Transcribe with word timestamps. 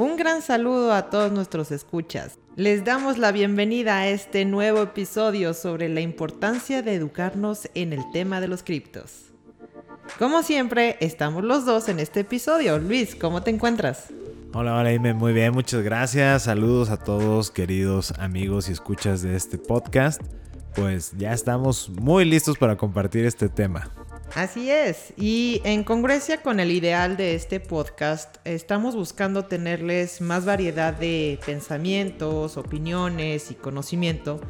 Un 0.00 0.16
gran 0.16 0.40
saludo 0.40 0.94
a 0.94 1.10
todos 1.10 1.30
nuestros 1.30 1.70
escuchas. 1.70 2.38
Les 2.56 2.86
damos 2.86 3.18
la 3.18 3.32
bienvenida 3.32 3.98
a 3.98 4.08
este 4.08 4.46
nuevo 4.46 4.80
episodio 4.80 5.52
sobre 5.52 5.90
la 5.90 6.00
importancia 6.00 6.80
de 6.80 6.94
educarnos 6.94 7.68
en 7.74 7.92
el 7.92 8.00
tema 8.10 8.40
de 8.40 8.48
los 8.48 8.62
criptos. 8.62 9.26
Como 10.18 10.42
siempre, 10.42 10.96
estamos 11.00 11.44
los 11.44 11.66
dos 11.66 11.90
en 11.90 12.00
este 12.00 12.20
episodio. 12.20 12.78
Luis, 12.78 13.14
¿cómo 13.14 13.42
te 13.42 13.50
encuentras? 13.50 14.06
Hola, 14.54 14.78
hola, 14.78 14.90
Ime. 14.90 15.12
Muy 15.12 15.34
bien, 15.34 15.52
muchas 15.52 15.82
gracias. 15.82 16.44
Saludos 16.44 16.88
a 16.88 16.96
todos, 16.96 17.50
queridos 17.50 18.12
amigos 18.12 18.70
y 18.70 18.72
escuchas 18.72 19.20
de 19.20 19.36
este 19.36 19.58
podcast. 19.58 20.22
Pues 20.76 21.12
ya 21.18 21.34
estamos 21.34 21.90
muy 21.90 22.24
listos 22.24 22.56
para 22.56 22.78
compartir 22.78 23.26
este 23.26 23.50
tema. 23.50 23.90
Así 24.34 24.70
es, 24.70 25.12
y 25.16 25.60
en 25.64 25.82
congruencia 25.82 26.40
con 26.40 26.60
el 26.60 26.70
ideal 26.70 27.16
de 27.16 27.34
este 27.34 27.58
podcast, 27.58 28.36
estamos 28.44 28.94
buscando 28.94 29.46
tenerles 29.46 30.20
más 30.20 30.44
variedad 30.44 30.94
de 30.94 31.40
pensamientos, 31.44 32.56
opiniones 32.56 33.50
y 33.50 33.54
conocimiento, 33.54 34.40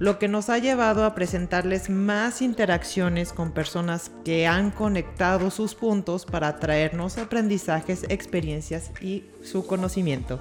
lo 0.00 0.18
que 0.18 0.26
nos 0.26 0.48
ha 0.48 0.58
llevado 0.58 1.04
a 1.04 1.14
presentarles 1.14 1.88
más 1.88 2.42
interacciones 2.42 3.32
con 3.32 3.52
personas 3.52 4.10
que 4.24 4.48
han 4.48 4.72
conectado 4.72 5.52
sus 5.52 5.76
puntos 5.76 6.26
para 6.26 6.56
traernos 6.56 7.16
aprendizajes, 7.16 8.06
experiencias 8.08 8.90
y 9.00 9.24
su 9.42 9.66
conocimiento. 9.66 10.40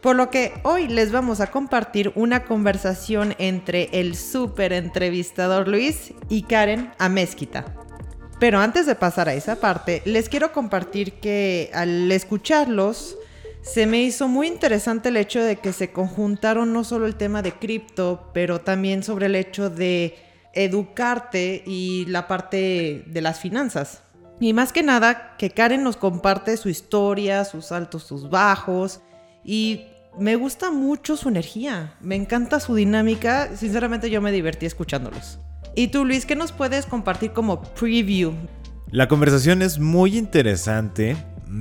Por 0.00 0.16
lo 0.16 0.30
que 0.30 0.54
hoy 0.64 0.88
les 0.88 1.12
vamos 1.12 1.40
a 1.40 1.48
compartir 1.48 2.12
una 2.16 2.44
conversación 2.44 3.34
entre 3.38 3.90
el 3.92 4.16
súper 4.16 4.72
entrevistador 4.72 5.68
Luis 5.68 6.14
y 6.28 6.42
Karen 6.42 6.90
Amezquita. 6.98 7.76
Pero 8.42 8.58
antes 8.58 8.86
de 8.86 8.96
pasar 8.96 9.28
a 9.28 9.34
esa 9.34 9.54
parte, 9.54 10.02
les 10.04 10.28
quiero 10.28 10.50
compartir 10.50 11.12
que 11.20 11.70
al 11.72 12.10
escucharlos, 12.10 13.16
se 13.60 13.86
me 13.86 14.02
hizo 14.02 14.26
muy 14.26 14.48
interesante 14.48 15.10
el 15.10 15.16
hecho 15.16 15.40
de 15.40 15.60
que 15.60 15.72
se 15.72 15.92
conjuntaron 15.92 16.72
no 16.72 16.82
solo 16.82 17.06
el 17.06 17.14
tema 17.14 17.40
de 17.42 17.52
cripto, 17.52 18.32
pero 18.34 18.60
también 18.60 19.04
sobre 19.04 19.26
el 19.26 19.36
hecho 19.36 19.70
de 19.70 20.16
educarte 20.54 21.62
y 21.64 22.04
la 22.06 22.26
parte 22.26 23.04
de 23.06 23.20
las 23.20 23.38
finanzas. 23.38 24.02
Y 24.40 24.54
más 24.54 24.72
que 24.72 24.82
nada, 24.82 25.36
que 25.38 25.50
Karen 25.50 25.84
nos 25.84 25.96
comparte 25.96 26.56
su 26.56 26.68
historia, 26.68 27.44
sus 27.44 27.70
altos, 27.70 28.02
sus 28.02 28.28
bajos. 28.28 29.02
Y 29.44 29.86
me 30.18 30.34
gusta 30.34 30.72
mucho 30.72 31.16
su 31.16 31.28
energía. 31.28 31.94
Me 32.00 32.16
encanta 32.16 32.58
su 32.58 32.74
dinámica. 32.74 33.56
Sinceramente 33.56 34.10
yo 34.10 34.20
me 34.20 34.32
divertí 34.32 34.66
escuchándolos. 34.66 35.38
Y 35.74 35.88
tú, 35.88 36.04
Luis, 36.04 36.26
¿qué 36.26 36.36
nos 36.36 36.52
puedes 36.52 36.84
compartir 36.84 37.32
como 37.32 37.62
preview? 37.62 38.34
La 38.90 39.08
conversación 39.08 39.62
es 39.62 39.78
muy 39.78 40.18
interesante, 40.18 41.16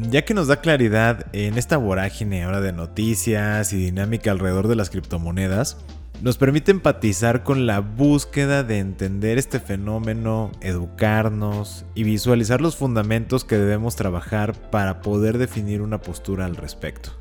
ya 0.09 0.23
que 0.23 0.34
nos 0.34 0.47
da 0.47 0.59
claridad 0.59 1.28
en 1.31 1.58
esta 1.58 1.78
vorágine 1.78 2.44
ahora 2.44 2.59
de 2.59 2.74
noticias 2.74 3.72
y 3.72 3.78
dinámica 3.78 4.31
alrededor 4.31 4.68
de 4.68 4.75
las 4.75 4.90
criptomonedas. 4.90 5.78
Nos 6.22 6.38
permite 6.38 6.72
empatizar 6.72 7.44
con 7.44 7.66
la 7.66 7.80
búsqueda 7.80 8.63
de 8.63 8.80
entender 8.80 9.38
este 9.38 9.62
fenómeno, 9.62 10.52
educarnos 10.59 11.86
y 11.96 12.03
visualizar 12.03 12.59
los 12.59 12.75
fundamentos 12.75 13.46
que 13.46 13.57
debemos 13.57 13.96
trabajar 13.96 14.53
para 14.69 15.02
poder 15.02 15.38
definir 15.38 15.81
una 15.81 16.02
postura 16.02 16.46
al 16.46 16.57
respecto. 16.57 17.12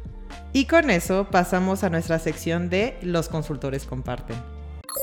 Y 0.52 0.64
con 0.64 0.90
eso 0.90 1.28
pasamos 1.30 1.84
a 1.84 1.88
nuestra 1.88 2.18
sección 2.18 2.68
de 2.68 2.98
Los 3.00 3.28
consultores 3.28 3.84
comparten. 3.84 4.36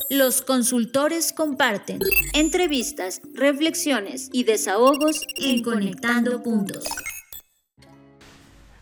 Los 0.09 0.41
consultores 0.41 1.33
comparten 1.33 1.99
entrevistas, 2.33 3.21
reflexiones 3.33 4.29
y 4.31 4.43
desahogos 4.43 5.21
en 5.37 5.63
Conectando 5.63 6.43
Puntos. 6.43 6.83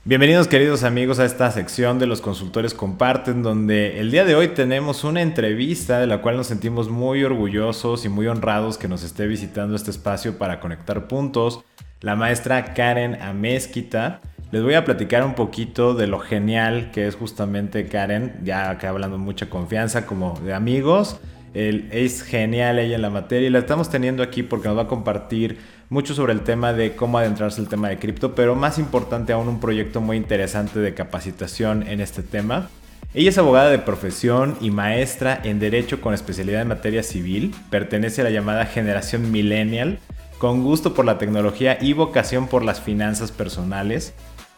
Bienvenidos 0.03 0.47
queridos 0.47 0.83
amigos 0.83 1.17
a 1.17 1.25
esta 1.25 1.51
sección 1.51 1.97
de 1.97 2.05
los 2.05 2.21
consultores 2.21 2.75
comparten 2.75 3.41
donde 3.41 3.99
el 3.99 4.11
día 4.11 4.23
de 4.23 4.35
hoy 4.35 4.49
tenemos 4.49 5.03
una 5.03 5.21
entrevista 5.21 5.99
de 5.99 6.05
la 6.05 6.21
cual 6.21 6.37
nos 6.37 6.47
sentimos 6.47 6.89
muy 6.89 7.23
orgullosos 7.23 8.05
y 8.05 8.09
muy 8.09 8.27
honrados 8.27 8.77
que 8.77 8.87
nos 8.87 9.03
esté 9.03 9.25
visitando 9.25 9.75
este 9.75 9.89
espacio 9.89 10.37
para 10.37 10.59
conectar 10.59 11.07
puntos. 11.07 11.61
La 12.01 12.15
maestra 12.15 12.75
Karen 12.75 13.19
Amezquita 13.21 14.21
les 14.51 14.63
voy 14.63 14.75
a 14.75 14.85
platicar 14.85 15.25
un 15.25 15.33
poquito 15.33 15.93
de 15.93 16.07
lo 16.07 16.19
genial 16.19 16.91
que 16.91 17.07
es 17.07 17.15
justamente 17.15 17.87
Karen, 17.87 18.39
ya 18.43 18.69
acá 18.69 18.89
hablando 18.89 19.17
mucha 19.17 19.49
confianza 19.49 20.05
como 20.05 20.39
de 20.45 20.53
amigos. 20.53 21.19
es 21.53 22.21
genial 22.21 22.79
ella 22.79 22.95
en 22.95 23.01
la 23.01 23.09
materia 23.09 23.47
y 23.47 23.51
la 23.51 23.59
estamos 23.59 23.89
teniendo 23.89 24.21
aquí 24.21 24.43
porque 24.43 24.67
nos 24.67 24.77
va 24.77 24.83
a 24.83 24.87
compartir 24.87 25.57
mucho 25.89 26.13
sobre 26.13 26.33
el 26.33 26.41
tema 26.41 26.73
de 26.73 26.95
cómo 26.95 27.17
adentrarse 27.17 27.61
el 27.61 27.67
tema 27.67 27.89
de 27.89 27.97
cripto, 27.97 28.35
pero 28.35 28.55
más 28.55 28.77
importante 28.77 29.33
aún 29.33 29.47
un 29.47 29.59
proyecto 29.59 30.01
muy 30.01 30.17
interesante 30.17 30.79
de 30.79 30.93
capacitación 30.93 31.87
en 31.87 32.01
este 32.01 32.23
tema. 32.23 32.69
Ella 33.13 33.29
es 33.29 33.37
abogada 33.37 33.69
de 33.69 33.79
profesión 33.79 34.57
y 34.59 34.71
maestra 34.71 35.39
en 35.43 35.59
Derecho 35.59 36.01
con 36.01 36.13
especialidad 36.13 36.61
en 36.61 36.67
materia 36.67 37.01
civil. 37.01 37.55
Pertenece 37.69 38.21
a 38.21 38.25
la 38.25 38.29
llamada 38.29 38.65
generación 38.65 39.31
millennial, 39.31 39.99
con 40.37 40.63
gusto 40.63 40.93
por 40.93 41.05
la 41.05 41.17
tecnología 41.17 41.77
y 41.79 41.93
vocación 41.93 42.47
por 42.47 42.63
las 42.63 42.81
finanzas 42.81 43.31
personales 43.31 44.13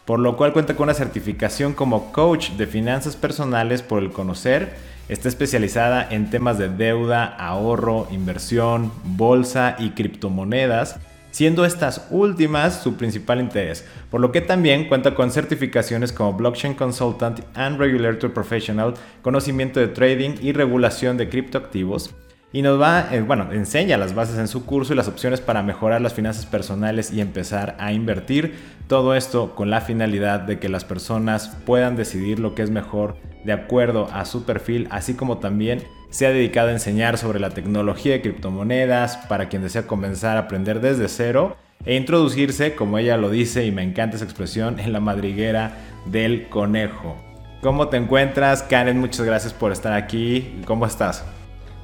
por 0.08 0.20
lo 0.20 0.38
cual 0.38 0.54
cuenta 0.54 0.74
con 0.74 0.84
una 0.84 0.94
certificación 0.94 1.74
como 1.74 2.12
coach 2.12 2.52
de 2.52 2.66
finanzas 2.66 3.14
personales 3.14 3.82
por 3.82 4.02
el 4.02 4.10
conocer. 4.10 4.74
Está 5.10 5.28
especializada 5.28 6.08
en 6.10 6.30
temas 6.30 6.56
de 6.56 6.70
deuda, 6.70 7.26
ahorro, 7.26 8.08
inversión, 8.10 8.90
bolsa 9.04 9.76
y 9.78 9.90
criptomonedas, 9.90 10.96
siendo 11.30 11.66
estas 11.66 12.06
últimas 12.08 12.82
su 12.82 12.94
principal 12.96 13.38
interés, 13.38 13.86
por 14.10 14.22
lo 14.22 14.32
que 14.32 14.40
también 14.40 14.88
cuenta 14.88 15.14
con 15.14 15.30
certificaciones 15.30 16.10
como 16.10 16.32
Blockchain 16.32 16.72
Consultant 16.72 17.40
and 17.54 17.78
Regulator 17.78 18.32
Professional, 18.32 18.94
conocimiento 19.20 19.78
de 19.78 19.88
trading 19.88 20.36
y 20.40 20.52
regulación 20.52 21.18
de 21.18 21.28
criptoactivos 21.28 22.14
y 22.52 22.62
nos 22.62 22.80
va, 22.80 23.08
eh, 23.12 23.20
bueno, 23.20 23.52
enseña 23.52 23.98
las 23.98 24.14
bases 24.14 24.38
en 24.38 24.48
su 24.48 24.64
curso 24.64 24.92
y 24.92 24.96
las 24.96 25.08
opciones 25.08 25.40
para 25.40 25.62
mejorar 25.62 26.00
las 26.00 26.14
finanzas 26.14 26.46
personales 26.46 27.12
y 27.12 27.20
empezar 27.20 27.76
a 27.78 27.92
invertir. 27.92 28.54
Todo 28.86 29.14
esto 29.14 29.54
con 29.54 29.68
la 29.68 29.82
finalidad 29.82 30.40
de 30.40 30.58
que 30.58 30.70
las 30.70 30.84
personas 30.84 31.56
puedan 31.66 31.96
decidir 31.96 32.38
lo 32.38 32.54
que 32.54 32.62
es 32.62 32.70
mejor 32.70 33.16
de 33.44 33.52
acuerdo 33.52 34.08
a 34.12 34.24
su 34.24 34.44
perfil, 34.44 34.88
así 34.90 35.14
como 35.14 35.38
también 35.38 35.82
se 36.10 36.26
ha 36.26 36.30
dedicado 36.30 36.68
a 36.68 36.72
enseñar 36.72 37.18
sobre 37.18 37.38
la 37.38 37.50
tecnología 37.50 38.14
de 38.14 38.22
criptomonedas 38.22 39.18
para 39.28 39.48
quien 39.50 39.62
desea 39.62 39.86
comenzar 39.86 40.38
a 40.38 40.40
aprender 40.40 40.80
desde 40.80 41.08
cero 41.08 41.56
e 41.84 41.96
introducirse, 41.96 42.74
como 42.74 42.98
ella 42.98 43.16
lo 43.18 43.30
dice 43.30 43.66
y 43.66 43.72
me 43.72 43.82
encanta 43.82 44.16
esa 44.16 44.24
expresión, 44.24 44.80
en 44.80 44.92
la 44.92 45.00
madriguera 45.00 45.76
del 46.06 46.48
conejo. 46.48 47.16
¿Cómo 47.60 47.88
te 47.88 47.98
encuentras, 47.98 48.62
Karen? 48.62 48.98
Muchas 48.98 49.26
gracias 49.26 49.52
por 49.52 49.70
estar 49.72 49.92
aquí. 49.92 50.60
¿Cómo 50.64 50.86
estás? 50.86 51.24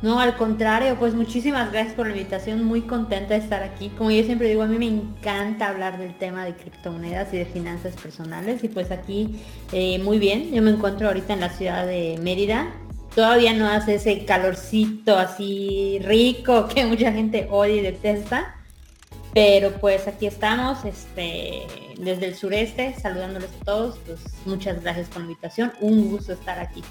No, 0.04 0.20
al 0.20 0.36
contrario, 0.36 0.96
pues 0.98 1.14
muchísimas 1.14 1.72
gracias 1.72 1.94
por 1.94 2.06
la 2.06 2.12
invitación, 2.12 2.62
muy 2.62 2.82
contenta 2.82 3.32
de 3.32 3.40
estar 3.40 3.62
aquí. 3.62 3.88
Como 3.88 4.10
yo 4.10 4.22
siempre 4.22 4.50
digo, 4.50 4.62
a 4.62 4.66
mí 4.66 4.76
me 4.76 4.86
encanta 4.86 5.68
hablar 5.68 5.98
del 5.98 6.14
tema 6.18 6.44
de 6.44 6.54
criptomonedas 6.54 7.32
y 7.32 7.38
de 7.38 7.46
finanzas 7.46 7.94
personales 7.96 8.62
y 8.62 8.68
pues 8.68 8.90
aquí 8.90 9.40
eh, 9.72 9.98
muy 10.00 10.18
bien, 10.18 10.52
yo 10.52 10.60
me 10.60 10.72
encuentro 10.72 11.08
ahorita 11.08 11.32
en 11.32 11.40
la 11.40 11.48
ciudad 11.48 11.86
de 11.86 12.18
Mérida. 12.20 12.70
Todavía 13.14 13.54
no 13.54 13.66
hace 13.66 13.94
ese 13.94 14.26
calorcito 14.26 15.16
así 15.16 15.98
rico 16.02 16.68
que 16.74 16.84
mucha 16.84 17.10
gente 17.10 17.48
odia 17.50 17.76
y 17.76 17.80
detesta. 17.80 18.56
Pero 19.32 19.72
pues 19.80 20.06
aquí 20.06 20.26
estamos, 20.26 20.84
este, 20.84 21.62
desde 21.98 22.26
el 22.26 22.34
sureste, 22.34 22.94
saludándoles 23.00 23.48
a 23.62 23.64
todos. 23.64 23.98
Pues 24.04 24.20
muchas 24.44 24.82
gracias 24.82 25.08
por 25.08 25.22
la 25.22 25.30
invitación. 25.30 25.72
Un 25.80 26.10
gusto 26.10 26.34
estar 26.34 26.58
aquí. 26.58 26.82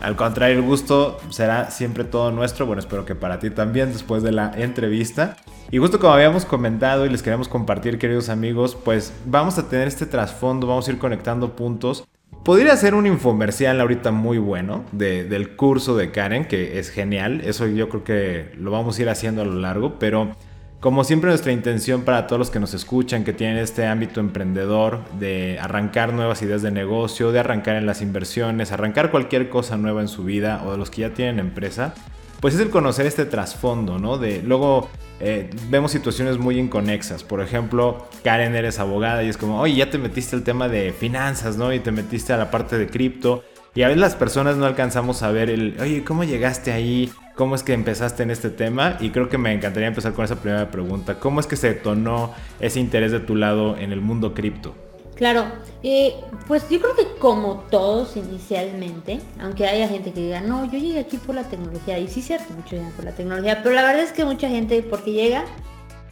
Al 0.00 0.14
contrario, 0.14 0.56
el 0.56 0.62
gusto 0.62 1.18
será 1.30 1.70
siempre 1.70 2.04
todo 2.04 2.30
nuestro. 2.30 2.66
Bueno, 2.66 2.80
espero 2.80 3.04
que 3.04 3.14
para 3.14 3.38
ti 3.40 3.50
también 3.50 3.92
después 3.92 4.22
de 4.22 4.32
la 4.32 4.52
entrevista. 4.56 5.36
Y 5.70 5.78
justo 5.78 5.98
como 5.98 6.14
habíamos 6.14 6.44
comentado 6.44 7.04
y 7.04 7.08
les 7.08 7.22
queremos 7.22 7.48
compartir, 7.48 7.98
queridos 7.98 8.28
amigos, 8.28 8.76
pues 8.76 9.12
vamos 9.26 9.58
a 9.58 9.68
tener 9.68 9.88
este 9.88 10.06
trasfondo, 10.06 10.66
vamos 10.66 10.88
a 10.88 10.92
ir 10.92 10.98
conectando 10.98 11.56
puntos. 11.56 12.06
Podría 12.44 12.76
ser 12.76 12.94
un 12.94 13.06
infomercial 13.06 13.80
ahorita 13.80 14.10
muy 14.10 14.38
bueno 14.38 14.84
del 14.92 15.56
curso 15.56 15.96
de 15.96 16.12
Karen, 16.12 16.46
que 16.46 16.78
es 16.78 16.90
genial. 16.90 17.42
Eso 17.44 17.66
yo 17.66 17.88
creo 17.88 18.04
que 18.04 18.52
lo 18.56 18.70
vamos 18.70 18.98
a 18.98 19.02
ir 19.02 19.08
haciendo 19.08 19.42
a 19.42 19.44
lo 19.44 19.54
largo, 19.54 19.98
pero 19.98 20.36
Como 20.80 21.02
siempre 21.02 21.30
nuestra 21.30 21.50
intención 21.50 22.02
para 22.02 22.28
todos 22.28 22.38
los 22.38 22.50
que 22.50 22.60
nos 22.60 22.72
escuchan, 22.72 23.24
que 23.24 23.32
tienen 23.32 23.56
este 23.56 23.84
ámbito 23.84 24.20
emprendedor, 24.20 25.00
de 25.18 25.58
arrancar 25.60 26.12
nuevas 26.12 26.40
ideas 26.42 26.62
de 26.62 26.70
negocio, 26.70 27.32
de 27.32 27.40
arrancar 27.40 27.74
en 27.74 27.84
las 27.84 28.00
inversiones, 28.00 28.70
arrancar 28.70 29.10
cualquier 29.10 29.48
cosa 29.48 29.76
nueva 29.76 30.02
en 30.02 30.08
su 30.08 30.22
vida 30.22 30.62
o 30.64 30.70
de 30.70 30.78
los 30.78 30.90
que 30.90 31.00
ya 31.00 31.10
tienen 31.10 31.40
empresa, 31.40 31.94
pues 32.38 32.54
es 32.54 32.60
el 32.60 32.70
conocer 32.70 33.06
este 33.06 33.24
trasfondo, 33.24 33.98
¿no? 33.98 34.18
De 34.18 34.40
luego 34.40 34.88
eh, 35.18 35.50
vemos 35.68 35.90
situaciones 35.90 36.38
muy 36.38 36.60
inconexas. 36.60 37.24
Por 37.24 37.40
ejemplo, 37.40 38.06
Karen 38.22 38.54
eres 38.54 38.78
abogada 38.78 39.24
y 39.24 39.28
es 39.28 39.36
como, 39.36 39.60
oye, 39.60 39.74
ya 39.74 39.90
te 39.90 39.98
metiste 39.98 40.36
al 40.36 40.44
tema 40.44 40.68
de 40.68 40.92
finanzas, 40.92 41.56
¿no? 41.56 41.72
Y 41.72 41.80
te 41.80 41.90
metiste 41.90 42.32
a 42.32 42.36
la 42.36 42.52
parte 42.52 42.78
de 42.78 42.86
cripto. 42.86 43.42
Y 43.74 43.82
a 43.82 43.88
veces 43.88 44.00
las 44.00 44.14
personas 44.14 44.56
no 44.56 44.64
alcanzamos 44.64 45.24
a 45.24 45.32
ver 45.32 45.50
el, 45.50 45.76
oye, 45.80 46.04
¿cómo 46.04 46.22
llegaste 46.22 46.70
ahí? 46.70 47.10
¿Cómo 47.38 47.54
es 47.54 47.62
que 47.62 47.72
empezaste 47.72 48.24
en 48.24 48.32
este 48.32 48.50
tema? 48.50 48.96
Y 48.98 49.10
creo 49.10 49.28
que 49.28 49.38
me 49.38 49.52
encantaría 49.52 49.86
empezar 49.86 50.12
con 50.12 50.24
esa 50.24 50.34
primera 50.40 50.72
pregunta. 50.72 51.20
¿Cómo 51.20 51.38
es 51.38 51.46
que 51.46 51.54
se 51.54 51.68
detonó 51.68 52.34
ese 52.58 52.80
interés 52.80 53.12
de 53.12 53.20
tu 53.20 53.36
lado 53.36 53.76
en 53.76 53.92
el 53.92 54.00
mundo 54.00 54.34
cripto? 54.34 54.74
Claro, 55.14 55.46
eh, 55.84 56.14
pues 56.48 56.68
yo 56.68 56.80
creo 56.80 56.96
que 56.96 57.06
como 57.20 57.60
todos 57.70 58.16
inicialmente, 58.16 59.20
aunque 59.40 59.68
haya 59.68 59.86
gente 59.86 60.12
que 60.12 60.20
diga, 60.20 60.40
no, 60.40 60.64
yo 60.64 60.80
llegué 60.80 60.98
aquí 60.98 61.16
por 61.16 61.36
la 61.36 61.44
tecnología, 61.44 61.96
y 62.00 62.08
sí 62.08 62.22
cierto, 62.22 62.52
mucho 62.54 62.74
llegan 62.74 62.90
por 62.90 63.04
la 63.04 63.12
tecnología, 63.12 63.62
pero 63.62 63.72
la 63.72 63.84
verdad 63.84 64.02
es 64.02 64.10
que 64.10 64.24
mucha 64.24 64.48
gente, 64.48 64.82
porque 64.82 65.12
llega 65.12 65.44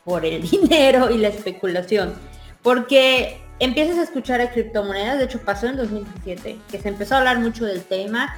por 0.05 0.25
el 0.25 0.43
dinero 0.49 1.11
y 1.11 1.19
la 1.19 1.27
especulación, 1.27 2.15
porque 2.63 3.41
empiezas 3.59 3.99
a 3.99 4.05
escuchar 4.05 4.41
de 4.41 4.51
criptomonedas, 4.51 5.19
de 5.19 5.25
hecho 5.25 5.41
pasó 5.41 5.67
en 5.67 5.77
2017, 5.77 6.57
que 6.71 6.79
se 6.79 6.89
empezó 6.89 7.17
a 7.17 7.19
hablar 7.19 7.41
mucho 7.41 7.65
del 7.65 7.83
tema, 7.83 8.33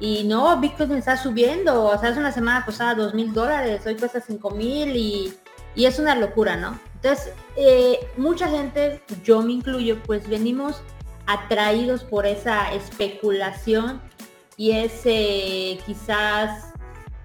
y 0.00 0.24
no, 0.24 0.60
Bitcoin 0.60 0.92
está 0.92 1.16
subiendo, 1.16 1.84
o 1.84 1.98
sea, 1.98 2.10
hace 2.10 2.20
una 2.20 2.32
semana 2.32 2.64
pasada 2.64 2.94
dos 2.94 3.14
mil 3.14 3.32
dólares, 3.32 3.82
hoy 3.86 3.96
cuesta 3.96 4.20
cinco 4.20 4.50
mil 4.50 4.94
y, 4.94 5.34
y, 5.74 5.86
es 5.86 5.98
una 5.98 6.14
locura, 6.14 6.56
¿no? 6.56 6.78
Entonces, 6.94 7.32
eh, 7.56 7.98
mucha 8.16 8.48
gente, 8.48 9.02
yo 9.24 9.42
me 9.42 9.52
incluyo, 9.52 10.00
pues 10.04 10.28
venimos 10.28 10.82
atraídos 11.26 12.04
por 12.04 12.26
esa 12.26 12.72
especulación 12.72 14.00
y 14.56 14.72
ese 14.72 15.78
quizás 15.84 16.72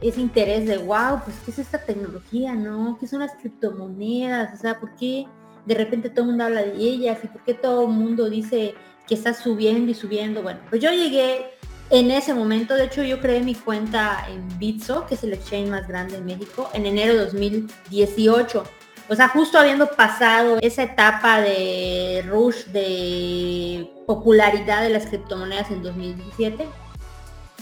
ese 0.02 0.22
interés 0.22 0.66
de, 0.66 0.78
wow, 0.78 1.22
pues 1.24 1.38
qué 1.46 1.52
es 1.52 1.60
esta 1.60 1.78
tecnología, 1.78 2.54
¿no? 2.54 2.98
¿Qué 3.00 3.08
son 3.08 3.20
las 3.20 3.34
criptomonedas? 3.36 4.54
O 4.54 4.62
sea, 4.62 4.80
¿por 4.80 4.96
qué 4.96 5.25
de 5.66 5.75
repente 5.75 6.10
todo 6.10 6.22
el 6.22 6.31
mundo 6.31 6.44
habla 6.44 6.64
de 6.64 6.75
ellas? 6.75 7.20
¿Y 7.24 7.28
por 7.28 7.44
qué 7.44 7.54
todo 7.54 7.84
el 7.84 7.94
mundo 7.94 8.30
dice 8.30 8.75
que 9.08 9.16
está 9.16 9.34
subiendo 9.34 9.92
y 9.92 9.94
subiendo? 9.94 10.44
Bueno, 10.44 10.60
pues 10.70 10.81
yo 10.81 10.92
llegué 10.92 11.52
en 11.94 12.10
ese 12.10 12.34
momento, 12.34 12.74
de 12.74 12.86
hecho 12.86 13.04
yo 13.04 13.19
creé 13.19 13.42
mi 13.42 13.54
cuenta 13.54 14.25
en 14.28 14.57
Bitso, 14.57 15.06
que 15.06 15.13
es 15.13 15.24
el 15.24 15.31
exchange 15.31 15.69
más 15.69 15.88
grande 15.88 16.18
en 16.18 16.25
México, 16.25 16.68
en 16.74 16.88
enero 16.88 17.13
de 17.13 17.19
2018. 17.19 18.63
O 19.10 19.16
sea, 19.16 19.28
justo 19.28 19.60
habiendo 19.60 19.88
pasado 19.88 20.57
esa 20.60 20.81
etapa 20.81 21.40
de 21.42 22.25
rush 22.28 22.66
de 22.66 23.88
popularidad 24.07 24.81
de 24.81 24.90
las 24.90 25.06
criptomonedas 25.06 25.69
en 25.69 25.84
2017. 25.84 26.66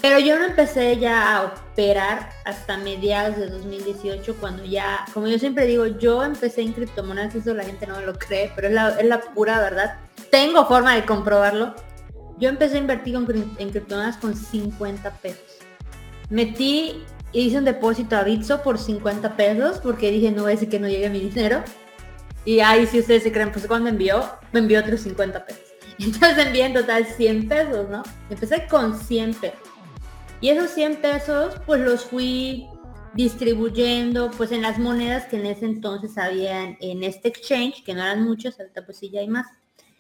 Pero 0.02 0.18
yo 0.20 0.40
no 0.40 0.46
empecé 0.46 0.98
ya 0.98 1.36
a 1.36 1.44
operar 1.48 2.30
hasta 2.46 2.78
mediados 2.78 3.36
de 3.36 3.50
2018, 3.50 4.38
cuando 4.40 4.64
ya, 4.64 5.04
como 5.14 5.28
yo 5.28 5.38
siempre 5.40 5.66
digo, 5.66 5.88
yo 5.88 6.24
empecé 6.24 6.62
en 6.62 6.72
criptomonedas, 6.72 7.36
eso 7.36 7.54
la 7.54 7.66
gente 7.66 7.86
no 7.86 7.98
me 7.98 8.06
lo 8.06 8.18
cree, 8.18 8.50
pero 8.56 8.70
es 8.70 8.74
la, 8.74 8.90
es 8.92 9.06
la 9.06 9.20
pura 9.20 9.60
verdad. 9.60 9.98
Tengo 10.32 10.66
forma 10.68 10.96
de 10.96 11.06
comprobarlo. 11.06 11.76
Yo 12.42 12.50
empecé 12.50 12.78
a 12.78 12.80
invertir 12.80 13.16
en, 13.16 13.70
criptomonedas 13.70 14.18
con 14.18 14.36
50 14.36 15.12
pesos. 15.18 15.60
Metí 16.32 17.04
y 17.32 17.42
hice 17.42 17.60
un 17.60 17.66
depósito 17.66 18.16
a 18.18 18.24
Bitso 18.24 18.64
por 18.64 18.80
50 18.80 19.38
pesos 19.38 19.78
porque 19.78 20.10
dije 20.10 20.32
no 20.32 20.42
voy 20.42 20.54
a 20.54 20.56
decir 20.56 20.68
que 20.68 20.80
no 20.80 20.88
llegue 20.88 21.12
mi 21.12 21.20
dinero. 21.20 21.64
Y 22.44 22.62
ahí 22.62 22.88
si 22.88 23.00
ustedes 23.00 23.22
se 23.22 23.32
creen, 23.32 23.52
pues 23.52 23.68
cuando 23.68 23.90
envió, 23.90 24.24
me 24.54 24.60
envió 24.60 24.80
otros 24.80 25.02
50 25.02 25.46
pesos. 25.46 25.62
Entonces 26.00 26.48
envié 26.48 26.66
en 26.66 26.74
total 26.74 27.06
100 27.06 27.48
pesos, 27.48 27.90
¿no? 27.90 28.02
Empecé 28.32 28.66
con 28.68 28.98
100 28.98 29.36
pesos. 29.36 29.60
Y 30.42 30.50
esos 30.50 30.72
100 30.72 30.96
pesos 30.96 31.54
pues 31.68 31.80
los 31.82 32.06
fui 32.06 32.68
distribuyendo 33.14 34.32
pues 34.32 34.52
en 34.52 34.64
las 34.64 34.80
monedas 34.80 35.28
que 35.28 35.36
en 35.36 35.46
ese 35.46 35.66
entonces 35.66 36.18
habían 36.18 36.76
en 36.82 37.04
este 37.04 37.28
exchange, 37.28 37.84
que 37.84 37.94
no 37.94 38.02
eran 38.02 38.24
muchas, 38.24 38.60
ahorita 38.60 38.84
pues 38.84 38.98
sí 38.98 39.12
ya 39.12 39.20
hay 39.20 39.28
más. 39.28 39.46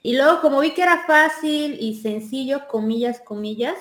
Y 0.03 0.15
luego 0.15 0.41
como 0.41 0.61
vi 0.61 0.71
que 0.71 0.81
era 0.81 1.05
fácil 1.05 1.77
y 1.79 1.95
sencillo, 1.95 2.67
comillas, 2.67 3.19
comillas, 3.19 3.75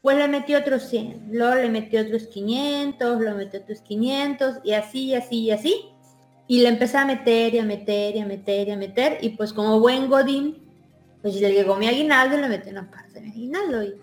pues 0.00 0.16
le 0.16 0.28
metí 0.28 0.54
otros 0.54 0.84
100, 0.84 1.28
luego 1.30 1.56
le 1.56 1.68
metí 1.68 1.98
otros 1.98 2.26
500, 2.28 3.20
lo 3.20 3.34
metí 3.34 3.58
otros 3.58 3.82
500 3.82 4.56
y 4.64 4.72
así, 4.72 5.14
así, 5.14 5.40
y 5.40 5.50
así. 5.50 5.84
Y 6.46 6.62
le 6.62 6.68
empecé 6.68 6.96
a 6.96 7.04
meter 7.04 7.54
y 7.54 7.58
a 7.58 7.64
meter 7.64 8.16
y 8.16 8.20
a 8.20 8.26
meter 8.26 8.68
y 8.68 8.70
a 8.70 8.76
meter. 8.76 9.18
Y 9.20 9.30
pues 9.30 9.52
como 9.52 9.78
buen 9.78 10.08
Godín, 10.08 10.56
pues 11.22 11.38
le 11.40 11.52
llegó 11.52 11.76
mi 11.76 11.86
aguinaldo 11.86 12.38
y 12.38 12.40
le 12.40 12.48
metí 12.48 12.70
una 12.70 12.90
parte 12.90 13.20
de 13.20 13.20
mi 13.20 13.30
aguinaldo. 13.30 13.84
Y, 13.84 13.94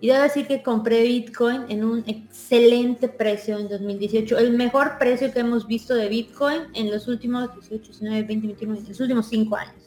y 0.00 0.08
debo 0.08 0.22
decir 0.22 0.46
que 0.48 0.62
compré 0.62 1.02
Bitcoin 1.02 1.66
en 1.68 1.84
un 1.84 2.02
excelente 2.06 3.08
precio 3.08 3.58
en 3.58 3.68
2018. 3.68 4.38
El 4.38 4.52
mejor 4.54 4.98
precio 4.98 5.32
que 5.32 5.40
hemos 5.40 5.66
visto 5.66 5.94
de 5.94 6.08
Bitcoin 6.08 6.62
en 6.74 6.90
los 6.90 7.06
últimos 7.06 7.52
18, 7.52 7.84
19, 7.84 8.22
20, 8.22 8.46
21, 8.48 8.78
en 8.78 8.88
los 8.88 9.00
últimos 9.00 9.26
5 9.28 9.54
años. 9.54 9.81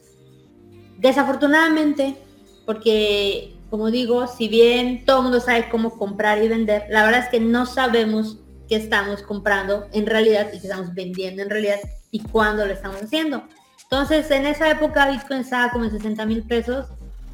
Desafortunadamente, 1.06 2.18
porque 2.66 3.56
como 3.70 3.92
digo, 3.92 4.26
si 4.26 4.48
bien 4.48 5.06
todo 5.06 5.18
el 5.18 5.24
mundo 5.26 5.40
sabe 5.40 5.70
cómo 5.70 6.00
comprar 6.00 6.42
y 6.42 6.48
vender, 6.48 6.86
la 6.90 7.04
verdad 7.04 7.26
es 7.26 7.30
que 7.30 7.40
no 7.40 7.68
sabemos 7.68 8.40
qué 8.68 8.78
estamos 8.78 9.22
comprando 9.22 9.86
en 9.94 10.08
realidad 10.08 10.48
y 10.52 10.60
qué 10.60 10.66
estamos 10.66 10.96
vendiendo 10.96 11.44
en 11.44 11.52
realidad 11.52 11.78
y 12.10 12.22
cuándo 12.22 12.66
lo 12.66 12.74
estamos 12.74 13.04
haciendo. 13.04 13.44
Entonces, 13.84 14.32
en 14.32 14.48
esa 14.48 14.68
época 14.72 15.12
Bitcoin 15.12 15.42
estaba 15.42 15.72
como 15.72 15.86
en 15.86 15.92
60 15.92 16.26
mil 16.26 16.42
pesos 16.42 16.88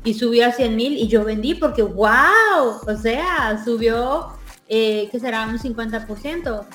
y 0.04 0.16
subió 0.16 0.48
a 0.48 0.52
100 0.52 0.76
mil 0.76 0.98
y 0.98 1.08
yo 1.08 1.24
vendí 1.24 1.56
porque, 1.56 1.82
wow, 1.82 2.82
o 2.86 2.98
sea, 3.02 3.58
subió, 3.64 4.34
eh, 4.68 5.08
que 5.10 5.18
será 5.18 5.48
un 5.48 5.58
50%. 5.58 6.66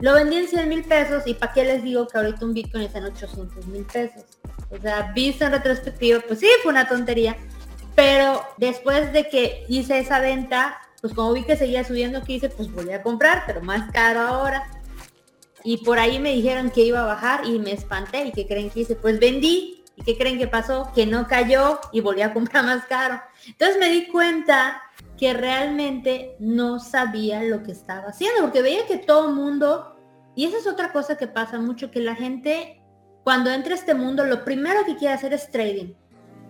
Lo 0.00 0.12
vendí 0.12 0.36
en 0.36 0.48
100 0.48 0.68
mil 0.68 0.84
pesos 0.84 1.22
y 1.24 1.32
para 1.32 1.54
qué 1.54 1.64
les 1.64 1.82
digo 1.82 2.06
que 2.06 2.18
ahorita 2.18 2.44
un 2.44 2.52
Bitcoin 2.52 2.82
está 2.82 2.98
en 2.98 3.04
800 3.04 3.66
mil 3.68 3.86
pesos. 3.86 4.24
O 4.70 4.78
sea, 4.78 5.12
visto 5.14 5.44
en 5.44 5.52
retrospectiva, 5.52 6.20
pues 6.26 6.40
sí, 6.40 6.48
fue 6.62 6.72
una 6.72 6.88
tontería. 6.88 7.36
Pero 7.94 8.42
después 8.56 9.12
de 9.12 9.28
que 9.28 9.64
hice 9.68 9.98
esa 9.98 10.20
venta, 10.20 10.78
pues 11.00 11.14
como 11.14 11.32
vi 11.32 11.44
que 11.44 11.56
seguía 11.56 11.84
subiendo, 11.84 12.22
que 12.22 12.34
hice, 12.34 12.48
pues 12.48 12.72
volví 12.72 12.92
a 12.92 13.02
comprar, 13.02 13.44
pero 13.46 13.60
más 13.60 13.90
caro 13.92 14.20
ahora. 14.20 14.64
Y 15.62 15.78
por 15.78 15.98
ahí 15.98 16.18
me 16.18 16.32
dijeron 16.32 16.70
que 16.70 16.82
iba 16.82 17.02
a 17.02 17.06
bajar 17.06 17.46
y 17.46 17.58
me 17.58 17.72
espanté. 17.72 18.26
¿Y 18.26 18.32
qué 18.32 18.46
creen 18.46 18.70
que 18.70 18.80
hice? 18.80 18.96
Pues 18.96 19.18
vendí. 19.20 19.84
¿Y 19.96 20.02
qué 20.02 20.18
creen 20.18 20.38
que 20.38 20.48
pasó? 20.48 20.90
Que 20.94 21.06
no 21.06 21.28
cayó 21.28 21.78
y 21.92 22.00
volví 22.00 22.22
a 22.22 22.34
comprar 22.34 22.64
más 22.64 22.84
caro. 22.86 23.20
Entonces 23.46 23.78
me 23.78 23.88
di 23.90 24.08
cuenta 24.08 24.82
que 25.16 25.32
realmente 25.32 26.36
no 26.40 26.80
sabía 26.80 27.42
lo 27.42 27.62
que 27.62 27.72
estaba 27.72 28.08
haciendo, 28.08 28.42
porque 28.42 28.62
veía 28.62 28.86
que 28.86 28.98
todo 28.98 29.28
el 29.28 29.34
mundo, 29.34 29.96
y 30.34 30.46
esa 30.46 30.58
es 30.58 30.66
otra 30.66 30.92
cosa 30.92 31.16
que 31.16 31.28
pasa 31.28 31.60
mucho, 31.60 31.90
que 31.90 32.00
la 32.00 32.16
gente 32.16 32.82
cuando 33.24 33.50
entra 33.50 33.72
a 33.72 33.78
este 33.78 33.94
mundo, 33.94 34.24
lo 34.24 34.44
primero 34.44 34.84
que 34.84 34.96
quiere 34.96 35.14
hacer 35.14 35.32
es 35.32 35.50
trading. 35.50 35.94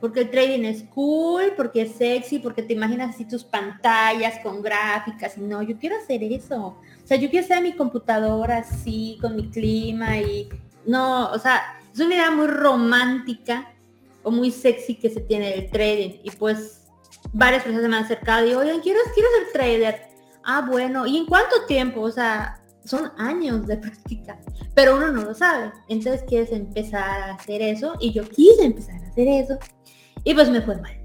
Porque 0.00 0.20
el 0.20 0.30
trading 0.30 0.64
es 0.64 0.82
cool, 0.94 1.54
porque 1.56 1.82
es 1.82 1.92
sexy, 1.92 2.40
porque 2.40 2.62
te 2.62 2.74
imaginas 2.74 3.14
así 3.14 3.24
tus 3.24 3.44
pantallas 3.44 4.40
con 4.42 4.60
gráficas. 4.60 5.38
No, 5.38 5.62
yo 5.62 5.78
quiero 5.78 5.96
hacer 5.96 6.22
eso. 6.24 6.76
O 7.02 7.06
sea, 7.06 7.16
yo 7.16 7.30
quiero 7.30 7.44
hacer 7.44 7.62
mi 7.62 7.74
computadora 7.74 8.58
así, 8.58 9.16
con 9.20 9.36
mi 9.36 9.48
clima 9.48 10.18
y... 10.18 10.48
No, 10.84 11.30
o 11.30 11.38
sea, 11.38 11.78
es 11.92 12.00
una 12.00 12.16
idea 12.16 12.30
muy 12.32 12.48
romántica 12.48 13.72
o 14.22 14.30
muy 14.30 14.50
sexy 14.50 14.96
que 14.96 15.08
se 15.08 15.20
tiene 15.20 15.50
del 15.50 15.70
trading. 15.70 16.18
Y 16.24 16.30
pues 16.32 16.88
varias 17.32 17.62
personas 17.62 17.84
se 17.84 17.88
me 17.88 17.96
han 17.96 18.04
acercado 18.04 18.44
y 18.44 18.48
digo, 18.48 18.60
oigan, 18.60 18.80
quiero, 18.80 18.98
quiero 19.14 19.28
ser 19.30 19.52
trader. 19.52 20.02
Ah, 20.42 20.66
bueno, 20.68 21.06
¿y 21.06 21.18
en 21.18 21.26
cuánto 21.26 21.64
tiempo? 21.66 22.00
O 22.00 22.10
sea, 22.10 22.60
son 22.84 23.12
años 23.18 23.66
de 23.66 23.76
práctica, 23.78 24.38
pero 24.74 24.96
uno 24.96 25.10
no 25.12 25.22
lo 25.22 25.34
sabe. 25.34 25.72
Entonces 25.88 26.24
quieres 26.26 26.52
empezar 26.52 27.22
a 27.22 27.34
hacer 27.34 27.62
eso 27.62 27.94
y 28.00 28.12
yo 28.12 28.28
quise 28.28 28.64
empezar 28.64 29.02
a 29.02 29.08
hacer 29.08 29.28
eso 29.28 29.58
y 30.24 30.34
pues 30.34 30.50
me 30.50 30.60
fue 30.60 30.76
mal. 30.76 31.04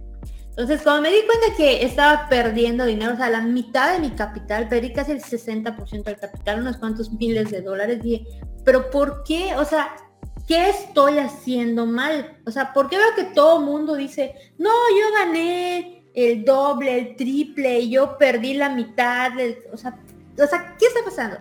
Entonces, 0.60 0.82
como 0.82 1.00
me 1.00 1.10
di 1.10 1.22
cuenta 1.26 1.56
que 1.56 1.86
estaba 1.86 2.28
perdiendo 2.28 2.84
dinero, 2.84 3.14
o 3.14 3.16
sea, 3.16 3.30
la 3.30 3.40
mitad 3.40 3.94
de 3.94 4.00
mi 4.00 4.12
capital, 4.12 4.68
perdí 4.68 4.92
casi 4.92 5.14
el 5.14 5.22
60% 5.22 6.04
del 6.04 6.20
capital, 6.20 6.60
unos 6.60 6.76
cuantos 6.76 7.12
miles 7.20 7.50
de 7.50 7.62
dólares, 7.62 8.04
dije, 8.04 8.26
pero 8.66 8.90
¿por 8.90 9.24
qué? 9.24 9.56
O 9.56 9.64
sea, 9.64 9.96
¿qué 10.48 10.70
estoy 10.70 11.18
haciendo 11.18 11.86
mal? 11.86 12.42
O 12.46 12.52
sea, 12.52 12.74
¿por 12.74 12.90
qué 12.90 12.98
veo 12.98 13.16
que 13.16 13.34
todo 13.34 13.62
mundo 13.62 13.96
dice, 13.96 14.36
no, 14.58 14.70
yo 14.70 15.26
gané 15.26 16.12
el 16.14 16.44
doble, 16.44 17.00
el 17.00 17.16
triple, 17.16 17.80
y 17.80 17.92
yo 17.92 18.18
perdí 18.18 18.56
la 18.56 18.70
mitad, 18.70 19.32
o 19.72 19.78
sea, 19.78 19.98
o 20.38 20.48
sea, 20.48 20.76
¿qué 20.78 20.88
está 20.88 21.00
pasando? 21.06 21.38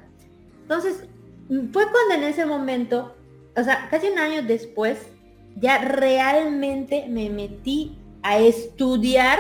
Entonces, 0.69 1.05
fue 1.73 1.87
cuando 1.91 2.15
en 2.17 2.25
ese 2.25 2.45
momento, 2.45 3.15
o 3.57 3.65
sea, 3.65 3.89
casi 3.91 4.09
un 4.09 4.19
año 4.19 4.43
después, 4.43 4.99
ya 5.57 5.79
realmente 5.79 7.07
me 7.09 7.31
metí 7.31 7.99
a 8.23 8.39
estudiar 8.39 9.39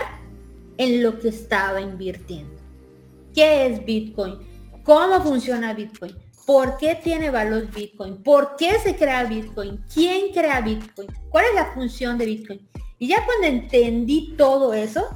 en 0.78 1.02
lo 1.02 1.18
que 1.18 1.28
estaba 1.28 1.82
invirtiendo. 1.82 2.56
¿Qué 3.34 3.66
es 3.66 3.84
Bitcoin? 3.84 4.38
¿Cómo 4.84 5.20
funciona 5.20 5.74
Bitcoin? 5.74 6.16
por 6.46 6.78
qué 6.78 6.94
tiene 6.94 7.28
valor 7.28 7.70
Bitcoin, 7.70 8.22
por 8.22 8.56
qué 8.56 8.78
se 8.78 8.96
crea 8.96 9.24
Bitcoin, 9.24 9.84
quién 9.92 10.32
crea 10.32 10.62
Bitcoin, 10.62 11.06
cuál 11.28 11.44
es 11.44 11.54
la 11.54 11.74
función 11.74 12.16
de 12.16 12.24
Bitcoin. 12.24 12.66
Y 12.98 13.08
ya 13.08 13.22
cuando 13.26 13.48
entendí 13.48 14.34
todo 14.34 14.72
eso, 14.72 15.10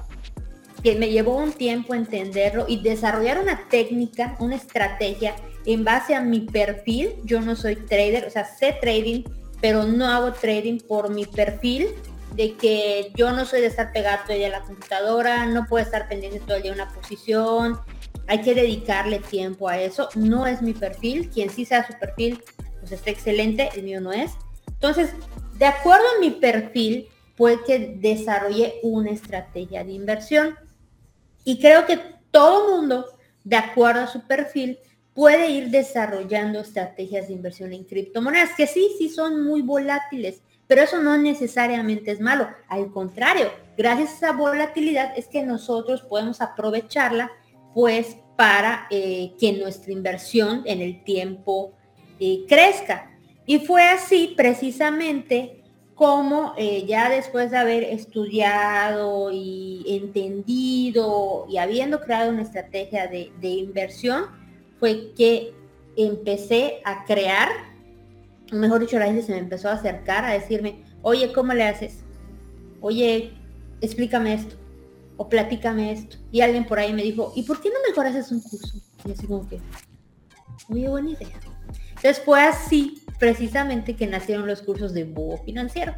que 0.82 0.94
me 0.96 1.08
llevó 1.08 1.38
un 1.38 1.52
tiempo 1.52 1.94
entenderlo 1.94 2.66
y 2.68 2.82
desarrollar 2.82 3.40
una 3.40 3.66
técnica, 3.70 4.36
una 4.40 4.56
estrategia 4.56 5.34
en 5.66 5.84
base 5.84 6.14
a 6.14 6.20
mi 6.20 6.40
perfil. 6.40 7.14
Yo 7.24 7.40
no 7.40 7.56
soy 7.56 7.76
trader, 7.76 8.26
o 8.26 8.30
sea, 8.30 8.44
sé 8.44 8.76
trading, 8.80 9.24
pero 9.60 9.84
no 9.84 10.06
hago 10.06 10.32
trading 10.32 10.78
por 10.78 11.10
mi 11.10 11.24
perfil 11.26 11.88
de 12.34 12.54
que 12.54 13.12
yo 13.14 13.32
no 13.32 13.44
soy 13.44 13.60
de 13.60 13.66
estar 13.66 13.92
pegado 13.92 14.22
todo 14.24 14.32
el 14.32 14.38
día 14.38 14.48
a 14.48 14.60
la 14.60 14.62
computadora, 14.62 15.46
no 15.46 15.66
puedo 15.66 15.84
estar 15.84 16.08
pendiente 16.08 16.40
todo 16.40 16.56
el 16.56 16.62
día 16.62 16.72
una 16.72 16.88
posición, 16.88 17.78
hay 18.26 18.40
que 18.40 18.54
dedicarle 18.54 19.18
tiempo 19.18 19.68
a 19.68 19.78
eso, 19.78 20.08
no 20.14 20.46
es 20.46 20.62
mi 20.62 20.72
perfil, 20.72 21.28
quien 21.28 21.50
sí 21.50 21.64
sea 21.64 21.86
su 21.86 21.92
perfil, 21.98 22.42
pues 22.80 22.92
está 22.92 23.10
excelente, 23.10 23.68
el 23.74 23.82
mío 23.82 24.00
no 24.00 24.12
es. 24.12 24.32
Entonces, 24.66 25.10
de 25.58 25.66
acuerdo 25.66 26.04
a 26.16 26.20
mi 26.20 26.30
perfil, 26.30 27.08
fue 27.36 27.64
que 27.64 27.96
desarrollé 27.98 28.74
una 28.82 29.10
estrategia 29.10 29.84
de 29.84 29.92
inversión. 29.92 30.56
Y 31.44 31.60
creo 31.60 31.86
que 31.86 31.98
todo 32.30 32.76
mundo, 32.76 33.06
de 33.44 33.56
acuerdo 33.56 34.02
a 34.02 34.06
su 34.06 34.26
perfil, 34.26 34.78
puede 35.14 35.50
ir 35.50 35.70
desarrollando 35.70 36.60
estrategias 36.60 37.28
de 37.28 37.34
inversión 37.34 37.72
en 37.72 37.84
criptomonedas, 37.84 38.50
que 38.56 38.66
sí, 38.66 38.94
sí 38.98 39.08
son 39.08 39.44
muy 39.44 39.62
volátiles, 39.62 40.42
pero 40.66 40.82
eso 40.82 41.02
no 41.02 41.18
necesariamente 41.18 42.12
es 42.12 42.20
malo. 42.20 42.48
Al 42.68 42.90
contrario, 42.90 43.50
gracias 43.76 44.10
a 44.10 44.14
esa 44.14 44.32
volatilidad 44.32 45.12
es 45.16 45.26
que 45.26 45.42
nosotros 45.42 46.02
podemos 46.02 46.40
aprovecharla, 46.40 47.30
pues, 47.74 48.16
para 48.36 48.86
eh, 48.90 49.32
que 49.38 49.52
nuestra 49.52 49.92
inversión 49.92 50.62
en 50.64 50.80
el 50.80 51.04
tiempo 51.04 51.72
eh, 52.18 52.44
crezca. 52.48 53.10
Y 53.46 53.58
fue 53.60 53.82
así 53.82 54.34
precisamente 54.36 55.62
como 55.94 56.54
eh, 56.56 56.84
ya 56.86 57.08
después 57.08 57.50
de 57.50 57.58
haber 57.58 57.84
estudiado 57.84 59.30
y 59.32 59.84
entendido 59.86 61.46
y 61.48 61.58
habiendo 61.58 62.00
creado 62.00 62.30
una 62.30 62.42
estrategia 62.42 63.06
de, 63.06 63.30
inversión, 63.48 64.24
fue 64.82 65.12
que 65.16 65.54
empecé 65.96 66.80
a 66.84 67.04
crear, 67.04 67.48
mejor 68.50 68.80
dicho, 68.80 68.98
la 68.98 69.04
gente 69.04 69.22
se 69.22 69.30
me 69.30 69.38
empezó 69.38 69.68
a 69.68 69.74
acercar 69.74 70.24
a 70.24 70.32
decirme, 70.32 70.82
oye, 71.02 71.32
¿cómo 71.32 71.54
le 71.54 71.62
haces? 71.62 72.00
Oye, 72.80 73.32
explícame 73.80 74.34
esto, 74.34 74.56
o 75.18 75.28
platícame 75.28 75.92
esto. 75.92 76.16
Y 76.32 76.40
alguien 76.40 76.64
por 76.64 76.80
ahí 76.80 76.92
me 76.92 77.04
dijo, 77.04 77.32
¿y 77.36 77.44
por 77.44 77.60
qué 77.60 77.68
no 77.68 77.76
mejor 77.88 78.06
haces 78.06 78.32
un 78.32 78.40
curso? 78.40 78.76
Y 79.04 79.12
así 79.12 79.24
como 79.24 79.48
que, 79.48 79.60
muy 80.66 80.88
buena 80.88 81.10
idea. 81.10 81.28
Entonces 81.90 82.20
fue 82.24 82.42
así 82.42 83.04
precisamente 83.20 83.94
que 83.94 84.08
nacieron 84.08 84.48
los 84.48 84.62
cursos 84.62 84.92
de 84.92 85.04
búho 85.04 85.36
financiero. 85.44 85.94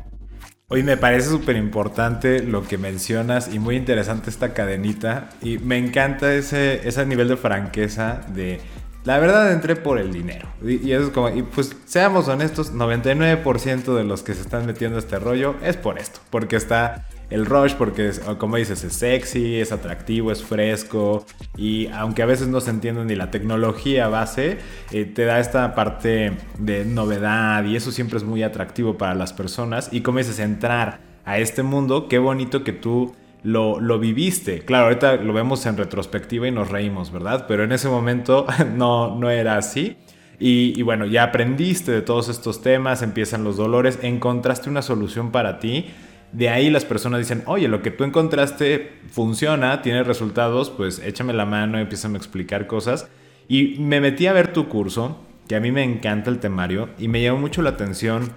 Hoy 0.68 0.82
me 0.82 0.96
parece 0.96 1.28
súper 1.28 1.56
importante 1.56 2.42
lo 2.42 2.66
que 2.66 2.78
mencionas 2.78 3.52
y 3.52 3.58
muy 3.58 3.76
interesante 3.76 4.30
esta 4.30 4.54
cadenita 4.54 5.28
y 5.42 5.58
me 5.58 5.76
encanta 5.76 6.34
ese, 6.34 6.88
ese 6.88 7.04
nivel 7.04 7.28
de 7.28 7.36
franqueza 7.36 8.22
de 8.28 8.60
la 9.04 9.18
verdad 9.18 9.52
entré 9.52 9.76
por 9.76 9.98
el 9.98 10.10
dinero. 10.10 10.48
Y, 10.62 10.90
eso 10.92 11.04
es 11.04 11.10
como, 11.10 11.28
y 11.28 11.42
pues 11.42 11.76
seamos 11.84 12.28
honestos, 12.28 12.72
99% 12.72 13.94
de 13.94 14.04
los 14.04 14.22
que 14.22 14.32
se 14.32 14.40
están 14.40 14.64
metiendo 14.64 14.96
a 14.96 15.00
este 15.00 15.18
rollo 15.18 15.54
es 15.62 15.76
por 15.76 15.98
esto, 15.98 16.20
porque 16.30 16.56
está 16.56 17.06
el 17.30 17.46
rush 17.46 17.74
porque, 17.74 18.10
como 18.38 18.56
dices, 18.56 18.84
es 18.84 18.92
sexy, 18.92 19.60
es 19.60 19.72
atractivo, 19.72 20.30
es 20.30 20.42
fresco 20.42 21.24
y 21.56 21.88
aunque 21.88 22.22
a 22.22 22.26
veces 22.26 22.48
no 22.48 22.60
se 22.60 22.70
entiende 22.70 23.04
ni 23.04 23.14
la 23.14 23.30
tecnología 23.30 24.08
base, 24.08 24.58
eh, 24.92 25.04
te 25.04 25.24
da 25.24 25.40
esta 25.40 25.74
parte 25.74 26.32
de 26.58 26.84
novedad 26.84 27.64
y 27.64 27.76
eso 27.76 27.92
siempre 27.92 28.18
es 28.18 28.24
muy 28.24 28.42
atractivo 28.42 28.98
para 28.98 29.14
las 29.14 29.32
personas 29.32 29.88
y 29.92 30.02
como 30.02 30.18
dices, 30.18 30.38
entrar 30.38 31.00
a 31.24 31.38
este 31.38 31.62
mundo, 31.62 32.08
qué 32.08 32.18
bonito 32.18 32.64
que 32.64 32.72
tú 32.72 33.14
lo, 33.42 33.80
lo, 33.80 33.98
viviste. 33.98 34.60
Claro, 34.60 34.84
ahorita 34.86 35.16
lo 35.16 35.32
vemos 35.32 35.64
en 35.66 35.76
retrospectiva 35.76 36.48
y 36.48 36.50
nos 36.50 36.70
reímos, 36.70 37.12
¿verdad? 37.12 37.46
Pero 37.46 37.64
en 37.64 37.72
ese 37.72 37.88
momento 37.88 38.46
no, 38.74 39.16
no 39.16 39.30
era 39.30 39.56
así. 39.56 39.96
Y, 40.38 40.78
y, 40.78 40.82
bueno, 40.82 41.06
ya 41.06 41.22
aprendiste 41.22 41.92
de 41.92 42.02
todos 42.02 42.28
estos 42.28 42.60
temas, 42.60 43.02
empiezan 43.02 43.44
los 43.44 43.56
dolores, 43.56 44.00
encontraste 44.02 44.68
una 44.68 44.82
solución 44.82 45.30
para 45.30 45.60
ti 45.60 45.86
de 46.34 46.48
ahí 46.48 46.68
las 46.68 46.84
personas 46.84 47.20
dicen, 47.20 47.44
oye, 47.46 47.68
lo 47.68 47.80
que 47.80 47.92
tú 47.92 48.02
encontraste 48.02 48.90
funciona, 49.10 49.82
tiene 49.82 50.02
resultados, 50.02 50.68
pues 50.68 50.98
échame 50.98 51.32
la 51.32 51.46
mano, 51.46 51.78
empieza 51.78 52.08
a 52.08 52.16
explicar 52.16 52.66
cosas. 52.66 53.08
Y 53.46 53.76
me 53.78 54.00
metí 54.00 54.26
a 54.26 54.32
ver 54.32 54.52
tu 54.52 54.68
curso, 54.68 55.20
que 55.48 55.54
a 55.54 55.60
mí 55.60 55.70
me 55.70 55.84
encanta 55.84 56.30
el 56.30 56.40
temario, 56.40 56.88
y 56.98 57.06
me 57.06 57.22
llamó 57.22 57.38
mucho 57.38 57.62
la 57.62 57.70
atención 57.70 58.32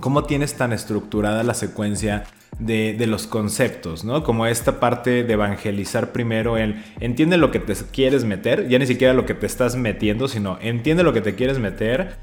cómo 0.00 0.24
tienes 0.24 0.54
tan 0.54 0.72
estructurada 0.72 1.42
la 1.42 1.54
secuencia 1.54 2.24
de, 2.58 2.94
de, 2.98 3.06
los 3.06 3.26
conceptos, 3.26 4.04
¿no? 4.04 4.22
Como 4.24 4.46
esta 4.46 4.78
parte 4.78 5.24
de 5.24 5.32
evangelizar 5.32 6.12
primero 6.12 6.58
el 6.58 6.84
entiende 7.00 7.38
lo 7.38 7.50
que 7.50 7.60
te 7.60 7.74
quieres 7.92 8.24
meter, 8.24 8.68
ya 8.68 8.78
ni 8.78 8.86
siquiera 8.86 9.14
lo 9.14 9.24
que 9.24 9.34
te 9.34 9.46
estás 9.46 9.74
metiendo, 9.74 10.28
sino 10.28 10.58
entiende 10.60 11.02
lo 11.02 11.14
que 11.14 11.22
te 11.22 11.34
quieres 11.34 11.58
meter 11.58 12.16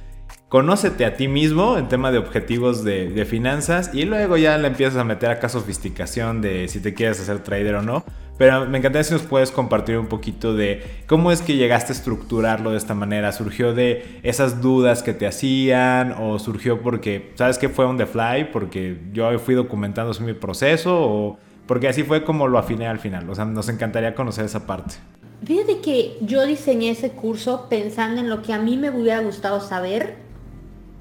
Conócete 0.50 1.06
a 1.06 1.16
ti 1.16 1.28
mismo 1.28 1.78
en 1.78 1.90
tema 1.90 2.12
de 2.12 2.18
objetivos 2.18 2.84
de, 2.84 3.24
finanzas 3.30 3.92
y 3.94 4.06
luego 4.06 4.36
ya 4.36 4.58
le 4.58 4.70
empiezas 4.70 4.98
a 4.98 5.04
meter 5.04 5.30
acá 5.30 5.48
sofisticación 5.48 6.42
de 6.42 6.68
si 6.68 6.80
te 6.80 6.96
quieres 6.96 7.20
hacer 7.20 7.44
trader 7.44 7.76
o 7.76 7.84
no. 7.84 8.04
Pero 8.40 8.66
me 8.66 8.80
encantaría 8.80 9.04
si 9.04 9.14
nos 9.14 9.22
puedes 9.22 9.52
compartir 9.52 10.00
un 10.00 10.08
poquito 10.08 10.56
de 10.56 11.04
cómo 11.06 11.32
es 11.32 11.44
que 11.44 11.56
llegaste 11.56 11.94
a 11.94 11.96
estructurarlo 11.96 12.72
de 12.72 12.78
esta 12.78 12.96
manera. 12.96 13.32
¿Surgió 13.32 13.76
de 13.76 14.20
esas 14.24 14.60
dudas 14.60 15.04
que 15.04 15.14
te 15.14 15.28
hacían 15.28 16.16
o 16.18 16.40
surgió 16.40 16.82
porque, 16.82 17.32
sabes 17.36 17.60
que 17.60 17.70
fue 17.70 17.86
on 17.86 17.98
the 17.98 18.08
fly? 18.08 18.50
Porque 18.52 18.98
yo 19.14 19.38
fui 19.38 19.54
documentando 19.54 20.20
mi 20.22 20.34
proceso 20.34 21.00
o 21.00 21.38
porque 21.68 21.90
así 21.90 22.02
fue 22.02 22.24
como 22.24 22.48
lo 22.48 22.58
afiné 22.58 22.88
al 22.88 22.98
final. 22.98 23.30
O 23.30 23.36
sea, 23.36 23.46
nos 23.46 23.70
encantaría 23.70 24.16
conocer 24.16 24.46
esa 24.46 24.66
parte. 24.66 24.96
Fíjate 25.44 25.80
que 25.82 26.18
yo 26.22 26.44
diseñé 26.48 26.90
ese 26.90 27.12
curso 27.12 27.68
pensando 27.70 28.20
en 28.20 28.32
lo 28.32 28.42
que 28.42 28.52
a 28.52 28.58
mí 28.58 28.78
me 28.78 28.90
hubiera 28.90 29.20
gustado 29.20 29.62
saber 29.62 30.28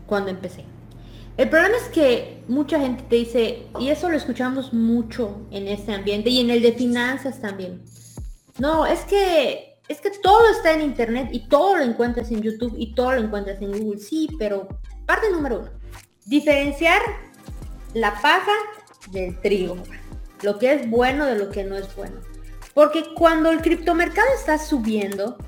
cuando 0.09 0.31
empecé. 0.31 0.65
El 1.37 1.49
problema 1.49 1.77
es 1.77 1.89
que 1.91 2.43
mucha 2.49 2.81
gente 2.81 3.05
te 3.09 3.15
dice, 3.15 3.67
y 3.79 3.91
eso 3.91 4.09
lo 4.09 4.17
escuchamos 4.17 4.73
mucho 4.73 5.47
en 5.53 5.69
este 5.69 5.95
ambiente 5.95 6.31
y 6.31 6.41
en 6.41 6.51
el 6.51 6.63
de 6.63 6.73
finanzas 6.73 7.41
también. 7.41 7.85
No, 8.59 8.87
es 8.87 9.03
que 9.03 9.69
es 9.89 10.01
que 10.01 10.11
todo 10.11 10.51
está 10.51 10.73
en 10.73 10.83
internet 10.83 11.29
y 11.33 11.49
todo 11.49 11.77
lo 11.77 11.83
encuentras 11.83 12.31
en 12.31 12.43
YouTube 12.43 12.75
y 12.77 12.95
todo 12.95 13.13
lo 13.13 13.21
encuentras 13.21 13.63
en 13.63 13.73
Google. 13.73 14.01
Sí, 14.01 14.29
pero 14.39 14.69
parte 15.07 15.31
número 15.31 15.61
uno, 15.61 15.71
diferenciar 16.27 17.01
la 17.95 18.13
paja 18.21 18.53
del 19.11 19.41
trigo, 19.41 19.77
lo 20.43 20.59
que 20.59 20.75
es 20.75 20.91
bueno 20.91 21.25
de 21.25 21.39
lo 21.39 21.51
que 21.51 21.65
no 21.65 21.77
es 21.77 21.95
bueno. 21.97 22.17
Porque 22.75 23.15
cuando 23.15 23.51
el 23.51 23.63
criptomercado 23.63 24.29
está 24.37 24.59
subiendo, 24.59 25.39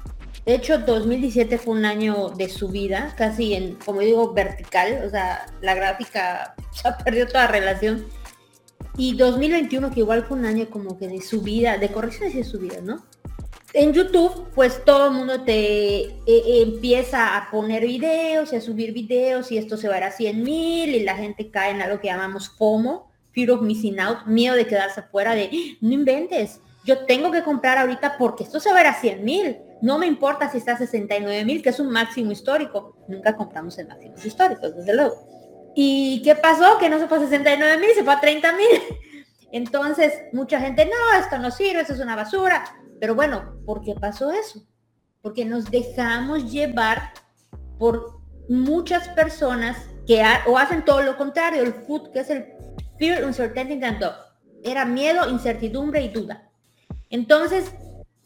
de 0.46 0.54
hecho, 0.54 0.78
2017 0.78 1.58
fue 1.58 1.74
un 1.74 1.84
año 1.84 2.30
de 2.30 2.48
subida, 2.48 3.14
casi 3.16 3.54
en, 3.54 3.74
como 3.74 4.00
digo, 4.00 4.32
vertical, 4.32 5.02
o 5.06 5.10
sea, 5.10 5.46
la 5.60 5.74
gráfica 5.74 6.54
ya 6.82 6.96
perdió 6.98 7.26
toda 7.26 7.46
relación. 7.46 8.06
Y 8.96 9.14
2021, 9.14 9.90
que 9.90 10.00
igual 10.00 10.24
fue 10.24 10.38
un 10.38 10.46
año 10.46 10.68
como 10.70 10.98
que 10.98 11.08
de 11.08 11.20
subida, 11.20 11.78
de 11.78 11.90
correcciones 11.90 12.34
y 12.34 12.38
de 12.38 12.44
subida, 12.44 12.80
¿no? 12.82 13.04
En 13.72 13.92
YouTube, 13.92 14.48
pues 14.52 14.84
todo 14.84 15.06
el 15.06 15.12
mundo 15.12 15.42
te 15.42 16.00
eh, 16.00 16.16
empieza 16.26 17.36
a 17.36 17.50
poner 17.52 17.86
videos 17.86 18.52
y 18.52 18.56
a 18.56 18.60
subir 18.60 18.92
videos 18.92 19.52
y 19.52 19.58
esto 19.58 19.76
se 19.76 19.88
va 19.88 19.94
a 19.94 19.98
ir 19.98 20.04
a 20.04 20.10
100 20.10 20.42
mil 20.42 20.92
y 20.92 21.04
la 21.04 21.14
gente 21.14 21.52
cae 21.52 21.70
en 21.70 21.80
algo 21.80 22.00
que 22.00 22.08
llamamos 22.08 22.48
FOMO, 22.48 23.12
Fear 23.30 23.52
of 23.52 23.62
Missing 23.62 24.00
Out, 24.00 24.26
miedo 24.26 24.56
de 24.56 24.66
quedarse 24.66 25.00
afuera 25.00 25.36
de, 25.36 25.50
¡Ah! 25.52 25.76
no 25.82 25.92
inventes, 25.92 26.60
yo 26.84 27.06
tengo 27.06 27.30
que 27.30 27.44
comprar 27.44 27.78
ahorita 27.78 28.16
porque 28.18 28.42
esto 28.42 28.58
se 28.58 28.72
va 28.72 28.80
a 28.80 28.94
100 28.94 29.24
mil 29.24 29.56
no 29.82 29.98
me 29.98 30.06
importa 30.06 30.50
si 30.50 30.58
está 30.58 30.72
a 30.72 30.78
69 30.78 31.44
mil, 31.44 31.62
que 31.62 31.70
es 31.70 31.80
un 31.80 31.90
máximo 31.90 32.32
histórico. 32.32 32.96
Nunca 33.08 33.36
compramos 33.36 33.78
en 33.78 33.88
máximos 33.88 34.24
históricos, 34.24 34.76
desde 34.76 34.94
luego. 34.94 35.14
¿Y 35.74 36.20
qué 36.22 36.34
pasó? 36.34 36.78
Que 36.78 36.90
no 36.90 36.98
se 36.98 37.06
fue 37.06 37.18
a 37.18 37.20
69 37.22 37.78
mil, 37.78 37.90
se 37.94 38.04
fue 38.04 38.12
a 38.12 38.20
30 38.20 38.52
mil. 38.52 38.66
Entonces, 39.52 40.12
mucha 40.32 40.60
gente, 40.60 40.84
no, 40.84 41.18
esto 41.18 41.38
no 41.38 41.50
sirve, 41.50 41.80
es 41.80 42.00
una 42.00 42.16
basura. 42.16 42.64
Pero 43.00 43.14
bueno, 43.14 43.56
¿por 43.64 43.82
qué 43.82 43.94
pasó 43.94 44.30
eso? 44.30 44.62
Porque 45.22 45.44
nos 45.44 45.70
dejamos 45.70 46.50
llevar 46.50 47.12
por 47.78 48.20
muchas 48.48 49.08
personas 49.08 49.76
que 50.06 50.22
o 50.46 50.58
hacen 50.58 50.84
todo 50.84 51.02
lo 51.02 51.16
contrario, 51.16 51.62
el 51.62 51.72
food, 51.72 52.10
que 52.12 52.20
es 52.20 52.30
el 52.30 52.46
fear, 52.98 53.24
uncertainty 53.24 53.82
and 53.84 53.98
doubt. 53.98 54.16
Era 54.62 54.84
miedo, 54.84 55.28
incertidumbre 55.30 56.02
y 56.02 56.08
duda. 56.08 56.50
Entonces, 57.08 57.72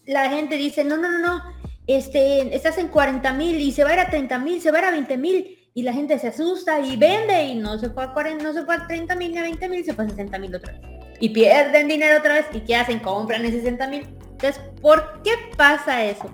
la 0.07 0.31
gente 0.31 0.57
dice, 0.57 0.85
no, 0.85 0.97
no, 0.97 1.11
no, 1.11 1.19
no, 1.19 1.43
este, 1.87 2.55
estás 2.55 2.79
en 2.79 2.89
40 2.89 3.33
mil 3.35 3.61
y 3.61 3.73
se 3.73 3.85
va 3.85 3.91
a 3.91 3.95
ir 3.95 4.01
a 4.01 4.11
30 4.11 4.39
mil, 4.39 4.61
se 4.61 4.71
va 4.71 4.79
a 4.79 4.81
ir 4.83 4.87
a 4.87 4.91
20 4.93 5.17
mil 5.19 5.59
y 5.75 5.83
la 5.83 5.93
gente 5.93 6.19
se 6.19 6.29
asusta 6.29 6.81
y 6.81 6.97
vende 6.97 7.45
y 7.45 7.57
no 7.57 7.79
se 7.79 7.91
fue 7.91 8.05
a 8.05 8.13
40, 8.13 8.43
no 8.43 8.53
se 8.53 8.65
fue 8.65 8.75
a 8.75 8.87
30 8.87 9.15
mil 9.17 9.33
ni 9.33 9.39
a 9.39 9.43
20 9.43 9.69
mil, 9.69 9.85
se 9.85 9.93
fue 9.93 10.05
a 10.05 10.09
60 10.09 10.39
mil 10.39 10.55
otra 10.55 10.73
vez. 10.73 10.83
Y 11.21 11.31
pierden 11.31 11.89
dinero 11.89 12.19
otra 12.19 12.35
vez 12.35 12.47
y 12.53 12.61
¿qué 12.61 12.77
hacen? 12.77 13.01
Compran 13.01 13.45
en 13.45 13.53
60 13.53 13.89
mil. 13.89 14.07
Entonces, 14.33 14.61
¿por 14.81 15.23
qué 15.23 15.33
pasa 15.57 16.05
eso? 16.05 16.31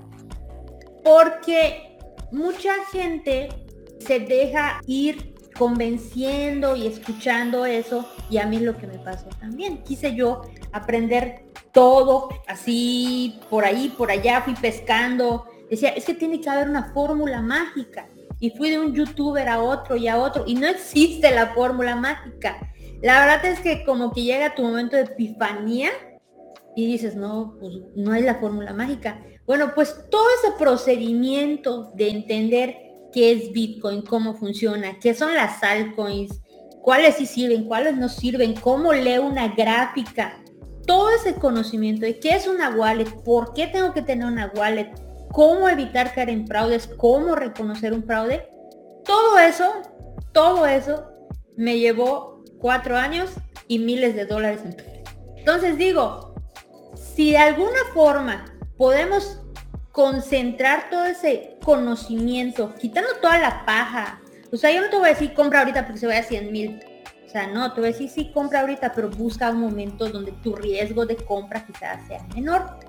Porque 1.04 1.98
mucha 2.30 2.72
gente 2.92 3.48
se 3.98 4.20
deja 4.20 4.80
ir 4.86 5.34
convenciendo 5.56 6.76
y 6.76 6.86
escuchando 6.86 7.66
eso 7.66 8.08
y 8.30 8.38
a 8.38 8.46
mí 8.46 8.56
es 8.56 8.62
lo 8.62 8.76
que 8.76 8.86
me 8.86 8.98
pasó 8.98 9.28
también. 9.40 9.82
Quise 9.82 10.14
yo 10.14 10.42
aprender 10.72 11.44
todo 11.72 12.28
así 12.46 13.40
por 13.48 13.64
ahí, 13.64 13.92
por 13.96 14.10
allá, 14.10 14.42
fui 14.42 14.54
pescando. 14.54 15.46
Decía, 15.68 15.90
es 15.90 16.04
que 16.04 16.14
tiene 16.14 16.40
que 16.40 16.50
haber 16.50 16.68
una 16.68 16.92
fórmula 16.92 17.40
mágica. 17.40 18.08
Y 18.38 18.50
fui 18.50 18.70
de 18.70 18.80
un 18.80 18.94
youtuber 18.94 19.48
a 19.48 19.62
otro 19.62 19.96
y 19.96 20.08
a 20.08 20.18
otro 20.18 20.44
y 20.46 20.54
no 20.54 20.66
existe 20.66 21.30
la 21.30 21.48
fórmula 21.48 21.94
mágica. 21.94 22.58
La 23.02 23.20
verdad 23.20 23.44
es 23.44 23.60
que 23.60 23.84
como 23.84 24.12
que 24.12 24.22
llega 24.22 24.54
tu 24.54 24.62
momento 24.62 24.96
de 24.96 25.02
epifanía 25.02 25.90
y 26.74 26.86
dices, 26.86 27.16
no, 27.16 27.56
pues 27.60 27.74
no 27.96 28.14
es 28.14 28.24
la 28.24 28.36
fórmula 28.36 28.72
mágica. 28.72 29.20
Bueno, 29.46 29.72
pues 29.74 29.94
todo 30.10 30.24
ese 30.38 30.54
procedimiento 30.58 31.92
de 31.94 32.08
entender 32.08 32.76
qué 33.12 33.32
es 33.32 33.52
Bitcoin, 33.52 34.02
cómo 34.02 34.34
funciona, 34.34 34.98
qué 35.00 35.14
son 35.14 35.34
las 35.34 35.62
altcoins, 35.62 36.40
cuáles 36.82 37.16
sí 37.16 37.26
sirven, 37.26 37.64
cuáles 37.64 37.96
no 37.96 38.08
sirven, 38.08 38.54
cómo 38.54 38.92
leo 38.92 39.26
una 39.26 39.48
gráfica, 39.48 40.39
todo 40.90 41.08
ese 41.10 41.34
conocimiento 41.34 42.04
de 42.04 42.18
qué 42.18 42.30
es 42.30 42.48
una 42.48 42.70
wallet, 42.70 43.08
por 43.22 43.54
qué 43.54 43.68
tengo 43.68 43.94
que 43.94 44.02
tener 44.02 44.26
una 44.26 44.50
wallet, 44.56 44.90
cómo 45.30 45.68
evitar 45.68 46.12
caer 46.12 46.30
en 46.30 46.48
fraudes, 46.48 46.88
cómo 46.96 47.36
reconocer 47.36 47.92
un 47.92 48.02
fraude, 48.02 48.48
todo 49.04 49.38
eso, 49.38 49.70
todo 50.32 50.66
eso 50.66 51.08
me 51.56 51.78
llevó 51.78 52.42
cuatro 52.58 52.96
años 52.96 53.30
y 53.68 53.78
miles 53.78 54.16
de 54.16 54.26
dólares 54.26 54.62
en 54.64 54.76
Entonces 55.36 55.78
digo, 55.78 56.34
si 56.96 57.30
de 57.30 57.38
alguna 57.38 57.78
forma 57.94 58.46
podemos 58.76 59.38
concentrar 59.92 60.90
todo 60.90 61.04
ese 61.04 61.56
conocimiento, 61.62 62.74
quitando 62.80 63.10
toda 63.22 63.38
la 63.38 63.64
paja. 63.64 64.20
O 64.52 64.56
sea, 64.56 64.72
yo 64.72 64.80
no 64.80 64.90
te 64.90 64.96
voy 64.96 65.10
a 65.10 65.12
decir 65.12 65.34
compra 65.34 65.60
ahorita 65.60 65.84
porque 65.84 66.00
se 66.00 66.08
vaya 66.08 66.18
a 66.18 66.24
100 66.24 66.50
mil. 66.50 66.89
O 67.30 67.32
sea, 67.32 67.46
no, 67.46 67.62
a 67.62 67.68
decir 67.68 68.10
sí 68.10 68.32
compra 68.34 68.62
ahorita, 68.62 68.92
pero 68.92 69.08
busca 69.08 69.52
un 69.52 69.60
momento 69.60 70.08
donde 70.08 70.32
tu 70.32 70.56
riesgo 70.56 71.06
de 71.06 71.14
compra 71.14 71.64
quizás 71.64 72.04
sea 72.08 72.26
menor. 72.34 72.80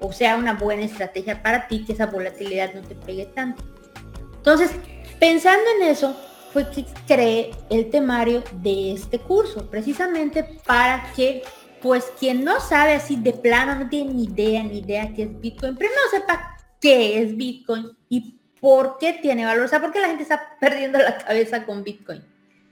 O 0.00 0.12
sea, 0.12 0.36
una 0.36 0.54
buena 0.54 0.82
estrategia 0.82 1.40
para 1.40 1.68
ti, 1.68 1.84
que 1.84 1.92
esa 1.92 2.06
volatilidad 2.06 2.74
no 2.74 2.80
te 2.80 2.96
pegue 2.96 3.26
tanto. 3.26 3.62
Entonces, 4.34 4.72
pensando 5.20 5.62
en 5.76 5.88
eso, 5.88 6.16
fue 6.52 6.68
que 6.68 6.84
creé 7.06 7.52
el 7.70 7.90
temario 7.90 8.42
de 8.54 8.94
este 8.94 9.20
curso, 9.20 9.70
precisamente 9.70 10.42
para 10.66 11.12
que 11.14 11.44
pues 11.80 12.12
quien 12.18 12.42
no 12.42 12.58
sabe 12.58 12.94
así 12.94 13.14
de 13.14 13.34
plano, 13.34 13.76
no 13.76 13.88
tiene 13.88 14.12
ni 14.14 14.24
idea, 14.24 14.64
ni 14.64 14.78
idea 14.80 15.14
qué 15.14 15.22
es 15.22 15.40
Bitcoin, 15.40 15.76
primero 15.76 16.00
sepa 16.10 16.56
qué 16.80 17.22
es 17.22 17.36
Bitcoin 17.36 17.96
y 18.08 18.34
por 18.60 18.98
qué 18.98 19.12
tiene 19.12 19.44
valor. 19.44 19.66
O 19.66 19.68
sea, 19.68 19.80
por 19.80 19.92
qué 19.92 20.00
la 20.00 20.08
gente 20.08 20.24
está 20.24 20.56
perdiendo 20.60 20.98
la 20.98 21.18
cabeza 21.18 21.64
con 21.64 21.84
Bitcoin. 21.84 22.29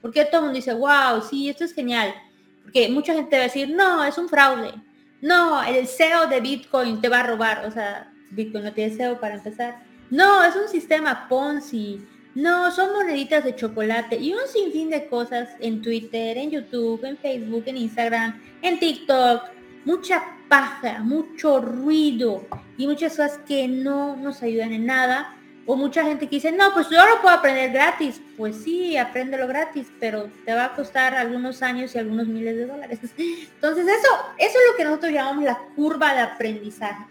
Porque 0.09 0.25
todo 0.25 0.41
el 0.41 0.45
mundo 0.47 0.57
dice, 0.57 0.73
wow, 0.73 1.23
sí, 1.29 1.49
esto 1.49 1.65
es 1.65 1.75
genial. 1.75 2.15
Porque 2.63 2.89
mucha 2.89 3.15
gente 3.15 3.37
va 3.37 3.43
a 3.43 3.47
decir, 3.47 3.69
no, 3.71 4.05
es 4.05 4.17
un 4.17 4.29
fraude. 4.29 4.73
No, 5.21 5.63
el 5.63 5.87
SEO 5.87 6.29
de 6.29 6.41
Bitcoin 6.41 7.01
te 7.01 7.09
va 7.09 7.21
a 7.21 7.27
robar. 7.27 7.67
O 7.67 7.71
sea, 7.71 8.11
Bitcoin 8.31 8.65
no 8.65 8.73
tiene 8.73 8.97
SEO 8.97 9.21
para 9.21 9.35
empezar. 9.35 9.83
No, 10.11 10.43
es 10.45 10.57
un 10.57 10.69
sistema 10.69 11.29
Ponzi 11.29 12.01
no, 12.39 12.71
son 12.71 12.93
moneditas 12.93 13.43
de 13.43 13.57
chocolate 13.57 14.17
y 14.17 14.33
un 14.33 14.47
sinfín 14.47 14.91
de 14.91 15.09
cosas 15.09 15.49
en 15.59 15.83
Twitter, 15.83 16.39
en 16.39 16.53
YouTube, 16.53 17.05
en 17.05 17.17
Facebook, 17.17 17.65
en 17.67 17.79
Instagram, 17.79 18.41
en 18.63 18.79
TikTok. 18.79 19.43
Mucha 19.85 20.23
paja, 20.49 21.01
mucho 21.01 21.61
ruido 21.61 22.47
y 22.77 22.87
muchas 22.87 23.17
cosas 23.17 23.39
que 23.39 23.67
no 23.67 24.15
nos 24.15 24.41
ayudan 24.45 24.73
en 24.73 24.87
nada. 24.87 25.37
O 25.71 25.77
mucha 25.77 26.03
gente 26.03 26.27
que 26.27 26.37
dice, 26.37 26.51
no, 26.51 26.73
pues 26.73 26.89
yo 26.89 26.97
lo 27.07 27.21
puedo 27.21 27.37
aprender 27.37 27.71
gratis. 27.71 28.21
Pues 28.37 28.57
sí, 28.57 28.97
apréndelo 28.97 29.47
gratis, 29.47 29.87
pero 30.01 30.29
te 30.45 30.55
va 30.55 30.65
a 30.65 30.75
costar 30.75 31.15
algunos 31.15 31.63
años 31.63 31.95
y 31.95 31.99
algunos 31.99 32.27
miles 32.27 32.57
de 32.57 32.67
dólares. 32.67 32.99
Entonces 33.19 33.87
eso, 33.87 34.09
eso 34.39 34.59
es 34.59 34.71
lo 34.71 34.77
que 34.77 34.85
nosotros 34.85 35.13
llamamos 35.13 35.45
la 35.45 35.59
curva 35.77 36.15
de 36.15 36.21
aprendizaje. 36.21 37.05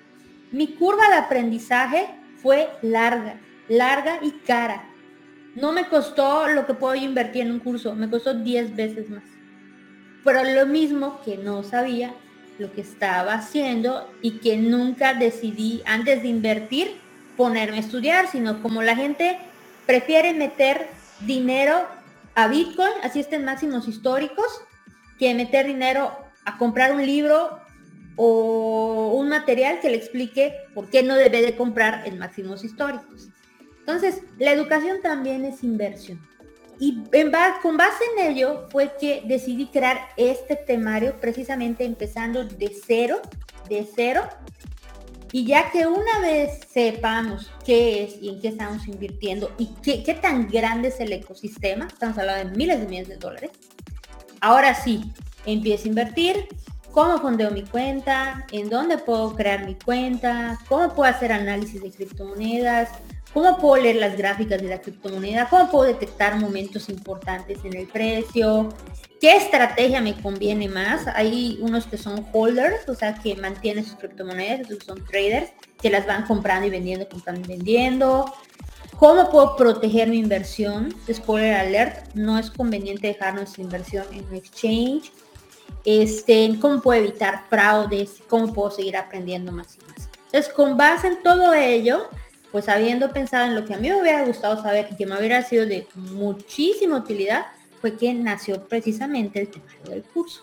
Mi 0.52 0.68
curva 0.74 1.08
de 1.08 1.16
aprendizaje 1.16 2.10
fue 2.42 2.68
larga, 2.82 3.36
larga 3.70 4.20
y 4.22 4.32
cara 4.32 4.84
no 5.58 5.72
me 5.72 5.88
costó 5.88 6.48
lo 6.48 6.68
que 6.68 6.76
puedo 6.76 6.94
invertir 6.94 7.42
en 7.42 7.52
un 7.52 7.60
curso, 7.60 7.96
me 7.96 8.10
costó 8.10 8.36
10 8.36 8.76
veces 8.76 9.10
más. 9.10 9.24
Pero 10.24 10.44
lo 10.44 10.68
mismo 10.68 11.20
que 11.26 11.38
no 11.38 11.64
sabía 11.64 12.14
lo 12.60 12.72
que 12.72 12.82
estaba 12.82 13.34
haciendo 13.34 14.08
y 14.22 14.38
que 14.40 14.58
nunca 14.58 15.16
decidí 15.16 15.82
antes 15.86 16.22
de 16.22 16.28
invertir 16.28 17.07
ponerme 17.38 17.78
a 17.78 17.82
estudiar, 17.82 18.28
sino 18.28 18.62
como 18.62 18.82
la 18.82 18.96
gente 18.96 19.38
prefiere 19.86 20.34
meter 20.34 20.88
dinero 21.22 21.88
a 22.36 22.48
Bitcoin, 22.48 22.92
así 23.04 23.20
estén 23.20 23.46
máximos 23.46 23.88
históricos, 23.88 24.62
que 25.18 25.34
meter 25.34 25.66
dinero 25.66 26.12
a 26.44 26.58
comprar 26.58 26.94
un 26.94 27.06
libro 27.06 27.60
o 28.16 29.14
un 29.16 29.30
material 29.30 29.80
que 29.80 29.90
le 29.90 29.98
explique 29.98 30.54
por 30.74 30.90
qué 30.90 31.04
no 31.04 31.16
debe 31.16 31.42
de 31.42 31.56
comprar 31.56 32.08
en 32.08 32.20
máximos 32.20 32.64
históricos. 32.64 33.30
Entonces, 33.80 34.22
la 34.38 34.52
educación 34.52 34.98
también 35.02 35.46
es 35.46 35.64
inversión. 35.64 36.20
Y 36.80 37.04
con 37.62 37.78
base 37.78 38.04
en 38.16 38.32
ello 38.32 38.68
fue 38.70 38.92
que 39.00 39.24
decidí 39.26 39.68
crear 39.68 40.00
este 40.16 40.56
temario 40.56 41.20
precisamente 41.20 41.86
empezando 41.86 42.44
de 42.44 42.76
cero, 42.86 43.22
de 43.70 43.88
cero. 43.96 44.28
Y 45.32 45.46
ya 45.46 45.72
que 45.72 45.86
una 45.86 46.20
vez 46.22 46.60
sepamos 46.72 47.52
qué 47.66 48.04
es 48.04 48.22
y 48.22 48.30
en 48.30 48.40
qué 48.40 48.50
estamos 48.50 48.88
invirtiendo 48.88 49.52
y 49.58 49.68
qué, 49.82 50.14
tan 50.14 50.48
grande 50.50 50.88
es 50.88 51.00
el 51.00 51.12
ecosistema, 51.12 51.88
estamos 51.88 52.18
hablando 52.18 52.50
de 52.50 52.56
miles 52.56 52.80
de 52.80 52.88
millones 52.88 53.10
de 53.10 53.18
dólares, 53.18 53.52
ahora 54.40 54.74
sí, 54.74 55.12
empiezo 55.46 55.86
a 55.86 55.88
invertir, 55.90 56.48
cómo 56.92 57.20
fondeo 57.20 57.52
mi 57.52 57.64
cuenta, 57.64 58.46
en 58.52 58.70
dónde 58.70 58.98
puedo 58.98 59.36
crear 59.36 59.66
mi 59.66 59.76
cuenta, 59.76 60.58
cómo 60.68 60.94
puedo 60.94 61.12
hacer 61.12 61.32
análisis 61.32 61.82
de 61.82 61.92
criptomonedas, 61.92 62.90
¿Cómo 63.34 63.58
puedo 63.58 63.82
leer 63.84 63.98
las 63.98 64.18
gráficas 64.18 64.62
de 64.62 64.70
la 64.70 64.82
criptomoneda? 64.82 65.48
¿Cómo 65.50 65.70
puedo 65.70 65.86
detectar 65.86 66.38
momentos 66.38 66.90
importantes 66.90 67.60
en 67.64 67.76
el 67.76 67.88
precio? 67.88 68.70
¿Qué 69.20 69.36
estrategia 69.36 70.02
me 70.02 70.20
conviene 70.22 70.70
más? 70.70 71.08
Hay 71.08 71.58
unos 71.62 71.86
que 71.88 71.98
son 71.98 72.26
holders, 72.32 72.88
o 72.88 72.96
sea, 72.96 73.16
que 73.16 73.36
mantienen 73.36 73.84
sus 73.84 73.96
criptomonedas, 73.96 74.66
otros 74.66 74.84
son 74.86 75.04
traders, 75.06 75.52
que 75.82 75.90
las 75.90 76.06
van 76.06 76.26
comprando 76.26 76.68
y 76.68 76.70
vendiendo, 76.70 77.08
comprando 77.10 77.42
y 77.42 77.58
vendiendo. 77.58 78.34
¿Cómo 78.98 79.30
puedo 79.30 79.56
proteger 79.56 80.08
mi 80.08 80.18
inversión? 80.18 80.96
Spoiler 81.12 81.56
alert, 81.56 82.14
no 82.16 82.40
es 82.40 82.50
conveniente 82.50 83.08
dejar 83.08 83.36
nuestra 83.36 83.64
inversión 83.64 84.06
en 84.12 84.26
un 84.26 84.36
exchange. 84.36 85.12
Este, 85.86 86.58
¿Cómo 86.60 86.82
puedo 86.82 87.02
evitar 87.02 87.44
fraudes? 87.50 88.16
¿Cómo 88.28 88.54
puedo 88.54 88.72
seguir 88.72 88.98
aprendiendo 88.98 89.52
más 89.52 89.78
y 89.78 89.86
más? 89.86 90.10
Entonces, 90.26 90.54
con 90.54 90.78
base 90.78 91.08
en 91.08 91.24
todo 91.24 91.54
ello, 91.54 92.10
pues 92.58 92.70
habiendo 92.70 93.14
pensado 93.14 93.46
en 93.46 93.54
lo 93.54 93.66
que 93.66 93.76
a 93.76 93.78
mí 93.78 93.88
me 93.88 94.02
hubiera 94.02 94.26
gustado 94.26 94.60
saber 94.60 94.88
y 94.90 94.96
que 94.96 95.06
me 95.06 95.16
hubiera 95.16 95.44
sido 95.44 95.68
de 95.68 95.88
muchísima 95.94 96.98
utilidad, 96.98 97.46
fue 97.80 97.96
que 97.96 98.12
nació 98.16 98.64
precisamente 98.64 99.42
el 99.42 99.50
tema 99.50 99.66
del 99.88 100.02
curso. 100.02 100.42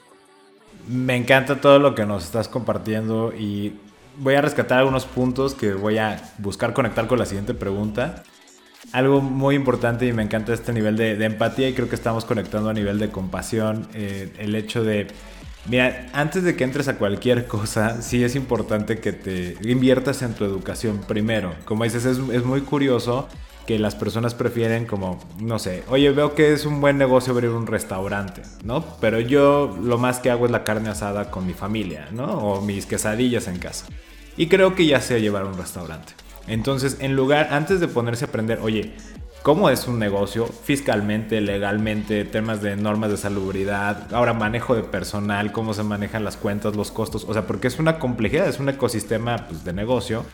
Me 0.87 1.17
encanta 1.17 1.61
todo 1.61 1.81
lo 1.81 1.97
que 1.97 2.07
nos 2.07 2.23
estás 2.23 2.47
compartiendo 2.47 3.33
y 3.37 3.75
voy 4.17 4.37
a 4.37 4.43
rescatar 4.43 4.79
algunos 4.79 5.07
puntos 5.07 5.55
que 5.55 5.75
voy 5.75 5.99
a 5.99 6.23
buscar 6.39 6.73
conectar 6.73 7.09
con 7.09 7.19
la 7.19 7.27
siguiente 7.27 7.53
pregunta. 7.53 8.23
Algo 8.93 9.21
muy 9.21 9.57
importante 9.57 10.07
y 10.07 10.13
me 10.13 10.23
encanta 10.23 10.55
este 10.55 10.73
nivel 10.73 10.97
de, 10.97 11.15
empatía 11.25 11.69
y 11.69 11.75
creo 11.75 11.89
que 11.89 11.97
estamos 11.97 12.25
conectando 12.25 12.71
a 12.71 12.75
nivel 12.75 13.01
de 13.01 13.11
compasión, 13.11 13.89
eh, 13.93 14.33
el 14.39 14.55
hecho 14.55 14.85
de 14.85 15.09
Mira, 15.67 16.09
antes 16.13 16.45
de 16.45 16.57
que 16.57 16.65
entres 16.65 16.89
a 16.89 16.97
cualquier 16.97 17.47
cosa, 17.47 18.03
sí 18.03 18.23
es 18.23 18.37
importante 18.37 18.99
que 18.99 19.13
te 19.13 19.57
inviertas 19.63 20.21
en 20.23 20.35
tu 20.35 20.45
educación 20.45 21.01
primero. 21.09 21.55
Como 21.65 21.85
dices, 21.85 22.05
es, 22.05 22.19
muy 22.19 22.61
curioso 22.61 23.29
que 23.67 23.79
las 23.79 23.95
personas 23.95 24.35
prefieren 24.35 24.85
como, 24.85 25.19
no 25.41 25.59
sé, 25.59 25.83
oye, 25.89 26.11
veo 26.11 26.35
que 26.35 26.53
es 26.53 26.67
un 26.67 26.83
buen 26.83 26.99
negocio 26.99 27.33
abrir 27.33 27.49
un 27.49 27.67
restaurante, 27.67 28.43
¿no? 28.63 28.85
Pero 29.01 29.21
yo 29.21 29.75
lo 29.83 29.97
más 29.97 30.19
que 30.19 30.31
hago 30.31 30.45
es 30.45 30.53
la 30.53 30.65
carne 30.65 30.91
asada 30.91 31.31
con 31.31 31.47
mi 31.47 31.55
familia, 31.55 32.09
¿no? 32.13 32.27
O 32.27 32.61
mis 32.61 32.85
quesadillas 32.85 33.49
en 33.49 33.59
casa. 33.59 33.87
Y 34.37 34.49
creo 34.49 34.75
que 34.75 34.85
ya 34.85 35.01
sé 35.01 35.23
llevar 35.23 35.47
un 35.47 35.57
restaurante. 35.57 36.13
Entonces, 36.47 36.99
en 37.01 37.17
lugar, 37.17 37.49
antes 37.53 37.81
de 37.81 37.89
ponerse 37.89 38.27
a 38.27 38.29
aprender, 38.29 38.59
oye, 38.61 38.93
cómo 39.45 39.69
es 39.69 39.87
un 39.87 39.99
negocio 39.99 40.47
fiscalmente, 40.47 41.43
legalmente, 41.43 42.25
temas 42.25 42.63
de 42.63 42.77
normas 42.77 43.11
de 43.11 43.19
salubridad, 43.19 44.09
ahora 44.15 44.33
manejo 44.33 44.75
de 44.75 44.83
personal, 44.83 45.53
cómo 45.53 45.75
se 45.75 45.83
manejan 45.83 46.25
las 46.25 46.39
cuentas, 46.39 46.75
los 46.75 46.91
costos, 46.91 47.27
o 47.29 47.33
sea, 47.35 47.47
porque 47.47 47.69
es 47.69 47.79
una 47.79 47.99
complejidad, 47.99 48.49
es 48.49 48.59
un 48.59 48.71
ecosistema 48.71 49.47
pues, 49.47 49.63
de 49.63 49.75
negocio. 49.75 50.25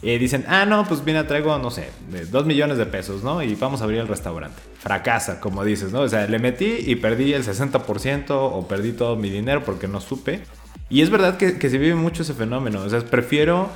Y 0.00 0.16
dicen, 0.18 0.44
ah, 0.46 0.64
no, 0.64 0.86
pues 0.86 1.02
mira, 1.04 1.26
traigo, 1.26 1.58
no 1.58 1.72
sé, 1.72 1.90
dos 2.30 2.46
millones 2.46 2.78
de 2.78 2.86
pesos, 2.86 3.24
¿no? 3.24 3.42
Y 3.42 3.56
vamos 3.56 3.80
a 3.80 3.84
abrir 3.84 3.98
el 3.98 4.06
restaurante. 4.06 4.62
Fracasa, 4.78 5.40
como 5.40 5.64
dices, 5.64 5.90
¿no? 5.90 6.00
O 6.02 6.08
sea, 6.08 6.28
le 6.28 6.38
metí 6.38 6.76
y 6.86 6.94
perdí 6.94 7.32
el 7.32 7.44
60% 7.44 8.26
o 8.30 8.68
perdí 8.68 8.92
todo 8.92 9.16
mi 9.16 9.28
dinero 9.28 9.64
porque 9.64 9.88
no 9.88 10.00
supe. 10.00 10.40
Y 10.88 11.02
es 11.02 11.10
verdad 11.10 11.36
que, 11.36 11.58
que 11.58 11.68
se 11.68 11.78
vive 11.78 11.96
mucho 11.96 12.22
ese 12.22 12.34
fenómeno. 12.34 12.82
O 12.82 12.88
sea, 12.88 13.00
prefiero 13.00 13.70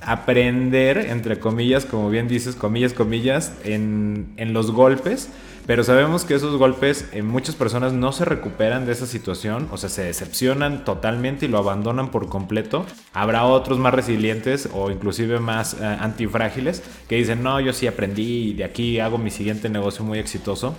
aprender, 0.00 0.98
entre 0.98 1.38
comillas, 1.38 1.84
como 1.84 2.10
bien 2.10 2.28
dices, 2.28 2.54
comillas, 2.54 2.92
comillas, 2.92 3.52
en, 3.64 4.32
en 4.36 4.52
los 4.52 4.70
golpes 4.70 5.30
pero 5.68 5.84
sabemos 5.84 6.24
que 6.24 6.32
esos 6.32 6.56
golpes 6.56 7.10
en 7.12 7.26
muchas 7.26 7.54
personas 7.54 7.92
no 7.92 8.10
se 8.12 8.24
recuperan 8.24 8.86
de 8.86 8.92
esa 8.92 9.04
situación, 9.06 9.68
o 9.70 9.76
sea, 9.76 9.90
se 9.90 10.02
decepcionan 10.02 10.82
totalmente 10.82 11.44
y 11.44 11.48
lo 11.50 11.58
abandonan 11.58 12.10
por 12.10 12.30
completo. 12.30 12.86
Habrá 13.12 13.44
otros 13.44 13.78
más 13.78 13.92
resilientes 13.92 14.70
o 14.72 14.90
inclusive 14.90 15.40
más 15.40 15.74
eh, 15.74 15.84
antifrágiles 15.84 16.82
que 17.06 17.16
dicen, 17.16 17.42
no, 17.42 17.60
yo 17.60 17.74
sí 17.74 17.86
aprendí 17.86 18.48
y 18.48 18.54
de 18.54 18.64
aquí 18.64 18.98
hago 18.98 19.18
mi 19.18 19.30
siguiente 19.30 19.68
negocio 19.68 20.06
muy 20.06 20.18
exitoso. 20.18 20.74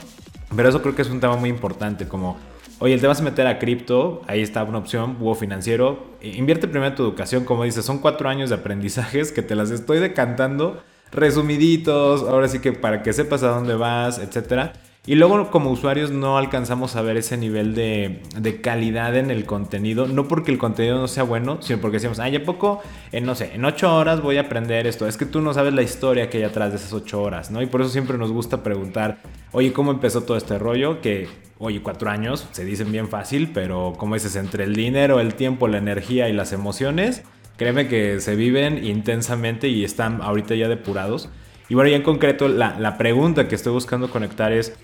Pero 0.56 0.70
eso 0.70 0.82
creo 0.82 0.96
que 0.96 1.04
es 1.04 1.10
un 1.12 1.20
tema 1.20 1.36
muy 1.36 1.52
importante, 1.52 2.08
como 2.08 2.40
Oye, 2.82 2.98
te 2.98 3.08
vas 3.08 3.20
a 3.20 3.24
meter 3.24 3.46
a 3.46 3.60
cripto, 3.60 4.22
ahí 4.26 4.42
está 4.42 4.64
una 4.64 4.78
opción, 4.78 5.20
búho 5.20 5.36
financiero. 5.36 6.16
Invierte 6.22 6.70
primero 6.70 6.92
en 6.92 6.96
tu 6.96 7.04
educación, 7.04 7.44
como 7.44 7.66
dices, 7.66 7.84
son 7.84 8.00
cuatro 8.00 8.30
años 8.30 8.50
de 8.50 8.56
aprendizajes 8.56 9.34
que 9.34 9.42
te 9.42 9.54
las 9.54 9.70
estoy 9.70 10.00
decantando 10.00 10.82
resumiditos, 11.12 12.22
ahora 12.24 12.48
sí 12.48 12.60
que 12.60 12.72
para 12.72 13.04
que 13.04 13.12
sepas 13.12 13.44
a 13.44 13.50
dónde 13.50 13.76
vas, 13.76 14.20
etcétera. 14.20 14.72
Y 15.06 15.16
luego 15.16 15.50
como 15.50 15.72
usuarios 15.72 16.12
no 16.12 16.38
alcanzamos 16.38 16.96
a 16.96 17.02
ver 17.02 17.18
ese 17.18 17.36
nivel 17.36 17.76
de, 17.76 18.22
calidad 18.62 19.18
en 19.18 19.30
el 19.30 19.46
contenido, 19.46 20.08
no 20.08 20.30
porque 20.30 20.52
el 20.52 20.58
contenido 20.58 21.00
no 21.00 21.08
sea 21.10 21.24
bueno, 21.24 21.58
sino 21.62 21.80
porque 21.80 21.96
decimos, 21.98 22.20
ay, 22.20 22.38
¿a 22.38 22.44
poco? 22.46 22.82
En, 23.12 23.26
no 23.26 23.36
sé, 23.36 23.56
en 23.56 23.66
ocho 23.66 23.94
horas 23.94 24.22
voy 24.22 24.38
a 24.38 24.42
aprender 24.42 24.88
esto. 24.88 25.06
Es 25.06 25.18
que 25.18 25.26
tú 25.26 25.42
no 25.42 25.54
sabes 25.54 25.74
la 25.74 25.82
historia 25.82 26.30
que 26.30 26.38
hay 26.38 26.44
atrás 26.44 26.72
de 26.72 26.78
esas 26.78 26.94
ocho 26.94 27.22
horas, 27.22 27.52
¿no? 27.52 27.62
Y 27.62 27.66
por 27.66 27.82
eso 27.82 27.90
siempre 27.90 28.18
nos 28.18 28.32
gusta 28.32 28.64
preguntar, 28.64 29.18
oye, 29.52 29.74
¿cómo 29.74 29.92
empezó 29.92 30.22
todo 30.22 30.38
este 30.38 30.60
rollo? 30.60 31.02
Que, 31.02 31.28
oye, 31.60 31.82
cuatro 31.84 32.10
años, 32.10 32.48
se 32.52 32.66
dicen 32.66 32.92
bien 32.92 33.08
fácil, 33.08 33.52
pero 33.54 33.94
como 33.98 34.16
dices, 34.16 34.36
entre 34.36 34.64
el 34.64 34.76
dinero, 34.76 35.20
el 35.20 35.36
tiempo, 35.36 35.68
la 35.68 35.78
energía 35.78 36.28
y 36.28 36.34
las 36.34 36.52
emociones, 36.54 37.24
Créeme 37.60 37.90
que 37.90 38.22
se 38.22 38.38
viven 38.38 38.86
intensamente 38.86 39.68
y 39.68 39.84
están 39.84 40.22
ahorita 40.22 40.56
ya 40.56 40.70
depurados. 40.70 41.28
Y 41.68 41.76
bueno, 41.76 41.90
ya 41.90 41.98
en 41.98 42.04
concreto, 42.04 42.48
la, 42.48 42.98
pregunta 42.98 43.50
que 43.50 43.56
estoy 43.56 43.74
buscando 43.74 44.10
conectar 44.10 44.54
es, 44.54 44.78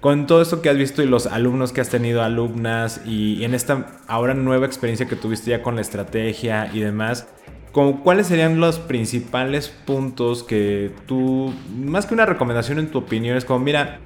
con 0.00 0.28
todo 0.28 0.40
esto 0.40 0.62
que 0.62 0.68
has 0.68 0.76
visto 0.76 1.02
y 1.02 1.06
los 1.06 1.26
alumnos 1.26 1.72
que 1.72 1.80
has 1.80 1.88
tenido, 1.88 2.22
alumnas, 2.22 3.00
y 3.04 3.42
en 3.42 3.54
esta 3.54 3.98
ahora 4.06 4.34
nueva 4.34 4.66
experiencia 4.66 5.08
que 5.08 5.16
tuviste 5.16 5.50
ya 5.50 5.62
con 5.62 5.74
la 5.74 5.80
estrategia 5.80 6.70
y 6.72 6.78
demás, 6.78 7.26
¿cuáles 7.72 8.28
serían 8.28 8.60
los 8.60 8.78
principales 8.78 9.70
puntos 9.84 10.44
que 10.44 10.92
tú, 11.08 11.52
más 11.74 12.06
que 12.06 12.14
una 12.14 12.24
recomendación 12.24 12.78
en 12.78 12.92
tu 12.92 12.98
opinión, 12.98 13.36
es 13.36 13.44
como, 13.44 13.58
mira, 13.58 13.98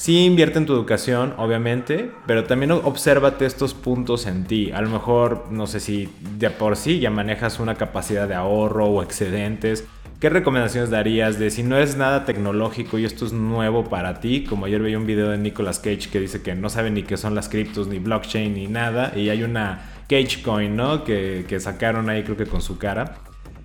Sí 0.00 0.24
invierte 0.24 0.56
en 0.56 0.64
tu 0.64 0.72
educación, 0.72 1.34
obviamente, 1.36 2.10
pero 2.26 2.44
también 2.44 2.70
obsérvate 2.70 3.44
estos 3.44 3.74
puntos 3.74 4.24
en 4.24 4.44
ti. 4.44 4.72
A 4.72 4.80
lo 4.80 4.88
mejor, 4.88 5.48
no 5.50 5.66
sé 5.66 5.78
si 5.78 6.08
de 6.38 6.48
por 6.48 6.76
sí 6.76 7.00
ya 7.00 7.10
manejas 7.10 7.60
una 7.60 7.74
capacidad 7.74 8.26
de 8.26 8.34
ahorro 8.34 8.86
o 8.86 9.02
excedentes. 9.02 9.86
¿Qué 10.18 10.30
recomendaciones 10.30 10.88
darías 10.88 11.38
de 11.38 11.50
si 11.50 11.62
no 11.62 11.76
es 11.76 11.98
nada 11.98 12.24
tecnológico 12.24 12.98
y 12.98 13.04
esto 13.04 13.26
es 13.26 13.34
nuevo 13.34 13.90
para 13.90 14.20
ti? 14.20 14.44
Como 14.44 14.64
ayer 14.64 14.80
veía 14.80 14.96
un 14.96 15.04
video 15.04 15.28
de 15.28 15.36
Nicolas 15.36 15.80
Cage 15.80 16.08
que 16.10 16.18
dice 16.18 16.40
que 16.40 16.54
no 16.54 16.70
sabe 16.70 16.90
ni 16.90 17.02
qué 17.02 17.18
son 17.18 17.34
las 17.34 17.50
criptos, 17.50 17.86
ni 17.86 17.98
blockchain, 17.98 18.54
ni 18.54 18.68
nada. 18.68 19.12
Y 19.14 19.28
hay 19.28 19.42
una 19.42 19.82
Cage 20.08 20.40
Coin, 20.42 20.76
¿no? 20.76 21.04
Que, 21.04 21.44
que 21.46 21.60
sacaron 21.60 22.08
ahí 22.08 22.22
creo 22.22 22.38
que 22.38 22.46
con 22.46 22.62
su 22.62 22.78
cara 22.78 23.18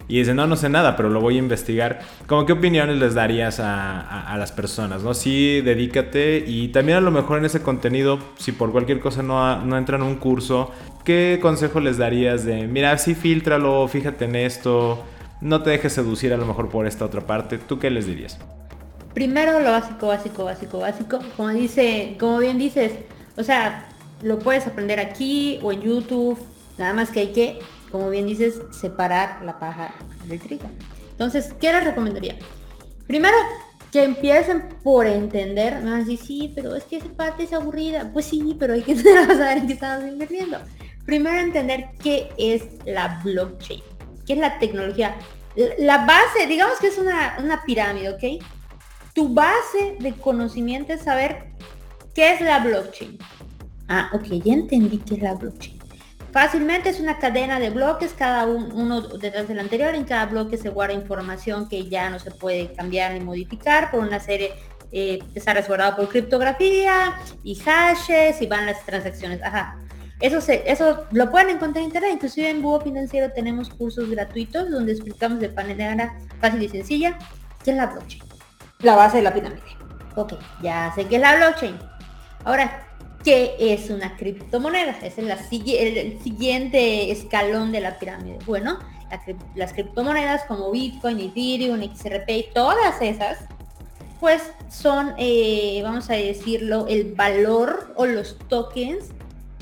y 0.07 0.19
dice, 0.19 0.33
no, 0.33 0.45
no 0.45 0.55
sé 0.55 0.69
nada, 0.69 0.95
pero 0.95 1.09
lo 1.09 1.19
voy 1.19 1.35
a 1.35 1.39
investigar. 1.39 1.99
¿Cómo 2.27 2.45
qué 2.45 2.53
opiniones 2.53 2.97
les 2.97 3.13
darías 3.13 3.59
a, 3.59 4.35
las 4.37 4.51
personas? 4.51 5.03
¿no? 5.03 5.13
Sí, 5.13 5.61
dedícate 5.61 6.43
y 6.45 6.67
también 6.69 6.99
a 6.99 7.01
lo 7.01 7.11
mejor 7.11 7.39
en 7.39 7.45
ese 7.45 7.61
contenido, 7.61 8.19
si 8.37 8.51
por 8.51 8.71
cualquier 8.71 8.99
cosa 8.99 9.23
no, 9.23 9.63
no 9.63 9.77
entran 9.77 10.01
a 10.01 10.05
un 10.05 10.15
curso, 10.15 10.71
¿qué 11.03 11.39
consejo 11.41 11.79
les 11.79 11.97
darías 11.97 12.45
de, 12.45 12.67
mira, 12.67 12.97
sí, 12.97 13.15
filtralo, 13.15 13.87
fíjate 13.87 14.25
en 14.25 14.35
esto, 14.35 15.03
no 15.41 15.63
te 15.63 15.71
dejes 15.71 15.93
seducir 15.93 16.33
a 16.33 16.37
lo 16.37 16.45
mejor 16.45 16.69
por 16.69 16.85
esta 16.85 17.05
otra 17.05 17.21
parte? 17.21 17.57
¿Tú 17.57 17.79
qué 17.79 17.89
les 17.89 18.05
dirías? 18.05 18.37
Primero 19.15 19.59
lo 19.61 19.71
básico, 19.71 20.07
básico, 20.07 20.43
básico, 20.43 20.79
básico. 20.79 21.19
Como 21.37 21.49
dice, 21.49 22.17
como 22.19 22.39
bien 22.39 22.57
dices, 22.57 22.91
o 23.37 23.43
sea, 23.43 23.87
lo 24.21 24.39
puedes 24.39 24.67
aprender 24.67 24.99
aquí 24.99 25.57
o 25.63 25.71
en 25.71 25.81
YouTube, 25.81 26.37
nada 26.77 26.93
más 26.93 27.11
que 27.11 27.21
hay 27.21 27.27
que 27.31 27.59
como 27.95 28.09
bien 28.09 28.27
dices, 28.27 28.61
separar 28.71 29.41
la 29.45 29.57
paja 29.57 29.95
del 30.25 30.37
trigo. 30.41 30.65
Entonces, 31.11 31.53
¿qué 31.61 31.71
les 31.71 31.85
recomendaría? 31.85 32.35
Primero, 33.07 33.37
que 33.89 34.03
empiecen 34.03 34.67
por 34.83 35.07
entender, 35.07 35.81
no 35.81 35.95
así, 35.95 36.17
sí, 36.17 36.51
pero 36.53 36.75
es 36.75 36.83
que 36.83 36.97
esa 36.97 37.07
parte 37.07 37.43
es 37.43 37.53
aburrida. 37.53 38.11
Pues 38.11 38.25
sí, 38.25 38.53
pero 38.59 38.73
hay 38.73 38.81
que 38.81 38.95
saber 38.97 39.59
en 39.59 39.67
qué 39.67 39.73
estamos 39.73 40.09
invirtiendo. 40.09 40.59
Primero, 41.05 41.39
entender 41.39 41.91
qué 42.03 42.33
es 42.37 42.63
la 42.85 43.21
blockchain, 43.23 43.81
qué 44.27 44.33
es 44.33 44.39
la 44.39 44.59
tecnología. 44.59 45.15
La 45.77 46.05
base, 46.05 46.47
digamos 46.49 46.77
que 46.79 46.87
es 46.87 46.97
una, 46.97 47.37
una 47.41 47.63
pirámide, 47.63 48.09
¿ok? 48.09 48.43
Tu 49.13 49.33
base 49.33 49.95
de 50.01 50.11
conocimiento 50.11 50.91
es 50.91 51.03
saber 51.03 51.53
qué 52.13 52.33
es 52.33 52.41
la 52.41 52.59
blockchain. 52.59 53.17
Ah, 53.87 54.09
ok, 54.11 54.25
ya 54.43 54.53
entendí 54.53 54.97
qué 54.97 55.15
es 55.15 55.21
la 55.21 55.35
blockchain. 55.35 55.84
Fácilmente 56.35 56.89
es 56.89 56.99
una 56.99 57.17
cadena 57.17 57.61
de 57.61 57.69
bloques, 57.69 58.13
cada 58.13 58.45
uno 58.45 58.99
detrás 58.99 59.47
del 59.47 59.57
anterior. 59.57 59.95
En 59.95 60.03
cada 60.03 60.25
bloque 60.25 60.57
se 60.57 60.67
guarda 60.67 60.93
información 60.93 61.69
que 61.69 61.87
ya 61.87 62.09
no 62.09 62.19
se 62.19 62.29
puede 62.29 62.73
cambiar 62.73 63.13
ni 63.13 63.21
modificar 63.21 63.89
por 63.89 64.01
una 64.01 64.19
serie 64.19 64.51
eh, 64.91 65.19
está 65.33 65.53
resguardado 65.53 65.95
por 65.95 66.09
criptografía 66.09 67.13
y 67.41 67.55
hashes 67.55 68.41
y 68.41 68.47
van 68.47 68.65
las 68.65 68.85
transacciones. 68.85 69.41
Ajá. 69.43 69.79
Eso, 70.19 70.41
se, 70.41 70.69
eso 70.69 71.05
lo 71.11 71.31
pueden 71.31 71.51
encontrar 71.51 71.77
en 71.77 71.85
internet. 71.85 72.11
Inclusive 72.15 72.49
en 72.49 72.61
Búho 72.61 72.81
Financiero 72.81 73.31
tenemos 73.31 73.69
cursos 73.69 74.09
gratuitos 74.09 74.69
donde 74.69 74.91
explicamos 74.91 75.39
de 75.39 75.47
manera 75.47 76.17
fácil 76.41 76.61
y 76.61 76.67
sencilla 76.67 77.17
qué 77.63 77.71
es 77.71 77.77
la 77.77 77.85
blockchain. 77.85 78.23
La 78.79 78.97
base 78.97 79.17
de 79.17 79.23
la 79.23 79.33
pirámide. 79.33 79.61
Ok, 80.17 80.33
ya 80.61 80.91
sé 80.95 81.05
qué 81.05 81.15
es 81.15 81.21
la 81.21 81.37
blockchain. 81.37 81.79
Ahora, 82.43 82.84
¿Qué 83.25 83.55
es 83.59 83.89
una 83.89 84.15
criptomoneda? 84.17 84.99
Es 85.01 85.17
el, 85.17 85.33
siguiente 86.21 87.11
escalón 87.11 87.71
de 87.71 87.79
la 87.79 87.97
pirámide. 87.97 88.37
Bueno, 88.45 88.77
las 89.55 89.73
criptomonedas 89.73 90.43
como 90.43 90.69
Bitcoin, 90.69 91.19
Ethereum, 91.19 91.81
XRP, 91.81 92.53
todas 92.53 93.01
esas, 93.01 93.39
pues 94.19 94.43
son, 94.69 95.15
eh, 95.17 95.79
vamos 95.81 96.07
a 96.11 96.13
decirlo, 96.13 96.85
el 96.87 97.15
valor 97.15 97.95
o 97.95 98.05
los 98.05 98.37
tokens 98.47 99.05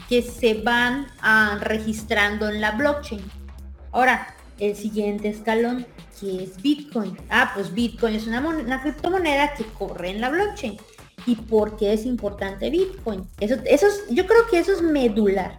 que 0.10 0.21
se 0.21 0.56
van 0.56 1.08
ah, 1.21 1.58
registrando 1.62 2.49
en 2.49 2.60
la 2.60 2.71
blockchain. 2.71 3.23
Ahora, 3.93 4.36
el 4.60 4.76
siguiente 4.76 5.30
escalón, 5.30 5.88
que 6.19 6.43
es 6.43 6.62
Bitcoin. 6.62 7.17
Ah, 7.30 7.52
pues 7.56 7.73
Bitcoin 7.73 8.15
es 8.15 8.28
una, 8.28 8.41
una 8.41 8.82
criptomoneda 8.82 9.54
que 9.54 9.63
corre 9.63 10.10
en 10.10 10.19
la 10.19 10.30
blockchain 10.30 10.78
y 11.26 11.36
por 11.36 11.78
qué 11.78 11.94
es 11.94 12.06
importante 12.06 12.70
Bitcoin. 12.70 13.28
Eso, 13.40 13.56
eso 13.66 13.88
yo 14.10 14.26
creo 14.26 14.48
que 14.50 14.60
eso 14.60 14.74
es 14.74 14.82
medular. 14.82 15.56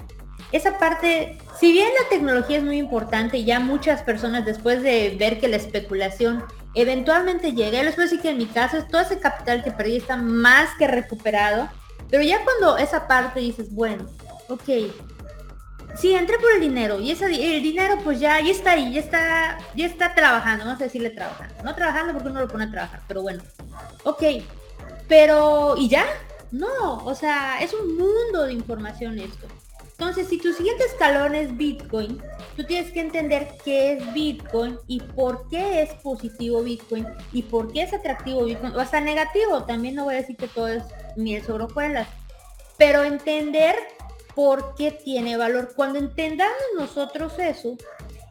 Esa 0.53 0.79
parte, 0.79 1.39
si 1.59 1.73
bien 1.73 1.89
la 2.01 2.09
tecnología 2.09 2.59
es 2.59 2.63
muy 2.63 2.79
importante, 2.79 3.43
ya 3.43 3.59
muchas 3.59 4.03
personas 4.03 4.45
después 4.45 4.83
de 4.83 5.17
ver 5.19 5.41
que 5.41 5.49
la 5.49 5.57
especulación 5.57 6.45
eventualmente 6.75 7.53
llega, 7.53 7.83
les 7.83 7.95
puedo 7.95 8.09
decir 8.09 8.21
que 8.21 8.31
en 8.31 8.39
mi 8.39 8.47
caso 8.47 8.85
todo 8.91 9.03
ese 9.03 9.19
capital 9.19 9.65
que 9.65 9.73
perdí 9.73 9.97
está 9.97 10.17
más 10.17 10.71
que 10.79 10.87
recuperado, 10.87 11.69
pero 12.11 12.23
ya 12.23 12.45
cuando 12.45 12.79
esa 12.79 13.07
parte 13.07 13.41
dices, 13.41 13.73
bueno, 13.73 14.07
ok, 14.49 14.93
sí, 15.97 16.15
entré 16.15 16.39
por 16.39 16.53
el 16.53 16.61
dinero 16.61 17.01
y 17.01 17.11
ese, 17.11 17.27
el 17.27 17.63
dinero 17.63 17.99
pues 18.05 18.21
ya, 18.21 18.41
ya 18.41 18.51
está 18.51 18.73
ahí, 18.73 18.93
ya 18.93 19.01
está, 19.01 19.59
ya 19.75 19.87
está 19.87 20.15
trabajando, 20.15 20.65
vamos 20.65 20.81
a 20.81 20.85
decirle 20.85 21.11
trabajando, 21.11 21.55
no 21.65 21.75
trabajando 21.75 22.13
porque 22.13 22.29
uno 22.29 22.41
lo 22.41 22.49
pone 22.49 22.65
a 22.65 22.71
trabajar, 22.71 23.01
pero 23.09 23.23
bueno, 23.23 23.43
ok, 24.05 24.23
pero, 25.09 25.77
¿y 25.77 25.89
ya? 25.89 26.07
No, 26.51 27.05
o 27.05 27.15
sea, 27.15 27.61
es 27.61 27.75
un 27.75 27.97
mundo 27.97 28.45
de 28.45 28.53
información 28.53 29.19
esto. 29.19 29.47
Entonces, 29.99 30.29
si 30.29 30.39
tu 30.39 30.53
siguiente 30.53 30.85
escalón 30.85 31.37
es 31.37 31.57
Bitcoin, 31.57 32.21
tú 32.57 32.65
tienes 32.65 32.91
que 32.91 33.01
entender 33.01 33.49
qué 33.65 33.93
es 33.93 34.13
Bitcoin 34.13 34.77
y 34.89 35.01
por 35.01 35.49
qué 35.49 35.83
es 35.83 35.95
positivo 35.95 36.63
Bitcoin 36.63 37.07
y 37.33 37.43
por 37.43 37.73
qué 37.73 37.83
es 37.83 37.93
atractivo 37.93 38.45
Bitcoin, 38.45 38.75
o 38.75 38.81
hasta 38.81 39.01
negativo. 39.01 39.65
También 39.65 39.95
no 39.95 40.05
voy 40.05 40.15
a 40.15 40.19
decir 40.19 40.37
que 40.37 40.49
todo 40.49 40.67
es 40.69 40.83
miel 41.17 41.45
sobre 41.45 41.65
hojuelas, 41.65 42.09
pero 42.77 43.05
entender 43.05 43.77
por 44.35 44.75
qué 44.75 44.91
tiene 44.91 45.37
valor. 45.37 45.73
Cuando 45.77 46.01
entendamos 46.01 46.55
nosotros 46.77 47.39
eso, 47.39 47.77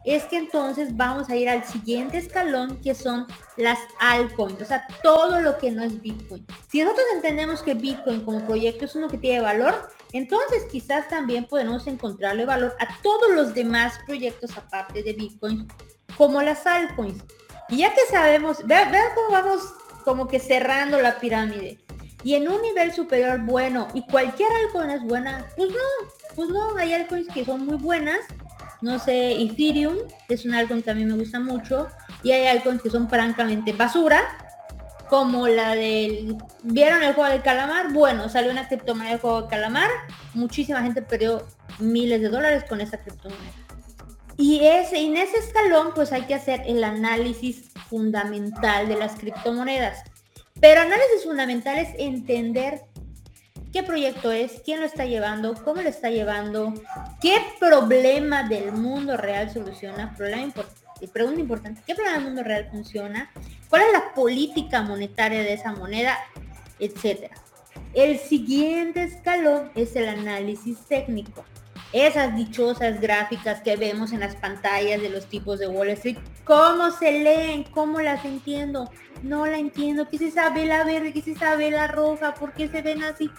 es 0.04 0.24
que 0.24 0.36
entonces 0.36 0.96
vamos 0.96 1.30
a 1.30 1.36
ir 1.36 1.48
al 1.48 1.64
siguiente 1.64 2.18
escalón 2.18 2.80
que 2.82 2.94
son 2.94 3.26
las 3.56 3.78
altcoins, 4.00 4.60
o 4.60 4.64
sea, 4.64 4.86
todo 5.02 5.40
lo 5.40 5.56
que 5.58 5.70
no 5.70 5.82
es 5.82 6.00
Bitcoin. 6.00 6.46
Si 6.68 6.82
nosotros 6.82 7.06
entendemos 7.14 7.62
que 7.62 7.74
Bitcoin 7.74 8.20
como 8.20 8.44
proyecto 8.46 8.84
es 8.84 8.94
uno 8.94 9.08
que 9.08 9.18
tiene 9.18 9.40
valor, 9.40 9.88
entonces 10.12 10.64
quizás 10.70 11.08
también 11.08 11.46
podemos 11.46 11.86
encontrarle 11.86 12.44
valor 12.44 12.76
a 12.78 13.02
todos 13.02 13.34
los 13.34 13.54
demás 13.54 13.98
proyectos 14.06 14.56
aparte 14.56 15.02
de 15.02 15.14
Bitcoin, 15.14 15.66
como 16.16 16.42
las 16.42 16.66
altcoins. 16.66 17.22
Y 17.70 17.78
ya 17.78 17.94
que 17.94 18.02
sabemos, 18.10 18.58
vean, 18.66 18.92
cómo 19.14 19.30
vamos 19.30 19.62
como 20.04 20.28
que 20.28 20.38
cerrando 20.38 21.00
la 21.00 21.18
pirámide. 21.18 21.78
Y 22.22 22.34
en 22.34 22.48
un 22.48 22.60
nivel 22.62 22.92
superior 22.92 23.40
bueno, 23.40 23.88
y 23.94 24.02
cualquier 24.06 24.50
altcoin 24.52 24.90
es 24.90 25.02
buena, 25.02 25.46
pues 25.56 25.70
no, 25.70 26.08
pues 26.34 26.48
no, 26.48 26.76
hay 26.76 26.92
altcoins 26.92 27.28
que 27.28 27.44
son 27.44 27.66
muy 27.66 27.76
buenas, 27.76 28.20
no 28.80 28.98
sé, 28.98 29.40
Ethereum 29.42 29.96
es 30.28 30.44
un 30.44 30.54
altcoin 30.54 30.82
que 30.82 30.90
a 30.90 30.94
mí 30.94 31.04
me 31.04 31.14
gusta 31.14 31.40
mucho 31.40 31.88
y 32.22 32.32
hay 32.32 32.46
altcoins 32.46 32.82
que 32.82 32.90
son 32.90 33.08
francamente 33.08 33.72
basura, 33.72 34.20
como 35.08 35.46
la 35.48 35.74
del... 35.74 36.36
¿Vieron 36.62 37.02
el 37.02 37.14
juego 37.14 37.30
del 37.30 37.42
calamar? 37.42 37.92
Bueno, 37.92 38.28
salió 38.28 38.50
una 38.50 38.68
criptomoneda 38.68 39.12
del 39.12 39.20
juego 39.20 39.42
del 39.42 39.50
calamar, 39.50 39.90
muchísima 40.34 40.82
gente 40.82 41.02
perdió 41.02 41.46
miles 41.78 42.20
de 42.20 42.28
dólares 42.28 42.64
con 42.68 42.80
esa 42.80 42.98
criptomoneda. 42.98 43.52
Y 44.36 44.64
ese, 44.64 44.98
en 44.98 45.16
ese 45.16 45.38
escalón 45.38 45.92
pues 45.94 46.12
hay 46.12 46.22
que 46.22 46.34
hacer 46.34 46.62
el 46.66 46.82
análisis 46.82 47.70
fundamental 47.88 48.88
de 48.88 48.96
las 48.96 49.14
criptomonedas. 49.14 50.02
Pero 50.60 50.80
análisis 50.80 51.24
fundamental 51.24 51.78
es 51.78 51.90
entender 51.98 52.82
qué 53.74 53.82
proyecto 53.82 54.30
es, 54.30 54.62
quién 54.64 54.78
lo 54.78 54.86
está 54.86 55.04
llevando, 55.04 55.52
cómo 55.64 55.82
lo 55.82 55.88
está 55.88 56.08
llevando, 56.08 56.72
qué 57.20 57.36
problema 57.58 58.44
del 58.44 58.70
mundo 58.70 59.16
real 59.16 59.52
soluciona, 59.52 60.14
problema 60.16 60.52
pregunta 61.12 61.40
importante, 61.40 61.82
¿qué 61.84 61.96
problema 61.96 62.18
del 62.18 62.26
mundo 62.26 62.44
real 62.44 62.68
funciona? 62.70 63.30
¿Cuál 63.68 63.82
es 63.82 63.92
la 63.92 64.14
política 64.14 64.82
monetaria 64.82 65.40
de 65.40 65.54
esa 65.54 65.72
moneda? 65.72 66.16
Etcétera. 66.78 67.34
El 67.92 68.18
siguiente 68.20 69.02
escalón 69.02 69.72
es 69.74 69.96
el 69.96 70.08
análisis 70.08 70.78
técnico 70.86 71.44
esas 71.94 72.34
dichosas 72.34 73.00
gráficas 73.00 73.60
que 73.60 73.76
vemos 73.76 74.12
en 74.12 74.18
las 74.18 74.34
pantallas 74.34 75.00
de 75.00 75.10
los 75.10 75.26
tipos 75.26 75.60
de 75.60 75.68
Wall 75.68 75.90
Street, 75.90 76.18
¿cómo 76.44 76.90
se 76.90 77.20
leen? 77.20 77.62
¿Cómo 77.62 78.00
las 78.00 78.24
entiendo? 78.24 78.90
No 79.22 79.46
la 79.46 79.58
entiendo. 79.58 80.08
¿Qué 80.08 80.18
se 80.18 80.32
sabe 80.32 80.66
la 80.66 80.82
verde? 80.82 81.12
¿Qué 81.12 81.22
se 81.22 81.36
sabe 81.36 81.70
la 81.70 81.86
roja? 81.86 82.34
¿Por 82.34 82.52
qué 82.52 82.68
se 82.68 82.82
ven 82.82 83.04
así? 83.04 83.30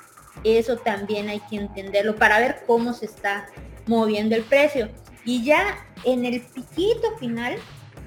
Eso 0.44 0.78
también 0.78 1.30
hay 1.30 1.40
que 1.50 1.58
entenderlo 1.58 2.16
para 2.16 2.40
ver 2.40 2.64
cómo 2.68 2.94
se 2.94 3.06
está 3.06 3.48
moviendo 3.88 4.36
el 4.36 4.44
precio. 4.44 4.90
Y 5.24 5.44
ya 5.44 5.78
en 6.04 6.26
el 6.26 6.42
piquito 6.42 7.18
final, 7.18 7.56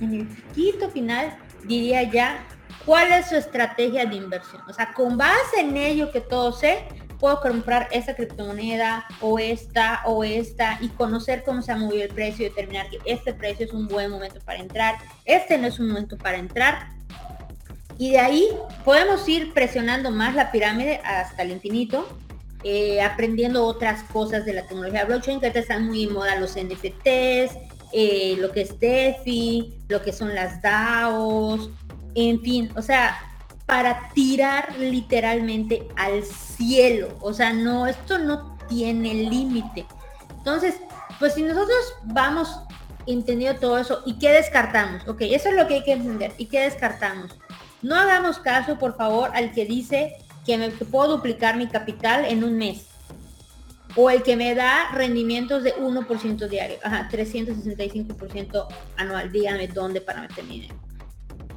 en 0.00 0.14
el 0.14 0.26
piquito 0.28 0.90
final, 0.90 1.36
diría 1.64 2.02
ya 2.04 2.46
cuál 2.84 3.12
es 3.12 3.28
su 3.28 3.36
estrategia 3.36 4.06
de 4.06 4.16
inversión. 4.16 4.62
O 4.68 4.72
sea, 4.72 4.92
con 4.92 5.16
base 5.16 5.60
en 5.60 5.76
ello 5.76 6.12
que 6.12 6.20
todo 6.20 6.52
sé, 6.52 6.84
puedo 7.18 7.40
comprar 7.40 7.88
esta 7.90 8.14
criptomoneda 8.14 9.06
o 9.20 9.38
esta 9.38 10.02
o 10.06 10.24
esta 10.24 10.78
y 10.80 10.88
conocer 10.90 11.42
cómo 11.44 11.62
se 11.62 11.72
ha 11.72 11.76
movido 11.76 12.04
el 12.04 12.14
precio 12.14 12.46
y 12.46 12.48
determinar 12.48 12.88
que 12.88 12.98
este 13.04 13.34
precio 13.34 13.66
es 13.66 13.72
un 13.72 13.88
buen 13.88 14.10
momento 14.10 14.40
para 14.44 14.60
entrar, 14.60 14.96
este 15.24 15.58
no 15.58 15.66
es 15.66 15.78
un 15.78 15.88
momento 15.88 16.16
para 16.16 16.38
entrar. 16.38 16.97
Y 17.98 18.12
de 18.12 18.20
ahí 18.20 18.48
podemos 18.84 19.28
ir 19.28 19.52
presionando 19.52 20.10
más 20.10 20.34
la 20.34 20.52
pirámide 20.52 21.00
hasta 21.04 21.42
el 21.42 21.50
infinito, 21.50 22.08
eh, 22.62 23.02
aprendiendo 23.02 23.64
otras 23.64 24.04
cosas 24.04 24.44
de 24.44 24.52
la 24.52 24.62
tecnología 24.62 25.04
blockchain, 25.04 25.40
que 25.40 25.46
ahorita 25.46 25.60
están 25.60 25.86
muy 25.86 26.04
en 26.04 26.12
moda 26.12 26.38
los 26.38 26.56
NFTs, 26.56 27.58
eh, 27.92 28.36
lo 28.38 28.52
que 28.52 28.62
es 28.62 28.78
DeFi, 28.78 29.74
lo 29.88 30.02
que 30.02 30.12
son 30.12 30.34
las 30.34 30.62
DAOs, 30.62 31.70
en 32.14 32.40
fin, 32.40 32.70
o 32.76 32.82
sea, 32.82 33.18
para 33.66 34.10
tirar 34.14 34.76
literalmente 34.78 35.86
al 35.96 36.24
cielo. 36.24 37.16
O 37.20 37.34
sea, 37.34 37.52
no, 37.52 37.86
esto 37.86 38.18
no 38.18 38.56
tiene 38.68 39.14
límite. 39.14 39.86
Entonces, 40.36 40.76
pues 41.18 41.34
si 41.34 41.42
nosotros 41.42 41.78
vamos 42.04 42.60
entendiendo 43.06 43.58
todo 43.58 43.78
eso, 43.78 44.02
¿y 44.06 44.18
qué 44.18 44.30
descartamos? 44.30 45.06
Ok, 45.08 45.22
eso 45.22 45.48
es 45.48 45.56
lo 45.56 45.66
que 45.66 45.74
hay 45.74 45.84
que 45.84 45.92
entender. 45.92 46.32
¿Y 46.38 46.46
qué 46.46 46.60
descartamos? 46.60 47.36
No 47.82 47.96
hagamos 47.96 48.38
caso, 48.38 48.78
por 48.78 48.96
favor, 48.96 49.30
al 49.34 49.52
que 49.52 49.64
dice 49.64 50.16
que 50.44 50.58
me 50.58 50.70
puedo 50.70 51.16
duplicar 51.16 51.56
mi 51.56 51.68
capital 51.68 52.24
en 52.24 52.42
un 52.42 52.56
mes. 52.56 52.86
O 53.96 54.10
el 54.10 54.22
que 54.22 54.36
me 54.36 54.54
da 54.54 54.90
rendimientos 54.92 55.62
de 55.62 55.74
1% 55.76 56.48
diario. 56.48 56.78
Ajá, 56.82 57.08
365% 57.10 58.66
anual. 58.96 59.32
Díganme 59.32 59.68
dónde 59.68 60.00
para 60.00 60.20
meter 60.20 60.46
dinero. 60.46 60.74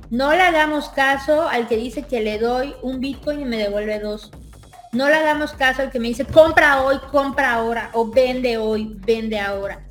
No 0.10 0.32
le 0.32 0.42
hagamos 0.42 0.90
caso 0.90 1.48
al 1.48 1.68
que 1.68 1.78
dice 1.78 2.04
que 2.04 2.22
le 2.22 2.38
doy 2.38 2.76
un 2.82 3.00
Bitcoin 3.00 3.42
y 3.42 3.46
me 3.46 3.58
devuelve 3.58 4.00
dos. 4.00 4.32
No 4.92 5.08
le 5.08 5.16
hagamos 5.16 5.54
caso 5.54 5.84
al 5.84 5.92
que 5.92 6.00
me 6.00 6.10
dice 6.10 6.26
compra 6.26 6.82
hoy, 6.82 7.00
compra 7.12 7.54
ahora 7.54 7.92
o 7.94 8.12
vende 8.12 8.58
hoy, 8.58 8.94
vende 9.06 9.40
ahora. 9.40 9.86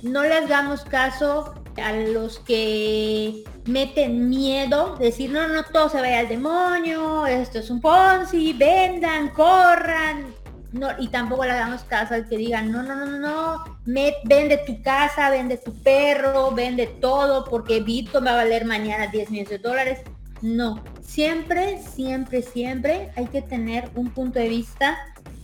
No 0.00 0.22
le 0.22 0.34
hagamos 0.34 0.84
caso 0.84 1.54
a 1.80 1.92
los 1.92 2.38
que 2.40 3.44
meten 3.66 4.28
miedo, 4.28 4.96
decir 4.96 5.30
no, 5.30 5.48
no, 5.48 5.62
todo 5.64 5.88
se 5.88 6.00
vaya 6.00 6.20
al 6.20 6.28
demonio, 6.28 7.26
esto 7.26 7.58
es 7.58 7.70
un 7.70 7.80
Ponzi, 7.80 8.52
vendan, 8.52 9.30
corran, 9.30 10.34
no, 10.74 10.88
y 10.98 11.06
tampoco 11.06 11.44
le 11.44 11.54
damos 11.54 11.82
caso 11.84 12.14
al 12.14 12.28
que 12.28 12.36
digan, 12.36 12.72
no, 12.72 12.82
no, 12.82 12.96
no, 12.96 13.06
no, 13.06 13.18
no, 13.18 13.64
vende 13.84 14.58
tu 14.66 14.82
casa, 14.82 15.30
vende 15.30 15.56
tu 15.56 15.72
perro, 15.72 16.50
vende 16.50 16.86
todo, 16.86 17.44
porque 17.44 17.80
Bitcoin 17.80 18.26
va 18.26 18.32
a 18.32 18.36
valer 18.36 18.64
mañana 18.64 19.06
10 19.06 19.30
millones 19.30 19.50
de 19.50 19.58
dólares. 19.58 20.00
No, 20.42 20.82
siempre, 21.00 21.80
siempre, 21.80 22.42
siempre 22.42 23.12
hay 23.14 23.26
que 23.26 23.40
tener 23.40 23.88
un 23.94 24.10
punto 24.10 24.40
de 24.40 24.48
vista 24.48 24.98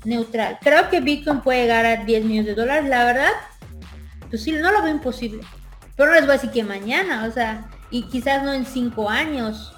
neutral. 0.05 0.59
Creo 0.61 0.91
que 0.91 1.01
Bitcoin 1.01 1.43
puede 1.43 1.63
llegar 1.63 1.87
a 1.87 2.05
10 2.05 2.25
millones 2.25 2.47
de 2.47 2.55
dólares, 2.61 2.89
la 2.89 3.05
verdad, 3.05 3.31
pues 4.31 4.43
sí, 4.43 4.51
no 4.51 4.73
lo 4.73 4.83
veo 4.83 4.93
imposible. 4.93 5.45
Pero 6.01 6.13
no 6.13 6.17
les 6.17 6.25
voy 6.25 6.31
a 6.31 6.39
decir 6.39 6.51
que 6.51 6.65
mañana, 6.65 7.27
o 7.29 7.31
sea, 7.31 7.69
y 7.91 8.05
quizás 8.05 8.43
no 8.43 8.55
en 8.55 8.65
5 8.65 9.11
años, 9.11 9.75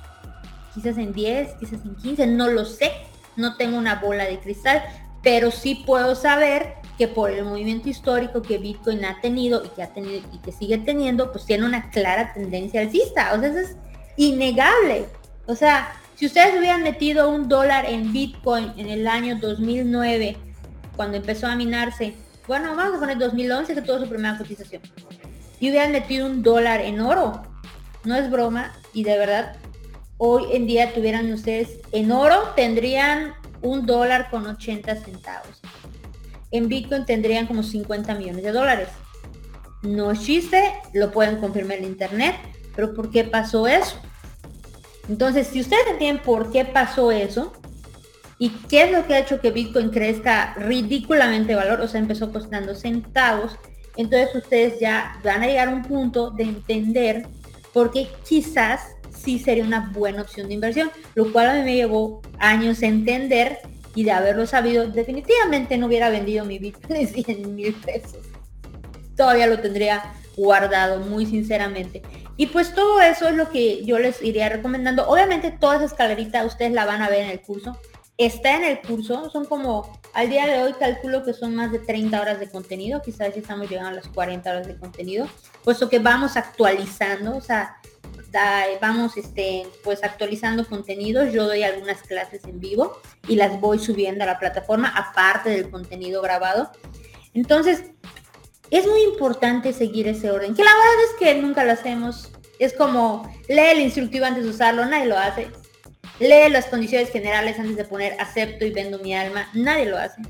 quizás 0.72 0.96
en 0.96 1.12
10, 1.12 1.54
quizás 1.58 1.80
en 1.85 1.96
15, 1.96 2.28
no 2.28 2.46
lo 2.46 2.64
sé. 2.64 2.92
No 3.35 3.56
tengo 3.56 3.76
una 3.76 3.96
bola 3.96 4.26
de 4.26 4.38
cristal, 4.38 4.85
pero 5.24 5.50
sí 5.50 5.82
puedo 5.85 6.14
saber 6.14 6.74
que 6.96 7.08
por 7.08 7.32
el 7.32 7.44
movimiento 7.44 7.88
histórico 7.88 8.40
que 8.40 8.58
Bitcoin 8.58 9.04
ha 9.04 9.20
tenido 9.20 9.64
y 9.64 9.68
que 9.70 9.82
ha 9.82 9.92
tenido 9.92 10.22
y 10.32 10.38
que 10.38 10.52
sigue 10.52 10.78
teniendo, 10.78 11.32
pues 11.32 11.44
tiene 11.44 11.66
una 11.66 11.90
clara 11.90 12.32
tendencia 12.32 12.82
alcista. 12.82 13.32
O 13.35 13.40
sea, 13.40 13.48
eso 13.48 13.58
es 13.58 13.76
innegable. 14.16 15.08
O 15.46 15.56
sea, 15.56 15.92
si 16.14 16.26
ustedes 16.26 16.56
hubieran 16.56 16.85
metido 16.85 17.30
un 17.30 17.48
dólar 17.48 17.85
en 17.87 18.12
Bitcoin 18.12 18.72
en 18.76 18.90
el 18.90 19.08
año 19.08 19.40
2009, 19.40 20.37
cuando 20.94 21.16
empezó 21.16 21.48
a 21.48 21.56
minarse, 21.56 22.14
bueno, 22.46 22.76
vamos 22.76 22.98
a 22.98 23.00
poner 23.00 23.18
2011 23.18 23.74
que 23.74 23.82
tuvo 23.82 23.98
su 23.98 24.08
primera 24.08 24.38
cotización, 24.38 24.82
y 25.62 25.70
hubieran 25.70 25.92
metido 25.92 26.27
un 26.27 26.42
dólar 26.42 26.81
en 26.81 27.01
oro, 27.01 27.40
no 28.03 28.16
es 28.16 28.29
broma, 28.29 28.72
y 28.92 29.05
de 29.05 29.16
verdad, 29.16 29.55
hoy 30.18 30.46
en 30.51 30.66
día 30.66 30.92
tuvieran 30.92 31.33
ustedes 31.33 31.79
en 31.92 32.11
oro, 32.11 32.53
tendrían 32.57 33.35
un 33.61 33.87
dólar 33.87 34.29
con 34.29 34.44
80 34.44 34.96
centavos. 34.96 35.61
En 36.51 36.66
Bitcoin 36.66 37.05
tendrían 37.05 37.46
como 37.46 37.62
50 37.62 38.16
millones 38.16 38.42
de 38.42 38.51
dólares. 38.51 38.88
No 39.83 40.11
es 40.11 40.22
chiste, 40.25 40.61
lo 40.94 41.12
pueden 41.12 41.37
confirmar 41.37 41.79
en 41.79 41.85
internet, 41.85 42.35
pero 42.75 42.92
¿por 42.92 43.12
qué 43.12 43.22
pasó 43.22 43.68
eso? 43.68 44.01
Entonces, 45.09 45.46
si 45.46 45.61
ustedes 45.61 45.87
entienden 45.92 46.25
por 46.25 46.51
qué 46.51 46.64
pasó 46.64 47.12
eso 47.12 47.53
y 48.37 48.48
qué 48.68 48.83
es 48.83 48.90
lo 48.90 49.07
que 49.07 49.14
ha 49.14 49.20
hecho 49.20 49.40
que 49.40 49.53
Bitcoin 49.53 49.90
crezca 49.90 50.55
ridículamente 50.55 51.55
valor, 51.55 51.81
o 51.83 51.87
sea, 51.87 52.01
empezó 52.01 52.33
costando 52.33 52.75
centavos, 52.75 53.57
entonces 53.96 54.35
ustedes 54.35 54.81
ya 54.81 55.18
van 55.22 55.42
a 55.42 55.46
llegar 55.46 55.68
a 55.68 55.72
un 55.72 55.83
punto 55.83 56.31
de 56.31 56.44
entender 56.44 57.26
por 57.72 57.90
qué 57.90 58.09
quizás 58.28 58.81
sí 59.11 59.38
sería 59.38 59.64
una 59.64 59.90
buena 59.94 60.22
opción 60.22 60.48
de 60.48 60.55
inversión, 60.55 60.90
lo 61.14 61.33
cual 61.33 61.48
a 61.48 61.55
mí 61.55 61.62
me 61.62 61.74
llevó 61.74 62.22
años 62.38 62.83
entender 62.83 63.59
y 63.94 64.05
de 64.05 64.11
haberlo 64.11 64.46
sabido, 64.46 64.87
definitivamente 64.88 65.76
no 65.76 65.87
hubiera 65.87 66.09
vendido 66.11 66.44
mi 66.44 66.59
Bitcoin 66.59 67.00
de 67.07 67.07
100 67.07 67.55
mil 67.55 67.74
pesos. 67.74 68.20
Todavía 69.16 69.46
lo 69.46 69.59
tendría 69.59 70.02
guardado, 70.37 71.00
muy 71.00 71.26
sinceramente. 71.26 72.02
Y 72.37 72.46
pues 72.46 72.74
todo 72.74 73.00
eso 73.00 73.28
es 73.28 73.35
lo 73.35 73.50
que 73.50 73.85
yo 73.85 73.98
les 73.98 74.22
iría 74.22 74.48
recomendando. 74.48 75.07
Obviamente 75.07 75.50
toda 75.50 75.76
esa 75.76 75.85
escalerita 75.85 76.44
ustedes 76.44 76.72
la 76.72 76.87
van 76.87 77.02
a 77.02 77.11
ver 77.11 77.20
en 77.20 77.31
el 77.31 77.40
curso. 77.40 77.76
Está 78.18 78.57
en 78.57 78.64
el 78.64 78.81
curso, 78.81 79.31
son 79.31 79.46
como, 79.46 80.01
al 80.12 80.29
día 80.29 80.46
de 80.46 80.62
hoy 80.62 80.75
calculo 80.75 81.25
que 81.25 81.33
son 81.33 81.55
más 81.55 81.72
de 81.72 81.79
30 81.79 82.20
horas 82.20 82.38
de 82.38 82.48
contenido, 82.48 83.01
quizás 83.03 83.35
ya 83.35 83.40
estamos 83.40 83.68
llegando 83.68 83.90
a 83.90 83.94
las 83.94 84.09
40 84.09 84.51
horas 84.51 84.66
de 84.66 84.77
contenido, 84.77 85.27
puesto 85.64 85.88
que 85.88 85.98
vamos 85.98 86.37
actualizando, 86.37 87.37
o 87.37 87.40
sea, 87.40 87.79
vamos 88.81 89.16
este, 89.16 89.66
pues 89.85 90.03
actualizando 90.03 90.66
contenidos. 90.66 91.33
Yo 91.33 91.44
doy 91.44 91.62
algunas 91.62 92.03
clases 92.03 92.44
en 92.44 92.61
vivo 92.61 93.01
y 93.29 93.37
las 93.37 93.61
voy 93.61 93.79
subiendo 93.79 94.25
a 94.25 94.27
la 94.27 94.38
plataforma, 94.38 94.88
aparte 94.88 95.51
del 95.51 95.70
contenido 95.70 96.22
grabado. 96.22 96.70
Entonces, 97.35 97.85
es 98.70 98.87
muy 98.87 99.03
importante 99.03 99.72
seguir 99.72 100.09
ese 100.09 100.31
orden, 100.31 100.55
que 100.55 100.64
la 100.64 100.70
verdad 100.70 101.05
es 101.11 101.18
que 101.18 101.42
nunca 101.42 101.64
lo 101.64 101.72
hacemos. 101.72 102.31
Es 102.59 102.72
como, 102.72 103.31
lee 103.48 103.72
el 103.72 103.81
instructivo 103.81 104.25
antes 104.25 104.44
de 104.44 104.51
usarlo, 104.51 104.85
nadie 104.87 105.07
lo 105.07 105.18
hace. 105.18 105.48
Lee 106.20 106.51
las 106.51 106.66
condiciones 106.66 107.11
generales 107.11 107.59
antes 107.59 107.77
de 107.77 107.85
poner 107.85 108.20
acepto 108.20 108.64
y 108.64 108.70
vendo 108.70 108.98
mi 108.98 109.14
alma, 109.14 109.48
nadie 109.55 109.87
lo 109.87 109.98
hace. 109.98 110.22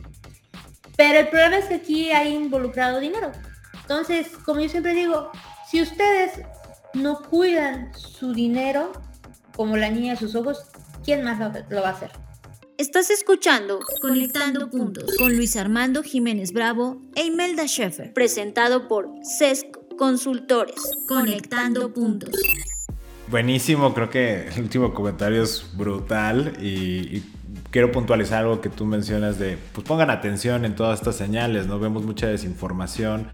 Pero 0.97 1.21
el 1.21 1.29
problema 1.29 1.59
es 1.59 1.67
que 1.67 1.75
aquí 1.75 2.11
hay 2.11 2.35
involucrado 2.35 3.01
dinero. 3.01 3.33
Entonces, 3.81 4.29
como 4.45 4.61
yo 4.61 4.69
siempre 4.69 4.95
digo, 4.95 5.31
si 5.71 5.83
ustedes 5.83 6.33
no 6.95 7.23
cuidan 7.23 7.93
su 7.95 8.33
dinero 8.33 8.93
como 9.57 9.77
la 9.77 9.91
niña 9.91 10.13
de 10.13 10.19
sus 10.19 10.35
ojos, 10.35 10.65
¿quién 11.05 11.25
más 11.25 11.39
lo, 11.39 11.83
va 11.83 11.89
a 11.89 11.93
hacer? 11.93 12.11
Estás 12.79 13.11
escuchando 13.11 13.81
Conectando 14.01 14.71
Puntos 14.71 15.17
con 15.17 15.37
Luis 15.37 15.57
Armando 15.57 16.03
Jiménez 16.03 16.53
Bravo 16.53 17.01
e 17.15 17.25
Imelda 17.25 17.67
Schaeffer, 17.67 18.13
presentado 18.13 18.89
por 18.89 19.11
CESC 19.25 19.97
Consultores. 19.97 20.81
Conectando 21.07 21.93
Puntos. 21.93 22.35
Buenísimo, 23.33 23.95
creo 23.95 24.11
que 24.11 24.47
el 24.49 24.61
último 24.61 24.95
comentario 24.95 25.43
es 25.43 25.67
brutal 25.75 26.53
y, 26.61 27.25
quiero 27.71 27.91
puntualizar 27.91 28.41
algo 28.41 28.61
que 28.61 28.69
tú 28.69 28.85
mencionas 28.85 29.39
de, 29.39 29.59
pues 29.73 29.87
pongan 29.87 30.11
atención 30.11 30.67
en 30.67 30.77
todas 30.77 31.01
estas 31.01 31.17
señales, 31.17 31.67
¿no? 31.67 31.79
Vemos 31.81 32.05
mucha 32.05 32.27
desinformación 32.27 33.33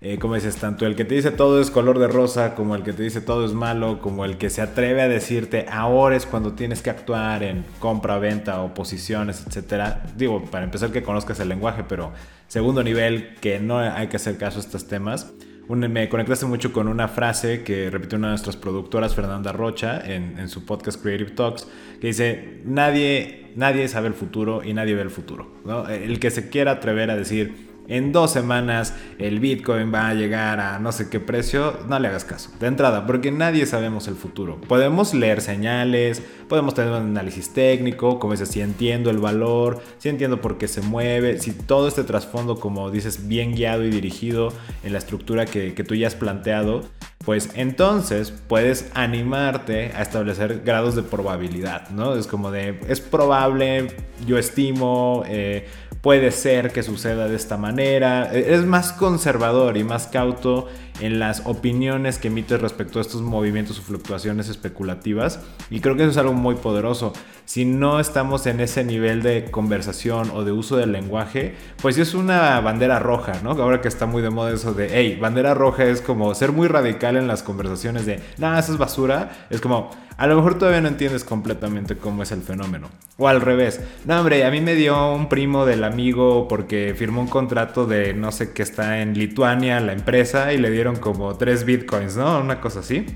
eh, 0.00 0.18
como 0.18 0.36
dices, 0.36 0.56
tanto 0.56 0.86
el 0.86 0.94
que 0.94 1.04
te 1.04 1.16
dice 1.16 1.32
todo 1.32 1.60
es 1.60 1.72
color 1.72 1.98
de 1.98 2.06
rosa, 2.06 2.54
como 2.54 2.76
el 2.76 2.84
que 2.84 2.92
te 2.92 3.02
dice 3.02 3.20
todo 3.20 3.44
es 3.44 3.52
malo, 3.52 4.00
como 4.00 4.24
el 4.24 4.38
que 4.38 4.48
se 4.48 4.60
atreve 4.62 5.02
a 5.02 5.08
decirte 5.08 5.66
ahora 5.68 6.14
es 6.14 6.24
cuando 6.24 6.52
tienes 6.52 6.82
que 6.82 6.90
actuar 6.90 7.42
en 7.42 7.64
compra, 7.80 8.18
venta 8.18 8.62
o 8.62 8.74
posiciones, 8.74 9.44
etcétera. 9.44 10.04
Digo, 10.16 10.44
para 10.44 10.64
empezar 10.64 10.92
que 10.92 11.02
conozcas 11.02 11.40
el 11.40 11.48
lenguaje, 11.48 11.82
pero 11.88 12.12
segundo 12.46 12.84
nivel, 12.84 13.34
que 13.40 13.58
no 13.58 13.78
hay 13.78 14.06
que 14.06 14.16
hacer 14.16 14.36
caso 14.36 14.58
a 14.58 14.62
estos 14.62 14.86
temas. 14.86 15.32
Me 15.68 16.08
conectaste 16.08 16.46
mucho 16.46 16.72
con 16.72 16.88
una 16.88 17.08
frase 17.08 17.62
que 17.62 17.90
repitió 17.90 18.16
una 18.18 18.28
de 18.28 18.32
nuestras 18.32 18.56
productoras, 18.56 19.14
Fernanda 19.14 19.52
Rocha, 19.52 20.00
en, 20.00 20.48
su 20.48 20.64
podcast 20.64 21.02
Creative 21.02 21.32
Talks, 21.32 21.68
que 22.00 22.06
dice, 22.06 22.60
nadie, 22.64 23.52
nadie 23.54 23.86
sabe 23.88 24.08
el 24.08 24.14
futuro 24.14 24.64
y 24.64 24.72
nadie 24.72 24.94
ve 24.94 25.02
el 25.02 25.10
futuro. 25.10 25.52
El 25.90 26.18
que 26.20 26.30
se 26.30 26.48
quiera 26.48 26.72
atrever 26.72 27.10
a 27.10 27.16
decir, 27.16 27.67
en 27.88 28.12
dos 28.12 28.30
semanas 28.30 28.94
el 29.18 29.40
Bitcoin 29.40 29.92
va 29.92 30.08
a 30.08 30.14
llegar 30.14 30.60
a 30.60 30.78
no 30.78 30.92
sé 30.92 31.08
qué 31.08 31.20
precio, 31.20 31.78
no 31.88 31.98
le 31.98 32.08
hagas 32.08 32.24
caso. 32.24 32.50
De 32.60 32.66
entrada, 32.66 33.06
porque 33.06 33.32
nadie 33.32 33.66
sabemos 33.66 34.06
el 34.08 34.14
futuro. 34.14 34.60
Podemos 34.60 35.14
leer 35.14 35.40
señales, 35.40 36.22
podemos 36.48 36.74
tener 36.74 36.90
un 36.92 36.98
análisis 36.98 37.52
técnico, 37.52 38.18
como 38.18 38.34
dices, 38.34 38.50
si 38.50 38.60
entiendo 38.60 39.10
el 39.10 39.18
valor, 39.18 39.80
si 39.98 40.08
entiendo 40.08 40.40
por 40.40 40.58
qué 40.58 40.68
se 40.68 40.82
mueve, 40.82 41.40
si 41.40 41.52
todo 41.52 41.88
este 41.88 42.04
trasfondo, 42.04 42.60
como 42.60 42.90
dices, 42.90 43.26
bien 43.26 43.54
guiado 43.54 43.84
y 43.84 43.90
dirigido 43.90 44.52
en 44.84 44.92
la 44.92 44.98
estructura 44.98 45.46
que, 45.46 45.72
tú 45.88 45.94
ya 45.94 46.08
has 46.08 46.14
planteado, 46.14 46.82
pues 47.24 47.50
entonces 47.54 48.30
puedes 48.30 48.90
animarte 48.94 49.92
a 49.94 50.02
establecer 50.02 50.62
grados 50.64 50.94
de 50.96 51.02
probabilidad, 51.02 51.88
¿no? 51.90 52.14
Es 52.14 52.26
como 52.26 52.50
de, 52.50 52.78
es 52.88 53.00
probable, 53.00 53.88
yo 54.26 54.38
estimo, 54.38 55.22
eh, 55.26 55.66
puede 56.00 56.30
ser 56.30 56.72
que 56.72 56.82
suceda 56.82 57.28
de 57.28 57.36
esta 57.36 57.56
manera. 57.56 58.30
E, 58.32 58.54
es 58.54 58.64
más 58.64 58.92
conservador 58.92 59.76
y 59.76 59.84
más 59.84 60.06
cauto 60.06 60.68
en 61.00 61.18
las 61.18 61.42
opiniones 61.44 62.18
que 62.18 62.28
emites 62.28 62.60
respecto 62.60 62.98
a 62.98 63.02
estos 63.02 63.22
movimientos 63.22 63.78
o 63.78 63.82
fluctuaciones 63.82 64.48
especulativas. 64.48 65.40
Y 65.70 65.80
creo 65.80 65.96
que 65.96 66.02
eso 66.02 66.10
es 66.10 66.16
algo 66.16 66.32
muy 66.32 66.56
poderoso. 66.56 67.12
Si 67.44 67.64
no 67.64 67.98
estamos 68.00 68.46
en 68.46 68.60
ese 68.60 68.84
nivel 68.84 69.22
de 69.22 69.50
conversación 69.50 70.30
o 70.34 70.44
de 70.44 70.52
uso 70.52 70.76
del 70.76 70.92
lenguaje, 70.92 71.54
pues 71.80 71.96
es 71.98 72.14
una 72.14 72.60
bandera 72.60 72.98
roja, 72.98 73.40
¿no? 73.42 73.52
Ahora 73.52 73.80
que 73.80 73.88
está 73.88 74.06
muy 74.06 74.22
de 74.22 74.30
moda 74.30 74.52
eso 74.52 74.74
de, 74.74 74.90
hey, 74.92 75.18
bandera 75.20 75.54
roja 75.54 75.84
es 75.84 76.02
como 76.02 76.34
ser 76.34 76.52
muy 76.52 76.68
radical 76.68 77.16
en 77.16 77.26
las 77.26 77.42
conversaciones 77.42 78.04
de, 78.06 78.20
nada, 78.36 78.58
eso 78.58 78.72
es 78.72 78.78
basura. 78.78 79.46
Es 79.50 79.60
como, 79.60 79.90
a 80.18 80.26
lo 80.26 80.34
mejor 80.34 80.58
todavía 80.58 80.80
no 80.80 80.88
entiendes 80.88 81.22
completamente 81.22 81.96
cómo 81.96 82.24
es 82.24 82.32
el 82.32 82.42
fenómeno. 82.42 82.88
O 83.18 83.28
al 83.28 83.40
revés, 83.40 83.80
no, 84.04 84.18
hombre, 84.18 84.44
a 84.44 84.50
mí 84.50 84.60
me 84.60 84.74
dio 84.74 85.14
un 85.14 85.28
primo 85.28 85.64
del 85.64 85.84
amigo 85.84 86.48
porque 86.48 86.92
firmó 86.98 87.20
un 87.20 87.28
contrato 87.28 87.86
de 87.86 88.14
no 88.14 88.32
sé 88.32 88.52
qué 88.52 88.62
está 88.62 89.00
en 89.00 89.16
Lituania, 89.16 89.78
la 89.78 89.92
empresa, 89.92 90.52
y 90.52 90.58
le 90.58 90.72
dieron 90.72 90.87
como 90.96 91.36
tres 91.36 91.64
bitcoins, 91.64 92.16
¿no? 92.16 92.40
Una 92.40 92.60
cosa 92.60 92.80
así. 92.80 93.06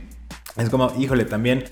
Es 0.56 0.70
como, 0.70 0.92
híjole, 0.98 1.24
también 1.24 1.64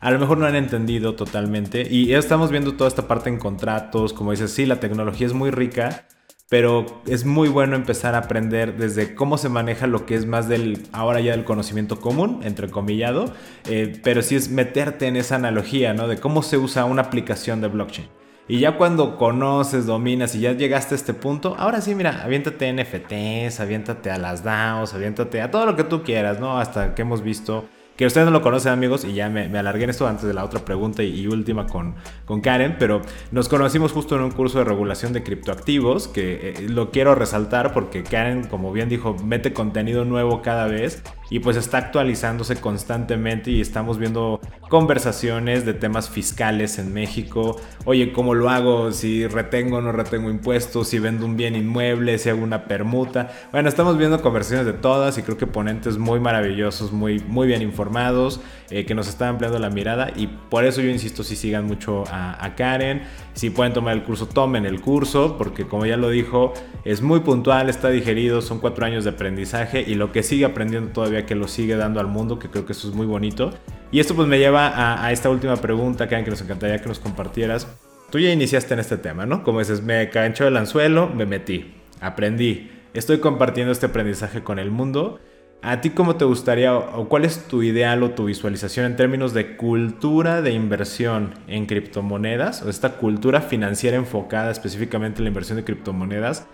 a 0.00 0.10
lo 0.10 0.18
mejor 0.18 0.38
no 0.38 0.46
han 0.46 0.56
entendido 0.56 1.14
totalmente. 1.14 1.86
Y 1.88 2.06
ya 2.06 2.18
estamos 2.18 2.50
viendo 2.50 2.74
toda 2.74 2.88
esta 2.88 3.08
parte 3.08 3.28
en 3.28 3.38
contratos, 3.38 4.12
como 4.12 4.30
dices, 4.30 4.52
sí, 4.52 4.66
la 4.66 4.80
tecnología 4.80 5.26
es 5.26 5.32
muy 5.32 5.50
rica, 5.50 6.06
pero 6.48 7.02
es 7.06 7.24
muy 7.24 7.48
bueno 7.48 7.76
empezar 7.76 8.14
a 8.14 8.18
aprender 8.18 8.76
desde 8.76 9.14
cómo 9.14 9.38
se 9.38 9.48
maneja 9.48 9.86
lo 9.86 10.06
que 10.06 10.14
es 10.14 10.24
más 10.24 10.48
del, 10.48 10.86
ahora 10.92 11.20
ya 11.20 11.32
del 11.32 11.44
conocimiento 11.44 12.00
común, 12.00 12.40
entrecomillado, 12.42 13.34
eh, 13.66 14.00
pero 14.02 14.22
sí 14.22 14.36
es 14.36 14.50
meterte 14.50 15.06
en 15.08 15.16
esa 15.16 15.36
analogía, 15.36 15.92
¿no? 15.94 16.08
De 16.08 16.18
cómo 16.18 16.42
se 16.42 16.56
usa 16.56 16.84
una 16.84 17.02
aplicación 17.02 17.60
de 17.60 17.68
blockchain. 17.68 18.08
Y 18.48 18.60
ya 18.60 18.78
cuando 18.78 19.16
conoces, 19.16 19.84
dominas 19.84 20.34
y 20.34 20.40
ya 20.40 20.52
llegaste 20.52 20.94
a 20.94 20.96
este 20.96 21.12
punto, 21.12 21.54
ahora 21.58 21.82
sí, 21.82 21.94
mira, 21.94 22.22
aviéntate 22.24 22.72
NFTs, 22.72 23.60
aviéntate 23.60 24.10
a 24.10 24.16
las 24.16 24.42
DAOs, 24.42 24.94
aviéntate 24.94 25.42
a 25.42 25.50
todo 25.50 25.66
lo 25.66 25.76
que 25.76 25.84
tú 25.84 26.02
quieras, 26.02 26.40
¿no? 26.40 26.58
Hasta 26.58 26.94
que 26.94 27.02
hemos 27.02 27.22
visto 27.22 27.66
que 27.98 28.06
ustedes 28.06 28.26
no 28.26 28.30
lo 28.30 28.42
conocen 28.42 28.72
amigos 28.72 29.04
y 29.04 29.12
ya 29.12 29.28
me, 29.28 29.46
alargué 29.58 29.82
en 29.82 29.90
esto 29.90 30.06
antes 30.06 30.24
de 30.24 30.32
la 30.32 30.44
otra 30.44 30.64
pregunta 30.64 31.02
y, 31.02 31.26
última 31.26 31.66
con, 31.66 31.96
con, 32.24 32.40
Karen, 32.40 32.76
pero 32.78 33.02
nos 33.32 33.48
conocimos 33.48 33.90
justo 33.90 34.14
en 34.14 34.22
un 34.22 34.30
curso 34.30 34.58
de 34.58 34.64
regulación 34.64 35.12
de 35.12 35.24
criptoactivos 35.24 36.06
que 36.06 36.54
eh, 36.56 36.68
lo 36.68 36.92
quiero 36.92 37.16
resaltar 37.16 37.72
porque 37.74 38.04
Karen, 38.04 38.46
como 38.46 38.72
bien 38.72 38.88
dijo, 38.88 39.16
mete 39.24 39.52
contenido 39.52 40.04
nuevo 40.04 40.42
cada 40.42 40.68
vez 40.68 41.02
y 41.30 41.40
pues 41.40 41.56
está 41.56 41.78
actualizándose 41.78 42.56
constantemente 42.60 43.50
y 43.50 43.60
estamos 43.60 43.98
viendo 43.98 44.40
conversaciones 44.68 45.64
de 45.66 45.74
temas 45.74 46.08
fiscales 46.08 46.78
en 46.78 46.92
México. 46.92 47.60
Oye, 47.84 48.12
¿cómo 48.12 48.34
lo 48.34 48.50
hago? 48.50 48.92
Si 48.92 49.26
retengo 49.26 49.78
o 49.78 49.80
no 49.80 49.92
retengo 49.92 50.30
impuestos, 50.30 50.88
si 50.88 50.98
vendo 50.98 51.26
un 51.26 51.36
bien 51.36 51.54
inmueble, 51.54 52.18
si 52.18 52.28
hago 52.28 52.42
una 52.42 52.64
permuta. 52.64 53.30
Bueno, 53.52 53.68
estamos 53.68 53.98
viendo 53.98 54.20
conversaciones 54.22 54.66
de 54.66 54.72
todas 54.72 55.18
y 55.18 55.22
creo 55.22 55.36
que 55.36 55.46
ponentes 55.46 55.98
muy 55.98 56.20
maravillosos, 56.20 56.92
muy, 56.92 57.18
muy 57.20 57.46
bien 57.46 57.62
informados, 57.62 58.40
eh, 58.70 58.84
que 58.84 58.94
nos 58.94 59.08
están 59.08 59.30
ampliando 59.30 59.58
la 59.58 59.70
mirada 59.70 60.10
y 60.14 60.26
por 60.26 60.64
eso 60.64 60.80
yo 60.80 60.90
insisto 60.90 61.22
si 61.24 61.36
sigan 61.36 61.66
mucho 61.66 62.04
a, 62.10 62.44
a 62.44 62.54
Karen. 62.54 63.02
Si 63.34 63.50
pueden 63.50 63.72
tomar 63.72 63.94
el 63.94 64.02
curso, 64.02 64.26
tomen 64.26 64.66
el 64.66 64.80
curso, 64.80 65.36
porque 65.38 65.64
como 65.64 65.86
ya 65.86 65.96
lo 65.96 66.10
dijo, 66.10 66.54
es 66.84 67.02
muy 67.02 67.20
puntual, 67.20 67.68
está 67.68 67.88
digerido, 67.88 68.42
son 68.42 68.58
cuatro 68.58 68.84
años 68.84 69.04
de 69.04 69.10
aprendizaje 69.10 69.84
y 69.86 69.94
lo 69.94 70.10
que 70.10 70.24
sigue 70.24 70.44
aprendiendo 70.44 70.90
todavía 70.90 71.17
que 71.26 71.34
lo 71.34 71.48
sigue 71.48 71.76
dando 71.76 72.00
al 72.00 72.06
mundo, 72.06 72.38
que 72.38 72.48
creo 72.48 72.66
que 72.66 72.72
eso 72.72 72.88
es 72.88 72.94
muy 72.94 73.06
bonito. 73.06 73.50
Y 73.90 74.00
esto 74.00 74.14
pues 74.14 74.28
me 74.28 74.38
lleva 74.38 75.04
a, 75.04 75.12
esta 75.12 75.30
última 75.30 75.56
pregunta, 75.56 76.08
que 76.08 76.22
nos 76.22 76.40
encantaría 76.40 76.78
que 76.78 76.88
nos 76.88 76.98
compartieras. 76.98 77.66
Tú 78.10 78.18
ya 78.18 78.30
iniciaste 78.30 78.74
en 78.74 78.80
este 78.80 78.96
tema, 78.96 79.26
¿no? 79.26 79.42
Como 79.42 79.58
dices, 79.58 79.82
me 79.82 80.08
cancho 80.10 80.46
el 80.46 80.56
anzuelo, 80.56 81.08
me 81.08 81.26
metí, 81.26 81.74
aprendí, 82.00 82.70
estoy 82.94 83.18
compartiendo 83.18 83.72
este 83.72 83.86
aprendizaje 83.86 84.42
con 84.42 84.58
el 84.58 84.70
mundo. 84.70 85.20
¿A 85.60 85.80
ti 85.80 85.90
cómo 85.90 86.16
te 86.16 86.24
gustaría 86.24 86.76
o 86.76 87.08
cuál 87.08 87.24
es 87.24 87.48
tu 87.48 87.62
ideal 87.62 88.02
o 88.04 88.10
tu 88.10 88.26
visualización 88.26 88.86
en 88.86 88.96
términos 88.96 89.34
de 89.34 89.56
cultura 89.56 90.40
de 90.40 90.52
inversión 90.52 91.34
en 91.48 91.66
criptomonedas 91.66 92.62
o 92.62 92.70
esta 92.70 92.92
cultura 92.92 93.40
financiera 93.40 93.96
enfocada 93.96 94.52
específicamente 94.52 95.18
en 95.18 95.24
la 95.24 95.28
inversión 95.28 95.56
de 95.56 95.64
criptomonedas? 95.64 96.46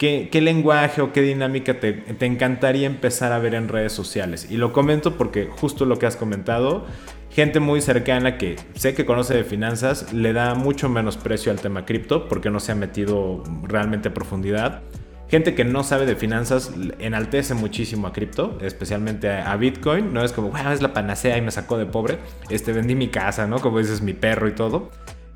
¿Qué, 0.00 0.30
lenguaje 0.40 1.02
o 1.02 1.12
qué 1.12 1.20
dinámica 1.20 1.78
te, 1.78 2.02
encantaría 2.24 2.86
empezar 2.86 3.32
a 3.32 3.38
ver 3.38 3.54
en 3.54 3.68
redes 3.68 3.92
sociales? 3.92 4.46
Y 4.50 4.56
lo 4.56 4.72
comento 4.72 5.18
porque 5.18 5.50
justo 5.50 5.84
lo 5.84 5.98
que 5.98 6.06
has 6.06 6.16
comentado, 6.16 6.86
gente 7.28 7.60
muy 7.60 7.82
cercana 7.82 8.38
que 8.38 8.56
sé 8.72 8.94
que 8.94 9.04
conoce 9.04 9.34
de 9.34 9.44
finanzas 9.44 10.10
le 10.14 10.32
da 10.32 10.54
mucho 10.54 10.88
menos 10.88 11.18
precio 11.18 11.52
al 11.52 11.60
tema 11.60 11.84
cripto 11.84 12.28
porque 12.30 12.48
no 12.48 12.60
se 12.60 12.72
ha 12.72 12.76
metido 12.76 13.42
realmente 13.62 14.08
a 14.08 14.14
profundidad. 14.14 14.80
Gente 15.28 15.54
que 15.54 15.66
no 15.66 15.84
sabe 15.84 16.06
de 16.06 16.16
finanzas 16.16 16.72
enaltece 16.98 17.52
muchísimo 17.52 18.06
a 18.06 18.14
cripto, 18.14 18.56
especialmente 18.62 19.30
a, 19.30 19.54
Bitcoin. 19.56 20.14
No 20.14 20.24
es 20.24 20.32
como, 20.32 20.48
bueno, 20.48 20.72
es 20.72 20.80
la 20.80 20.94
panacea 20.94 21.36
y 21.36 21.42
me 21.42 21.50
sacó 21.50 21.76
de 21.76 21.84
pobre. 21.84 22.16
Este, 22.48 22.72
vendí 22.72 22.94
mi 22.94 23.08
casa, 23.08 23.46
¿no? 23.46 23.58
Como 23.58 23.78
dices, 23.78 24.00
mi 24.00 24.14
perro 24.14 24.48
y 24.48 24.52
todo. 24.52 24.90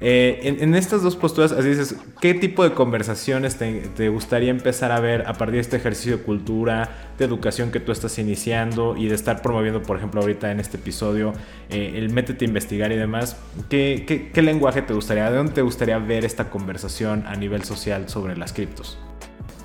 Eh, 0.06 0.58
en, 0.60 0.74
estas 0.74 1.02
dos 1.02 1.16
posturas, 1.16 1.50
así 1.52 1.66
dices, 1.66 1.96
¿qué 2.20 2.34
tipo 2.34 2.62
de 2.62 2.74
conversaciones 2.74 3.56
te, 3.56 4.08
gustaría 4.10 4.50
empezar 4.50 4.92
a 4.92 5.00
ver 5.00 5.26
a 5.26 5.32
partir 5.32 5.54
de 5.54 5.60
este 5.62 5.76
ejercicio 5.78 6.18
de 6.18 6.22
cultura, 6.22 6.90
de 7.16 7.24
educación 7.24 7.70
que 7.70 7.80
tú 7.80 7.90
estás 7.90 8.18
iniciando 8.18 8.98
y 8.98 9.08
de 9.08 9.14
estar 9.14 9.40
promoviendo, 9.40 9.80
por 9.80 9.96
ejemplo, 9.96 10.20
ahorita 10.20 10.52
en 10.52 10.60
este 10.60 10.76
episodio, 10.76 11.32
eh, 11.70 11.94
el 11.94 12.10
métete 12.10 12.44
a 12.44 12.48
investigar 12.48 12.92
y 12.92 12.96
demás? 12.96 13.38
¿Qué, 13.70 14.30
qué 14.30 14.42
lenguaje 14.42 14.82
te 14.82 14.92
gustaría, 14.92 15.30
de 15.30 15.38
dónde 15.38 15.54
te 15.54 15.62
gustaría 15.62 15.96
ver 15.96 16.26
esta 16.26 16.50
conversación 16.50 17.24
a 17.26 17.34
nivel 17.34 17.64
social 17.64 18.06
sobre 18.10 18.36
las 18.36 18.52
criptos? 18.52 18.98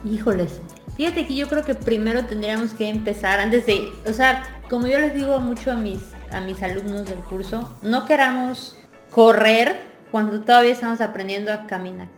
Híjoles, 0.10 0.62
fíjate 0.96 1.28
que 1.28 1.36
yo 1.36 1.50
creo 1.50 1.66
que 1.66 1.76
primero 1.76 2.24
tendríamos 2.24 2.72
que 2.72 2.88
empezar 2.88 3.42
antes 3.42 3.66
de, 3.66 3.90
o 4.08 4.14
sea, 4.14 4.62
como 4.70 4.88
yo 4.88 5.00
les 5.00 5.14
digo 5.14 5.38
mucho 5.42 5.74
a 5.74 5.76
mis, 5.76 6.00
a 6.32 6.40
mis 6.40 6.64
alumnos 6.64 7.10
del 7.10 7.20
curso, 7.20 7.78
no 7.82 8.06
queramos 8.06 8.78
correr 9.12 9.89
cuando 10.12 10.42
todavía 10.42 10.74
estamos 10.74 11.02
aprendiendo 11.02 11.52
a 11.52 11.68
caminar. 11.68 12.10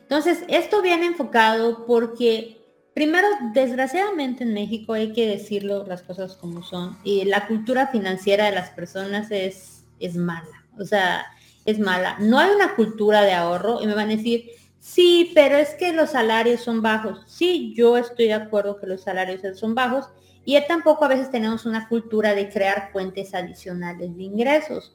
Entonces, 0.00 0.44
esto 0.48 0.82
viene 0.82 1.06
enfocado 1.06 1.86
porque, 1.86 2.60
primero, 2.94 3.26
desgraciadamente 3.52 4.44
en 4.44 4.54
México 4.54 4.92
hay 4.92 5.12
que 5.12 5.26
decirlo 5.26 5.86
las 5.86 6.02
cosas 6.02 6.36
como 6.36 6.62
son, 6.62 6.98
y 7.04 7.24
la 7.24 7.46
cultura 7.46 7.88
financiera 7.88 8.46
de 8.46 8.52
las 8.52 8.70
personas 8.70 9.30
es, 9.30 9.84
es 10.00 10.16
mala, 10.16 10.66
o 10.78 10.84
sea, 10.84 11.26
es 11.64 11.78
mala. 11.78 12.16
No 12.20 12.38
hay 12.38 12.50
una 12.50 12.74
cultura 12.74 13.22
de 13.22 13.32
ahorro 13.32 13.80
y 13.82 13.86
me 13.86 13.94
van 13.94 14.08
a 14.08 14.16
decir, 14.16 14.50
sí, 14.78 15.32
pero 15.34 15.56
es 15.56 15.70
que 15.70 15.92
los 15.92 16.10
salarios 16.10 16.60
son 16.60 16.82
bajos. 16.82 17.22
Sí, 17.26 17.72
yo 17.74 17.96
estoy 17.96 18.26
de 18.26 18.34
acuerdo 18.34 18.78
que 18.78 18.86
los 18.86 19.02
salarios 19.02 19.40
son 19.58 19.74
bajos 19.74 20.10
y 20.44 20.60
tampoco 20.66 21.04
a 21.06 21.08
veces 21.08 21.30
tenemos 21.30 21.64
una 21.64 21.88
cultura 21.88 22.34
de 22.34 22.50
crear 22.50 22.90
fuentes 22.92 23.34
adicionales 23.34 24.14
de 24.14 24.22
ingresos. 24.22 24.94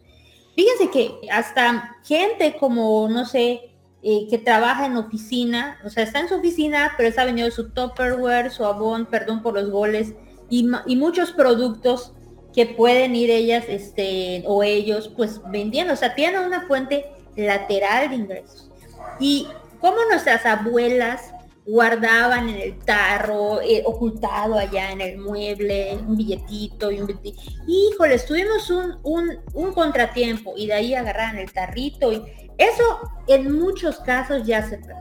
Fíjense 0.60 0.90
que 0.90 1.30
hasta 1.32 1.96
gente 2.04 2.58
como, 2.60 3.08
no 3.08 3.24
sé, 3.24 3.72
eh, 4.04 4.28
que 4.30 4.38
trabaja 4.38 4.88
en 4.88 4.98
oficina, 4.98 5.80
o 5.86 5.90
sea, 5.90 6.04
está 6.04 6.20
en 6.20 6.28
su 6.28 6.36
oficina, 6.36 6.96
pero 6.98 7.08
está 7.08 7.24
vendiendo 7.24 7.56
su 7.56 7.70
Tupperware, 7.70 8.52
su 8.52 8.66
Avon, 8.66 9.06
perdón 9.06 9.42
por 9.42 9.54
los 9.54 9.70
goles, 9.70 10.16
y, 10.50 10.70
y 10.86 10.98
muchos 10.98 11.32
productos 11.32 12.12
que 12.54 12.66
pueden 12.66 13.16
ir 13.16 13.30
ellas 13.32 13.64
este, 13.70 14.44
o 14.48 14.62
ellos 14.62 15.10
pues 15.16 15.40
vendiendo, 15.50 15.94
o 15.94 15.96
sea, 15.96 16.14
tienen 16.14 16.42
una 16.42 16.68
fuente 16.68 17.06
lateral 17.38 18.10
de 18.10 18.16
ingresos. 18.18 18.70
Y 19.18 19.48
como 19.80 19.96
nuestras 20.12 20.46
abuelas 20.46 21.32
guardaban 21.70 22.50
en 22.50 22.56
el 22.56 22.80
tarro, 22.80 23.62
eh, 23.62 23.84
ocultado 23.86 24.58
allá 24.58 24.92
en 24.92 25.02
el 25.02 25.20
mueble, 25.20 25.98
un 25.98 26.18
billetito 26.18 26.92
y 26.92 27.00
un 27.00 27.08
billetito. 27.08 27.40
Híjole, 27.68 28.18
tuvimos 28.20 28.70
un, 28.72 28.98
un, 29.04 29.38
un, 29.54 29.74
contratiempo 29.74 30.54
y 30.58 30.66
de 30.66 30.74
ahí 30.74 30.94
agarraron 30.96 31.38
el 31.38 31.52
tarrito 31.52 32.12
y 32.12 32.24
eso 32.58 32.84
en 33.28 33.52
muchos 33.52 34.00
casos 34.00 34.48
ya 34.48 34.68
se 34.68 34.78
perdió. 34.80 34.98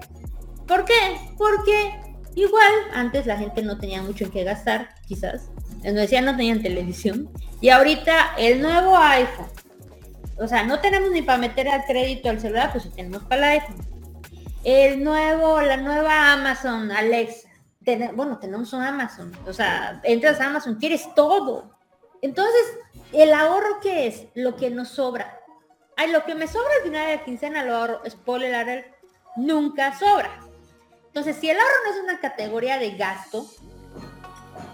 ¿Por 0.66 0.84
qué? 0.84 1.16
Porque 1.38 1.98
igual 2.34 2.72
antes 2.92 3.24
la 3.24 3.38
gente 3.38 3.62
no 3.62 3.78
tenía 3.78 4.02
mucho 4.02 4.24
en 4.24 4.30
qué 4.30 4.44
gastar, 4.44 4.90
quizás. 5.06 5.50
Nos 5.82 5.94
decían 5.94 6.26
no 6.26 6.36
tenían 6.36 6.60
televisión. 6.60 7.30
Y 7.62 7.70
ahorita 7.70 8.34
el 8.36 8.60
nuevo 8.60 8.94
iPhone. 8.96 9.46
O 10.36 10.46
sea, 10.46 10.64
no 10.64 10.80
tenemos 10.80 11.10
ni 11.10 11.22
para 11.22 11.38
meter 11.38 11.66
al 11.68 11.84
crédito 11.86 12.28
al 12.28 12.40
celular, 12.40 12.70
pues 12.72 12.84
si 12.84 12.90
tenemos 12.90 13.24
para 13.24 13.54
el 13.54 13.60
iPhone 13.62 13.97
el 14.64 15.02
nuevo, 15.02 15.60
la 15.60 15.76
nueva 15.76 16.32
Amazon, 16.32 16.90
Alexa. 16.90 17.48
bueno, 18.14 18.38
tenemos 18.38 18.72
un 18.72 18.82
Amazon. 18.82 19.32
O 19.46 19.52
sea, 19.52 20.00
entras 20.04 20.40
a 20.40 20.46
Amazon, 20.46 20.76
quieres 20.76 21.14
todo. 21.14 21.70
Entonces, 22.22 22.62
¿el 23.12 23.32
ahorro 23.32 23.80
qué 23.80 24.06
es? 24.08 24.26
Lo 24.34 24.56
que 24.56 24.70
nos 24.70 24.88
sobra. 24.88 25.38
Ay, 25.96 26.12
lo 26.12 26.24
que 26.24 26.34
me 26.34 26.46
sobra 26.46 26.68
al 26.78 26.82
final 26.84 27.06
de 27.06 27.16
la 27.16 27.24
quincena 27.24 27.64
lo 27.64 27.76
ahorro. 27.76 28.02
Spoiler 28.08 28.54
alert, 28.54 28.86
nunca 29.36 29.96
sobra. 29.98 30.30
Entonces, 31.06 31.36
si 31.36 31.50
el 31.50 31.58
ahorro 31.58 31.74
no 31.84 31.90
es 31.92 32.02
una 32.02 32.20
categoría 32.20 32.78
de 32.78 32.92
gasto, 32.92 33.46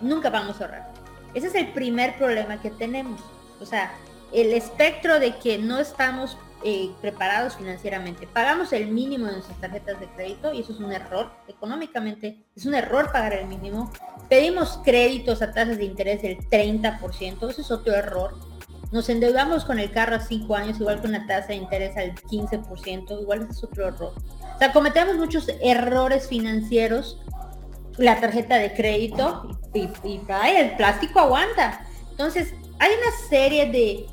nunca 0.00 0.30
vamos 0.30 0.60
a 0.60 0.64
ahorrar. 0.64 0.92
Ese 1.34 1.48
es 1.48 1.54
el 1.54 1.72
primer 1.72 2.16
problema 2.16 2.60
que 2.60 2.70
tenemos. 2.70 3.20
O 3.60 3.66
sea, 3.66 3.92
el 4.32 4.52
espectro 4.52 5.20
de 5.20 5.36
que 5.36 5.58
no 5.58 5.78
estamos 5.78 6.36
eh, 6.66 6.90
preparados 7.02 7.56
financieramente. 7.56 8.26
Pagamos 8.26 8.72
el 8.72 8.86
mínimo 8.86 9.26
de 9.26 9.32
nuestras 9.32 9.60
tarjetas 9.60 10.00
de 10.00 10.06
crédito 10.08 10.50
y 10.54 10.60
eso 10.60 10.72
es 10.72 10.78
un 10.78 10.92
error 10.92 11.30
económicamente. 11.46 12.42
Es 12.56 12.64
un 12.64 12.74
error 12.74 13.12
pagar 13.12 13.34
el 13.34 13.46
mínimo. 13.46 13.92
Pedimos 14.30 14.80
créditos 14.82 15.42
a 15.42 15.52
tasas 15.52 15.76
de 15.76 15.84
interés 15.84 16.22
del 16.22 16.38
30%, 16.38 17.50
eso 17.50 17.60
es 17.60 17.70
otro 17.70 17.92
error. 17.92 18.38
Nos 18.92 19.10
endeudamos 19.10 19.66
con 19.66 19.78
el 19.78 19.90
carro 19.90 20.16
a 20.16 20.20
5 20.20 20.54
años, 20.56 20.80
igual 20.80 21.02
con 21.02 21.10
una 21.10 21.26
tasa 21.26 21.48
de 21.48 21.56
interés 21.56 21.98
al 21.98 22.14
15%, 22.14 23.20
igual 23.20 23.46
es 23.50 23.62
otro 23.62 23.88
error. 23.88 24.14
O 24.54 24.58
sea, 24.58 24.72
cometemos 24.72 25.16
muchos 25.16 25.50
errores 25.60 26.28
financieros. 26.28 27.20
La 27.98 28.20
tarjeta 28.20 28.56
de 28.56 28.72
crédito 28.72 29.60
y 29.74 29.90
el 30.56 30.76
plástico 30.76 31.20
aguanta. 31.20 31.86
Entonces, 32.10 32.54
hay 32.78 32.90
una 32.94 33.28
serie 33.28 33.70
de 33.70 34.06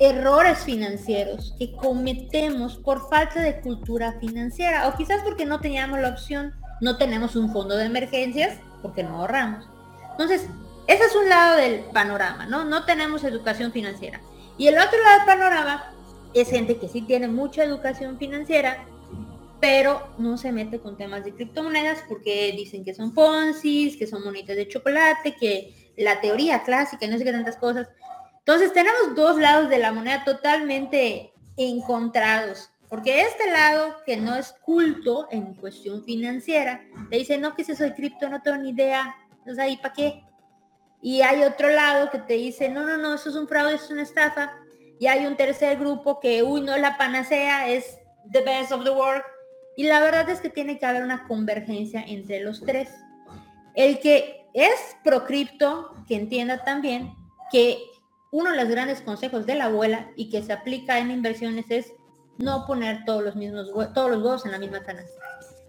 errores 0.00 0.58
financieros 0.60 1.54
que 1.58 1.72
cometemos 1.72 2.76
por 2.76 3.08
falta 3.08 3.40
de 3.40 3.60
cultura 3.60 4.16
financiera 4.20 4.88
o 4.88 4.96
quizás 4.96 5.22
porque 5.22 5.44
no 5.44 5.60
teníamos 5.60 5.98
la 6.00 6.10
opción, 6.10 6.54
no 6.80 6.96
tenemos 6.96 7.34
un 7.36 7.52
fondo 7.52 7.76
de 7.76 7.86
emergencias 7.86 8.58
porque 8.82 9.02
no 9.02 9.20
ahorramos. 9.20 9.68
Entonces, 10.12 10.46
ese 10.86 11.04
es 11.04 11.14
un 11.14 11.28
lado 11.28 11.56
del 11.56 11.80
panorama, 11.92 12.46
¿no? 12.46 12.64
No 12.64 12.84
tenemos 12.84 13.24
educación 13.24 13.72
financiera. 13.72 14.20
Y 14.56 14.68
el 14.68 14.78
otro 14.78 14.98
lado 15.02 15.18
del 15.18 15.26
panorama 15.26 15.92
es 16.34 16.50
gente 16.50 16.78
que 16.78 16.88
sí 16.88 17.02
tiene 17.02 17.28
mucha 17.28 17.64
educación 17.64 18.18
financiera, 18.18 18.84
pero 19.60 20.08
no 20.18 20.38
se 20.38 20.52
mete 20.52 20.78
con 20.78 20.96
temas 20.96 21.24
de 21.24 21.34
criptomonedas 21.34 22.04
porque 22.08 22.52
dicen 22.56 22.84
que 22.84 22.94
son 22.94 23.12
Ponzi, 23.12 23.96
que 23.98 24.06
son 24.06 24.24
monitas 24.24 24.56
de 24.56 24.68
chocolate, 24.68 25.34
que 25.34 25.92
la 25.96 26.20
teoría 26.20 26.62
clásica 26.62 27.06
y 27.06 27.08
no 27.08 27.18
sé 27.18 27.24
qué 27.24 27.32
tantas 27.32 27.56
cosas. 27.56 27.88
Entonces 28.48 28.72
tenemos 28.72 29.14
dos 29.14 29.38
lados 29.38 29.68
de 29.68 29.76
la 29.76 29.92
moneda 29.92 30.24
totalmente 30.24 31.34
encontrados. 31.58 32.70
Porque 32.88 33.20
este 33.20 33.50
lado, 33.50 33.96
que 34.06 34.16
no 34.16 34.34
es 34.36 34.54
culto 34.64 35.28
en 35.30 35.52
cuestión 35.52 36.02
financiera, 36.02 36.80
le 37.10 37.18
dice, 37.18 37.36
no, 37.36 37.54
que 37.54 37.62
si 37.62 37.76
soy 37.76 37.92
cripto, 37.92 38.26
no 38.30 38.40
tengo 38.40 38.56
ni 38.56 38.70
idea. 38.70 39.14
Entonces 39.40 39.58
ahí, 39.58 39.76
¿para 39.76 39.92
qué? 39.92 40.24
Y 41.02 41.20
hay 41.20 41.42
otro 41.42 41.68
lado 41.68 42.08
que 42.08 42.20
te 42.20 42.32
dice, 42.32 42.70
no, 42.70 42.86
no, 42.86 42.96
no, 42.96 43.16
eso 43.16 43.28
es 43.28 43.36
un 43.36 43.46
fraude, 43.46 43.74
eso 43.74 43.84
es 43.84 43.90
una 43.90 44.02
estafa. 44.02 44.54
Y 44.98 45.08
hay 45.08 45.26
un 45.26 45.36
tercer 45.36 45.78
grupo 45.78 46.18
que, 46.18 46.42
uy, 46.42 46.62
no 46.62 46.74
es 46.74 46.80
la 46.80 46.96
panacea, 46.96 47.68
es 47.68 47.98
the 48.32 48.40
best 48.40 48.72
of 48.72 48.82
the 48.82 48.90
world. 48.90 49.24
Y 49.76 49.84
la 49.84 50.00
verdad 50.00 50.26
es 50.30 50.40
que 50.40 50.48
tiene 50.48 50.78
que 50.78 50.86
haber 50.86 51.02
una 51.02 51.28
convergencia 51.28 52.00
entre 52.00 52.40
los 52.40 52.62
tres. 52.62 52.88
El 53.74 54.00
que 54.00 54.46
es 54.54 54.96
pro 55.04 55.26
cripto, 55.26 55.94
que 56.08 56.16
entienda 56.16 56.64
también 56.64 57.12
que 57.52 57.78
uno 58.30 58.50
de 58.50 58.56
los 58.56 58.68
grandes 58.68 59.00
consejos 59.00 59.46
de 59.46 59.54
la 59.54 59.66
abuela 59.66 60.10
y 60.16 60.30
que 60.30 60.42
se 60.42 60.52
aplica 60.52 60.98
en 60.98 61.10
inversiones 61.10 61.66
es 61.70 61.92
no 62.36 62.66
poner 62.66 63.04
todos 63.04 63.22
los 63.22 63.36
mismos 63.36 63.70
todos 63.94 64.10
los 64.10 64.22
huevos 64.22 64.44
en 64.44 64.52
la 64.52 64.58
misma 64.58 64.82
canasta. 64.82 65.12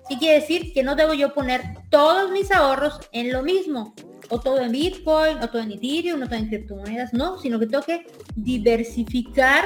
Y 0.10 0.18
quiere 0.18 0.40
decir 0.40 0.74
que 0.74 0.84
no 0.84 0.96
debo 0.96 1.14
yo 1.14 1.34
poner 1.34 1.62
todos 1.90 2.32
mis 2.32 2.52
ahorros 2.52 3.00
en 3.12 3.32
lo 3.32 3.44
mismo, 3.44 3.94
o 4.30 4.40
todo 4.40 4.60
en 4.60 4.72
Bitcoin, 4.72 5.38
o 5.38 5.50
todo 5.50 5.62
en 5.62 5.72
Ethereum, 5.72 6.22
o 6.24 6.26
todo 6.26 6.36
en 6.36 6.48
criptomonedas, 6.48 7.14
no, 7.14 7.38
sino 7.38 7.60
que 7.60 7.68
tengo 7.68 7.84
que 7.84 8.08
diversificar 8.36 9.66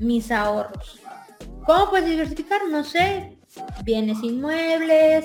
mis 0.00 0.30
ahorros. 0.30 1.00
¿Cómo 1.66 1.90
puedes 1.90 2.08
diversificar? 2.08 2.62
No 2.68 2.82
sé, 2.84 3.38
bienes 3.84 4.22
inmuebles, 4.22 5.24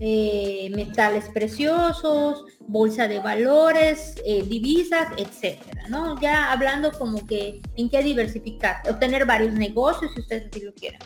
eh, 0.00 0.70
metales 0.74 1.28
preciosos, 1.30 2.44
bolsa 2.60 3.08
de 3.08 3.18
valores, 3.20 4.14
eh, 4.24 4.42
divisas, 4.42 5.08
etcétera, 5.16 5.88
¿no? 5.88 6.20
Ya 6.20 6.52
hablando 6.52 6.92
como 6.92 7.26
que 7.26 7.60
en 7.76 7.88
qué 7.88 8.02
diversificar, 8.02 8.82
obtener 8.88 9.26
varios 9.26 9.54
negocios 9.54 10.12
si 10.14 10.20
ustedes 10.20 10.48
así 10.50 10.60
lo 10.64 10.74
quieren. 10.74 11.00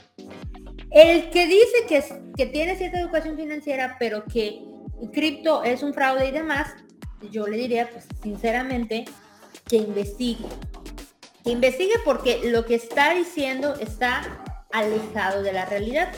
El 0.90 1.30
que 1.30 1.46
dice 1.46 1.86
que, 1.88 2.04
que 2.36 2.46
tiene 2.46 2.76
cierta 2.76 3.00
educación 3.00 3.36
financiera, 3.36 3.96
pero 3.98 4.24
que 4.24 4.62
cripto 5.12 5.62
es 5.64 5.82
un 5.82 5.94
fraude 5.94 6.28
y 6.28 6.30
demás, 6.30 6.74
yo 7.30 7.46
le 7.46 7.56
diría, 7.56 7.88
pues 7.90 8.06
sinceramente, 8.22 9.04
que 9.68 9.76
investigue. 9.76 10.46
Que 11.44 11.50
investigue 11.50 11.94
porque 12.04 12.40
lo 12.50 12.64
que 12.66 12.74
está 12.74 13.14
diciendo 13.14 13.74
está 13.80 14.42
alejado 14.72 15.42
de 15.42 15.52
la 15.52 15.66
realidad. 15.66 16.12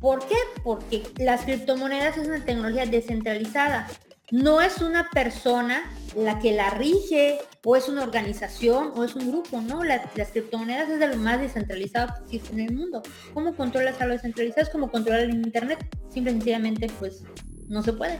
¿Por 0.00 0.26
qué? 0.26 0.36
Porque 0.62 1.02
las 1.18 1.42
criptomonedas 1.42 2.16
es 2.16 2.26
una 2.28 2.44
tecnología 2.44 2.86
descentralizada. 2.86 3.88
No 4.30 4.60
es 4.60 4.82
una 4.82 5.08
persona 5.10 5.90
la 6.14 6.38
que 6.38 6.52
la 6.52 6.70
rige 6.70 7.38
o 7.64 7.76
es 7.76 7.88
una 7.88 8.02
organización 8.02 8.92
o 8.94 9.04
es 9.04 9.14
un 9.14 9.30
grupo, 9.30 9.60
¿no? 9.60 9.82
Las, 9.82 10.02
criptomonedas 10.32 10.90
es 10.90 11.00
de 11.00 11.08
lo 11.08 11.16
más 11.16 11.40
descentralizado 11.40 12.14
que 12.14 12.36
existe 12.36 12.54
en 12.54 12.68
el 12.68 12.76
mundo. 12.76 13.02
¿Cómo 13.32 13.54
controlas 13.56 14.00
a 14.00 14.06
lo 14.06 14.12
descentralizado? 14.12 14.62
Es 14.62 14.68
como 14.68 14.90
controlar 14.90 15.22
el 15.22 15.30
Internet. 15.30 15.88
Simple 16.10 16.32
y 16.32 16.34
sencillamente, 16.34 16.88
pues, 16.98 17.24
no 17.68 17.82
se 17.82 17.92
puede. 17.94 18.18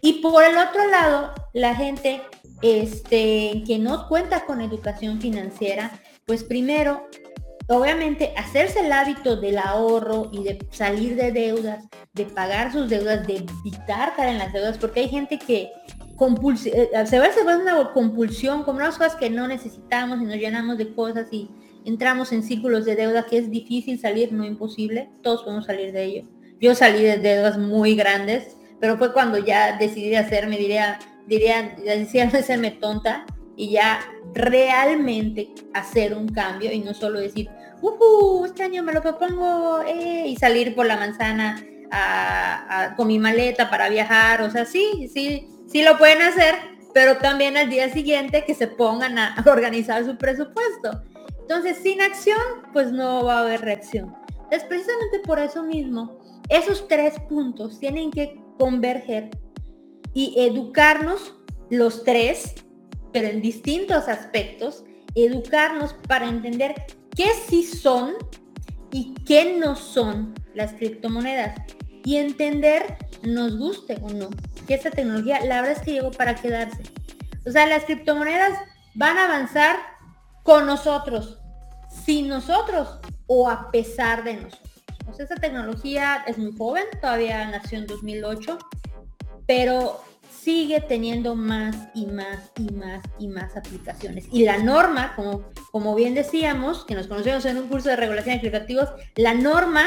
Y 0.00 0.14
por 0.14 0.42
el 0.42 0.56
otro 0.56 0.86
lado, 0.90 1.32
la 1.52 1.74
gente 1.74 2.22
este, 2.62 3.62
que 3.66 3.78
no 3.78 4.08
cuenta 4.08 4.46
con 4.46 4.60
educación 4.60 5.20
financiera, 5.20 6.00
pues 6.26 6.44
primero 6.44 7.08
obviamente 7.72 8.32
hacerse 8.36 8.80
el 8.80 8.92
hábito 8.92 9.36
del 9.36 9.58
ahorro 9.58 10.28
y 10.32 10.42
de 10.44 10.58
salir 10.70 11.16
de 11.16 11.32
deudas, 11.32 11.84
de 12.12 12.26
pagar 12.26 12.72
sus 12.72 12.88
deudas, 12.88 13.26
de 13.26 13.36
evitar 13.36 14.14
caer 14.14 14.30
en 14.30 14.38
las 14.38 14.52
deudas, 14.52 14.78
porque 14.78 15.00
hay 15.00 15.08
gente 15.08 15.38
que 15.38 15.70
eh, 16.22 17.06
se 17.06 17.18
va 17.18 17.26
a 17.26 17.56
una 17.56 17.92
compulsión, 17.92 18.62
como 18.62 18.78
unas 18.78 18.98
cosas 18.98 19.16
que 19.16 19.30
no 19.30 19.48
necesitamos 19.48 20.20
y 20.20 20.24
nos 20.24 20.36
llenamos 20.36 20.78
de 20.78 20.94
cosas 20.94 21.28
y 21.32 21.50
entramos 21.84 22.32
en 22.32 22.42
círculos 22.42 22.84
de 22.84 22.94
deuda 22.94 23.26
que 23.26 23.38
es 23.38 23.50
difícil 23.50 23.98
salir, 23.98 24.32
no 24.32 24.44
imposible, 24.44 25.10
todos 25.22 25.42
podemos 25.42 25.66
salir 25.66 25.92
de 25.92 26.04
ello. 26.04 26.28
Yo 26.60 26.74
salí 26.74 27.02
de 27.02 27.18
deudas 27.18 27.58
muy 27.58 27.96
grandes, 27.96 28.56
pero 28.80 28.98
fue 28.98 29.12
cuando 29.12 29.38
ya 29.38 29.76
decidí 29.78 30.14
hacerme, 30.14 30.58
diría, 30.58 30.98
diría, 31.26 31.74
decía 31.84 32.26
no 32.26 32.40
serme 32.42 32.70
tonta 32.72 33.26
y 33.56 33.70
ya 33.70 34.00
realmente 34.34 35.50
hacer 35.74 36.14
un 36.14 36.28
cambio 36.28 36.72
y 36.72 36.80
no 36.80 36.94
solo 36.94 37.20
decir, 37.20 37.50
uh, 37.82 38.44
este 38.44 38.62
año 38.62 38.82
me 38.82 38.92
lo 38.92 39.02
propongo 39.02 39.82
eh", 39.82 40.24
y 40.26 40.36
salir 40.36 40.74
por 40.74 40.86
la 40.86 40.96
manzana 40.96 41.62
con 42.96 43.06
mi 43.06 43.18
maleta 43.18 43.68
para 43.68 43.88
viajar. 43.88 44.42
O 44.42 44.50
sea, 44.50 44.64
sí, 44.64 45.10
sí, 45.12 45.46
sí 45.66 45.82
lo 45.82 45.98
pueden 45.98 46.22
hacer, 46.22 46.54
pero 46.94 47.18
también 47.18 47.56
al 47.56 47.68
día 47.68 47.92
siguiente 47.92 48.44
que 48.44 48.54
se 48.54 48.66
pongan 48.66 49.18
a 49.18 49.42
organizar 49.46 50.04
su 50.04 50.16
presupuesto. 50.16 51.02
Entonces, 51.40 51.78
sin 51.82 52.00
acción, 52.00 52.40
pues 52.72 52.92
no 52.92 53.24
va 53.24 53.38
a 53.38 53.40
haber 53.42 53.60
reacción. 53.60 54.14
Es 54.50 54.64
precisamente 54.64 55.18
por 55.24 55.38
eso 55.38 55.62
mismo, 55.62 56.18
esos 56.48 56.86
tres 56.88 57.14
puntos 57.28 57.78
tienen 57.78 58.10
que 58.10 58.40
converger 58.58 59.30
y 60.14 60.34
educarnos 60.38 61.34
los 61.70 62.04
tres 62.04 62.54
pero 63.12 63.28
en 63.28 63.40
distintos 63.40 64.08
aspectos, 64.08 64.84
educarnos 65.14 65.94
para 66.08 66.28
entender 66.28 66.74
qué 67.14 67.26
sí 67.48 67.64
son 67.64 68.14
y 68.90 69.14
qué 69.26 69.56
no 69.58 69.76
son 69.76 70.34
las 70.54 70.72
criptomonedas 70.74 71.60
y 72.04 72.16
entender, 72.16 72.96
nos 73.22 73.56
guste 73.56 73.98
o 74.02 74.08
no, 74.08 74.30
que 74.66 74.74
esta 74.74 74.90
tecnología 74.90 75.40
la 75.44 75.60
verdad 75.60 75.78
es 75.78 75.84
que 75.84 75.92
llegó 75.92 76.10
para 76.10 76.34
quedarse. 76.34 76.82
O 77.46 77.50
sea, 77.50 77.66
las 77.66 77.84
criptomonedas 77.84 78.58
van 78.94 79.18
a 79.18 79.26
avanzar 79.26 79.76
con 80.42 80.66
nosotros, 80.66 81.38
sin 82.04 82.28
nosotros 82.28 82.98
o 83.26 83.48
a 83.48 83.70
pesar 83.70 84.24
de 84.24 84.34
nosotros. 84.34 84.72
Sea, 85.12 85.24
esta 85.24 85.36
tecnología 85.36 86.24
es 86.26 86.38
muy 86.38 86.56
joven, 86.56 86.84
todavía 87.00 87.46
nació 87.50 87.78
en 87.78 87.86
2008, 87.86 88.58
pero 89.46 90.02
sigue 90.42 90.80
teniendo 90.80 91.36
más 91.36 91.76
y 91.94 92.06
más 92.06 92.50
y 92.56 92.72
más 92.72 93.02
y 93.18 93.28
más 93.28 93.56
aplicaciones. 93.56 94.26
Y 94.32 94.44
la 94.44 94.58
norma, 94.58 95.14
como, 95.14 95.44
como 95.70 95.94
bien 95.94 96.14
decíamos, 96.14 96.84
que 96.84 96.94
nos 96.94 97.06
conocemos 97.06 97.44
en 97.44 97.58
un 97.58 97.68
curso 97.68 97.90
de 97.90 97.96
regulación 97.96 98.36
de 98.36 98.40
criptoactivos, 98.40 98.88
la 99.14 99.34
norma 99.34 99.86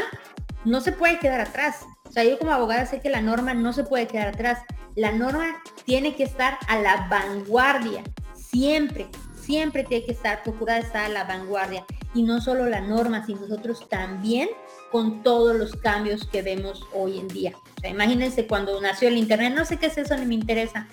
no 0.64 0.80
se 0.80 0.94
puede 0.94 1.20
quedar 1.20 1.42
atrás. 1.42 1.82
O 2.08 2.12
sea, 2.12 2.24
yo 2.24 2.40
como 2.40 2.52
abogada 2.52 2.86
sé 2.86 3.02
que 3.02 3.10
la 3.10 3.22
norma 3.22 3.54
no 3.54 3.74
se 3.74 3.84
puede 3.84 4.08
quedar 4.08 4.30
atrás. 4.30 4.60
La 4.96 5.12
norma 5.12 5.62
tiene 5.84 6.16
que 6.16 6.24
estar 6.24 6.58
a 6.70 6.80
la 6.80 7.08
vanguardia, 7.10 8.04
siempre, 8.34 9.08
siempre 9.36 9.84
tiene 9.84 10.06
que 10.06 10.14
estar, 10.14 10.42
procurada 10.42 10.80
estar 10.80 11.06
a 11.06 11.10
la 11.10 11.26
vanguardia. 11.26 11.86
Y 12.14 12.24
no 12.24 12.40
solo 12.40 12.66
la 12.70 12.80
norma, 12.80 13.26
sino 13.26 13.42
nosotros 13.42 13.90
también 13.90 14.48
con 14.96 15.24
todos 15.24 15.54
los 15.58 15.76
cambios 15.76 16.26
que 16.26 16.42
vemos 16.42 16.88
hoy 16.94 17.20
en 17.20 17.28
día. 17.28 17.52
O 17.76 17.82
sea, 17.82 17.90
imagínense 17.90 18.48
cuando 18.48 18.80
nació 18.80 19.10
el 19.10 19.18
Internet, 19.18 19.54
no 19.54 19.66
sé 19.66 19.76
qué 19.76 19.88
es 19.88 19.98
eso, 19.98 20.16
ni 20.16 20.26
me 20.26 20.36
interesa. 20.36 20.88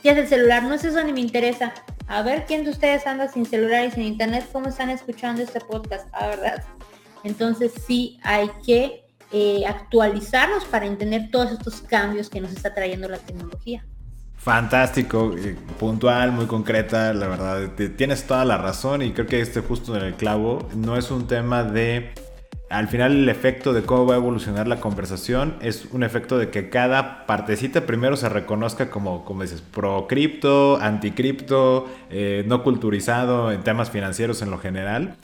¿Qué 0.00 0.10
es 0.10 0.16
el 0.16 0.28
celular? 0.28 0.62
No 0.62 0.74
es 0.74 0.84
eso, 0.84 1.02
ni 1.02 1.12
me 1.12 1.18
interesa. 1.18 1.74
A 2.06 2.22
ver 2.22 2.44
quién 2.46 2.62
de 2.62 2.70
ustedes 2.70 3.04
anda 3.04 3.26
sin 3.26 3.44
celular 3.44 3.84
y 3.84 3.90
sin 3.90 4.04
Internet, 4.04 4.48
cómo 4.52 4.68
están 4.68 4.90
escuchando 4.90 5.42
este 5.42 5.58
podcast, 5.58 6.06
la 6.12 6.28
verdad. 6.28 6.64
Entonces 7.24 7.72
sí 7.84 8.20
hay 8.22 8.48
que 8.64 9.06
eh, 9.32 9.64
actualizarnos 9.66 10.64
para 10.66 10.86
entender 10.86 11.32
todos 11.32 11.50
estos 11.50 11.80
cambios 11.80 12.30
que 12.30 12.40
nos 12.40 12.52
está 12.52 12.72
trayendo 12.72 13.08
la 13.08 13.18
tecnología. 13.18 13.84
Fantástico, 14.36 15.34
eh, 15.36 15.56
puntual, 15.80 16.30
muy 16.30 16.46
concreta, 16.46 17.12
la 17.12 17.26
verdad, 17.26 17.72
tienes 17.96 18.24
toda 18.24 18.44
la 18.44 18.56
razón 18.56 19.02
y 19.02 19.12
creo 19.12 19.26
que 19.26 19.40
este 19.40 19.62
justo 19.62 19.96
en 19.96 20.04
el 20.04 20.14
clavo 20.14 20.68
no 20.76 20.96
es 20.96 21.10
un 21.10 21.26
tema 21.26 21.64
de 21.64 22.14
al 22.72 22.88
final 22.88 23.12
el 23.12 23.28
efecto 23.28 23.72
de 23.74 23.82
cómo 23.82 24.06
va 24.06 24.14
a 24.14 24.16
evolucionar 24.16 24.66
la 24.66 24.80
conversación 24.80 25.56
es 25.60 25.86
un 25.92 26.02
efecto 26.02 26.38
de 26.38 26.48
que 26.50 26.70
cada 26.70 27.26
partecita 27.26 27.84
primero 27.86 28.16
se 28.16 28.28
reconozca 28.28 28.88
como, 28.90 29.24
como 29.24 29.42
dices, 29.42 29.60
pro 29.60 30.06
cripto, 30.08 30.78
anti 30.80 31.10
cripto, 31.10 31.88
eh, 32.10 32.44
no 32.46 32.62
culturizado 32.62 33.52
en 33.52 33.62
temas 33.62 33.90
financieros 33.90 34.40
en 34.40 34.50
lo 34.50 34.58
general. 34.58 35.16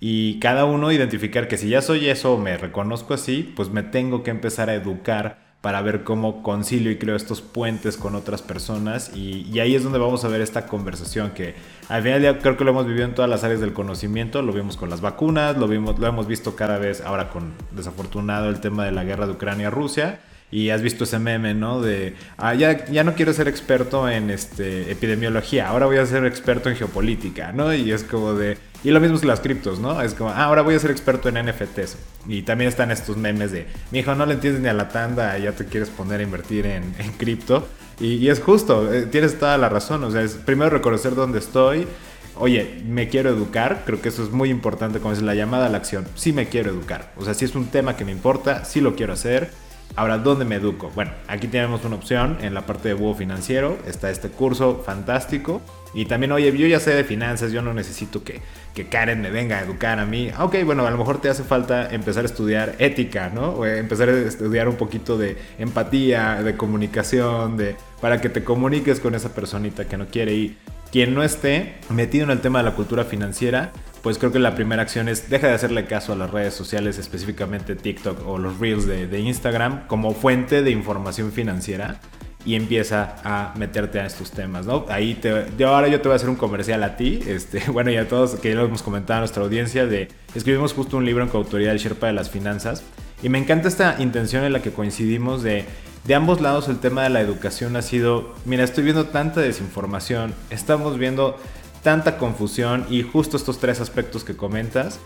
Y 0.00 0.38
cada 0.40 0.64
uno 0.64 0.92
identificar 0.92 1.46
que 1.46 1.58
si 1.58 1.68
ya 1.68 1.82
soy 1.82 2.08
eso 2.08 2.38
me 2.38 2.56
reconozco 2.56 3.14
así, 3.14 3.52
pues 3.54 3.70
me 3.70 3.82
tengo 3.82 4.22
que 4.22 4.30
empezar 4.30 4.70
a 4.70 4.74
educar 4.74 5.43
para 5.64 5.80
ver 5.80 6.04
cómo 6.04 6.42
concilio 6.42 6.90
y 6.90 6.98
creo 6.98 7.16
estos 7.16 7.40
puentes 7.40 7.96
con 7.96 8.14
otras 8.16 8.42
personas 8.42 9.16
y, 9.16 9.58
ahí 9.60 9.74
es 9.74 9.82
donde 9.82 9.98
vamos 9.98 10.22
a 10.22 10.28
ver 10.28 10.42
esta 10.42 10.66
conversación 10.66 11.30
que 11.30 11.54
al 11.88 12.02
final 12.02 12.20
ya 12.20 12.38
creo 12.38 12.58
que 12.58 12.64
lo 12.64 12.72
hemos 12.72 12.86
vivido 12.86 13.06
en 13.06 13.14
todas 13.14 13.30
las 13.30 13.44
áreas 13.44 13.62
del 13.62 13.72
conocimiento, 13.72 14.42
lo 14.42 14.52
vimos 14.52 14.76
con 14.76 14.90
las 14.90 15.00
vacunas, 15.00 15.56
lo, 15.56 15.66
vimos, 15.66 15.98
lo 15.98 16.06
hemos 16.06 16.26
visto 16.26 16.54
cada 16.54 16.76
vez 16.76 17.00
ahora 17.00 17.30
con 17.30 17.54
desafortunado 17.70 18.50
el 18.50 18.60
tema 18.60 18.84
de 18.84 18.92
la 18.92 19.04
guerra 19.04 19.24
de 19.24 19.32
Ucrania-Rusia 19.32 20.20
y 20.50 20.68
has 20.68 20.82
visto 20.82 21.04
ese 21.04 21.18
meme, 21.18 21.54
¿no? 21.54 21.80
De, 21.80 22.14
ah, 22.36 22.52
ya, 22.52 22.84
ya 22.84 23.02
no 23.02 23.14
quiero 23.14 23.32
ser 23.32 23.48
experto 23.48 24.06
en 24.06 24.28
este, 24.28 24.92
epidemiología, 24.92 25.68
ahora 25.68 25.86
voy 25.86 25.96
a 25.96 26.04
ser 26.04 26.26
experto 26.26 26.68
en 26.68 26.76
geopolítica, 26.76 27.52
¿no? 27.52 27.72
Y 27.72 27.90
es 27.90 28.04
como 28.04 28.34
de, 28.34 28.58
y 28.84 28.90
lo 28.90 29.00
mismo 29.00 29.18
que 29.18 29.26
las 29.26 29.40
criptos, 29.40 29.80
¿no? 29.80 30.00
Es 30.02 30.12
como, 30.12 30.30
ah, 30.30 30.44
ahora 30.44 30.60
voy 30.60 30.74
a 30.74 30.78
ser 30.78 30.90
experto 30.90 31.30
en 31.30 31.36
NFTs. 31.46 31.96
Y 32.28 32.42
también 32.42 32.68
están 32.68 32.90
estos 32.90 33.16
memes 33.16 33.50
de, 33.50 33.66
mi 33.90 34.00
hijo, 34.00 34.14
no 34.14 34.26
le 34.26 34.34
entiendes 34.34 34.62
ni 34.62 34.68
a 34.68 34.74
la 34.74 34.90
tanda, 34.90 35.36
ya 35.38 35.52
te 35.52 35.64
quieres 35.64 35.88
poner 35.88 36.20
a 36.20 36.22
invertir 36.22 36.66
en, 36.66 36.92
cripto. 37.16 37.66
Y, 37.98 38.28
es 38.28 38.40
justo, 38.40 38.92
eh, 38.92 39.06
tienes 39.06 39.38
toda 39.38 39.56
la 39.56 39.70
razón. 39.70 40.04
O 40.04 40.10
sea, 40.10 40.20
es 40.20 40.34
primero 40.34 40.70
reconocer 40.70 41.14
dónde 41.14 41.38
estoy. 41.38 41.88
Oye, 42.36 42.82
me 42.86 43.08
quiero 43.08 43.30
educar, 43.30 43.84
creo 43.86 44.02
que 44.02 44.10
eso 44.10 44.22
es 44.22 44.30
muy 44.30 44.50
importante, 44.50 44.98
como 44.98 45.14
es 45.14 45.22
la 45.22 45.34
llamada 45.34 45.66
a 45.66 45.68
la 45.70 45.78
acción. 45.78 46.06
Sí 46.14 46.34
me 46.34 46.48
quiero 46.48 46.70
educar. 46.70 47.12
O 47.16 47.24
sea, 47.24 47.32
si 47.32 47.46
es 47.46 47.54
un 47.54 47.68
tema 47.68 47.96
que 47.96 48.04
me 48.04 48.12
importa, 48.12 48.64
sí 48.64 48.80
lo 48.82 48.96
quiero 48.96 49.14
hacer 49.14 49.50
Ahora, 49.96 50.18
¿dónde 50.18 50.44
me 50.44 50.56
educo? 50.56 50.90
Bueno, 50.94 51.12
aquí 51.28 51.46
tenemos 51.46 51.84
una 51.84 51.94
opción 51.94 52.38
en 52.40 52.52
la 52.52 52.66
parte 52.66 52.88
de 52.88 52.94
búho 52.94 53.14
financiero. 53.14 53.78
Está 53.86 54.10
este 54.10 54.28
curso 54.28 54.82
fantástico. 54.84 55.60
Y 55.94 56.06
también, 56.06 56.32
oye, 56.32 56.56
yo 56.56 56.66
ya 56.66 56.80
sé 56.80 56.92
de 56.92 57.04
finanzas, 57.04 57.52
yo 57.52 57.62
no 57.62 57.72
necesito 57.72 58.24
que, 58.24 58.40
que 58.74 58.88
Karen 58.88 59.22
me 59.22 59.30
venga 59.30 59.58
a 59.58 59.62
educar 59.62 60.00
a 60.00 60.04
mí. 60.04 60.30
Ah, 60.34 60.44
ok, 60.44 60.56
bueno, 60.64 60.84
a 60.84 60.90
lo 60.90 60.98
mejor 60.98 61.20
te 61.20 61.28
hace 61.28 61.44
falta 61.44 61.94
empezar 61.94 62.24
a 62.24 62.26
estudiar 62.26 62.74
ética, 62.80 63.30
¿no? 63.32 63.50
O 63.50 63.66
empezar 63.66 64.08
a 64.08 64.18
estudiar 64.18 64.68
un 64.68 64.74
poquito 64.74 65.16
de 65.16 65.36
empatía, 65.58 66.42
de 66.42 66.56
comunicación, 66.56 67.56
de, 67.56 67.76
para 68.00 68.20
que 68.20 68.28
te 68.28 68.42
comuniques 68.42 68.98
con 68.98 69.14
esa 69.14 69.32
personita 69.32 69.84
que 69.84 69.96
no 69.96 70.06
quiere. 70.06 70.34
Y 70.34 70.58
quien 70.90 71.14
no 71.14 71.22
esté 71.22 71.76
metido 71.88 72.24
en 72.24 72.30
el 72.30 72.40
tema 72.40 72.58
de 72.58 72.64
la 72.64 72.74
cultura 72.74 73.04
financiera, 73.04 73.72
pues 74.04 74.18
creo 74.18 74.30
que 74.30 74.38
la 74.38 74.54
primera 74.54 74.82
acción 74.82 75.08
es 75.08 75.30
deja 75.30 75.46
de 75.46 75.54
hacerle 75.54 75.86
caso 75.86 76.12
a 76.12 76.16
las 76.16 76.30
redes 76.30 76.52
sociales, 76.52 76.98
específicamente 76.98 77.74
TikTok 77.74 78.28
o 78.28 78.36
los 78.36 78.58
Reels 78.58 78.86
de, 78.86 79.18
Instagram, 79.18 79.86
como 79.86 80.12
fuente 80.12 80.62
de 80.62 80.70
información 80.70 81.32
financiera 81.32 82.00
y 82.44 82.54
empieza 82.54 83.16
a 83.24 83.54
meterte 83.56 84.00
a 84.00 84.04
estos 84.04 84.30
temas, 84.30 84.66
¿no? 84.66 84.84
Ahí 84.90 85.14
te, 85.14 85.46
yo 85.56 85.74
ahora 85.74 85.88
yo 85.88 86.02
te 86.02 86.08
voy 86.08 86.12
a 86.12 86.16
hacer 86.16 86.28
un 86.28 86.36
comercial 86.36 86.82
a 86.82 86.98
ti, 86.98 87.20
este, 87.26 87.62
bueno, 87.72 87.90
y 87.90 87.96
a 87.96 88.06
todos 88.06 88.34
que 88.34 88.50
ya 88.50 88.56
lo 88.56 88.66
hemos 88.66 88.82
comentado 88.82 89.16
a 89.16 89.20
nuestra 89.20 89.42
audiencia, 89.42 89.86
de 89.86 90.08
escribimos 90.34 90.74
justo 90.74 90.98
un 90.98 91.06
libro 91.06 91.24
en 91.24 91.30
coautoría 91.30 91.70
del 91.70 91.78
Sherpa 91.78 92.06
de 92.06 92.12
las 92.12 92.28
Finanzas 92.28 92.84
y 93.22 93.30
me 93.30 93.38
encanta 93.38 93.68
esta 93.68 93.96
intención 94.00 94.44
en 94.44 94.52
la 94.52 94.60
que 94.60 94.70
coincidimos 94.70 95.42
de 95.42 95.64
de 96.04 96.14
ambos 96.14 96.42
lados 96.42 96.68
el 96.68 96.80
tema 96.80 97.02
de 97.02 97.08
la 97.08 97.22
educación 97.22 97.76
ha 97.76 97.82
sido, 97.82 98.34
mira, 98.44 98.62
estoy 98.62 98.84
viendo 98.84 99.06
tanta 99.06 99.40
desinformación, 99.40 100.34
estamos 100.50 100.98
viendo 100.98 101.38
tanta 101.84 102.16
confusión 102.16 102.86
y 102.90 103.02
justo 103.02 103.36
estos 103.36 103.60
tres 103.60 103.80
aspectos 103.80 104.24
que 104.24 104.36
comentas, 104.36 104.98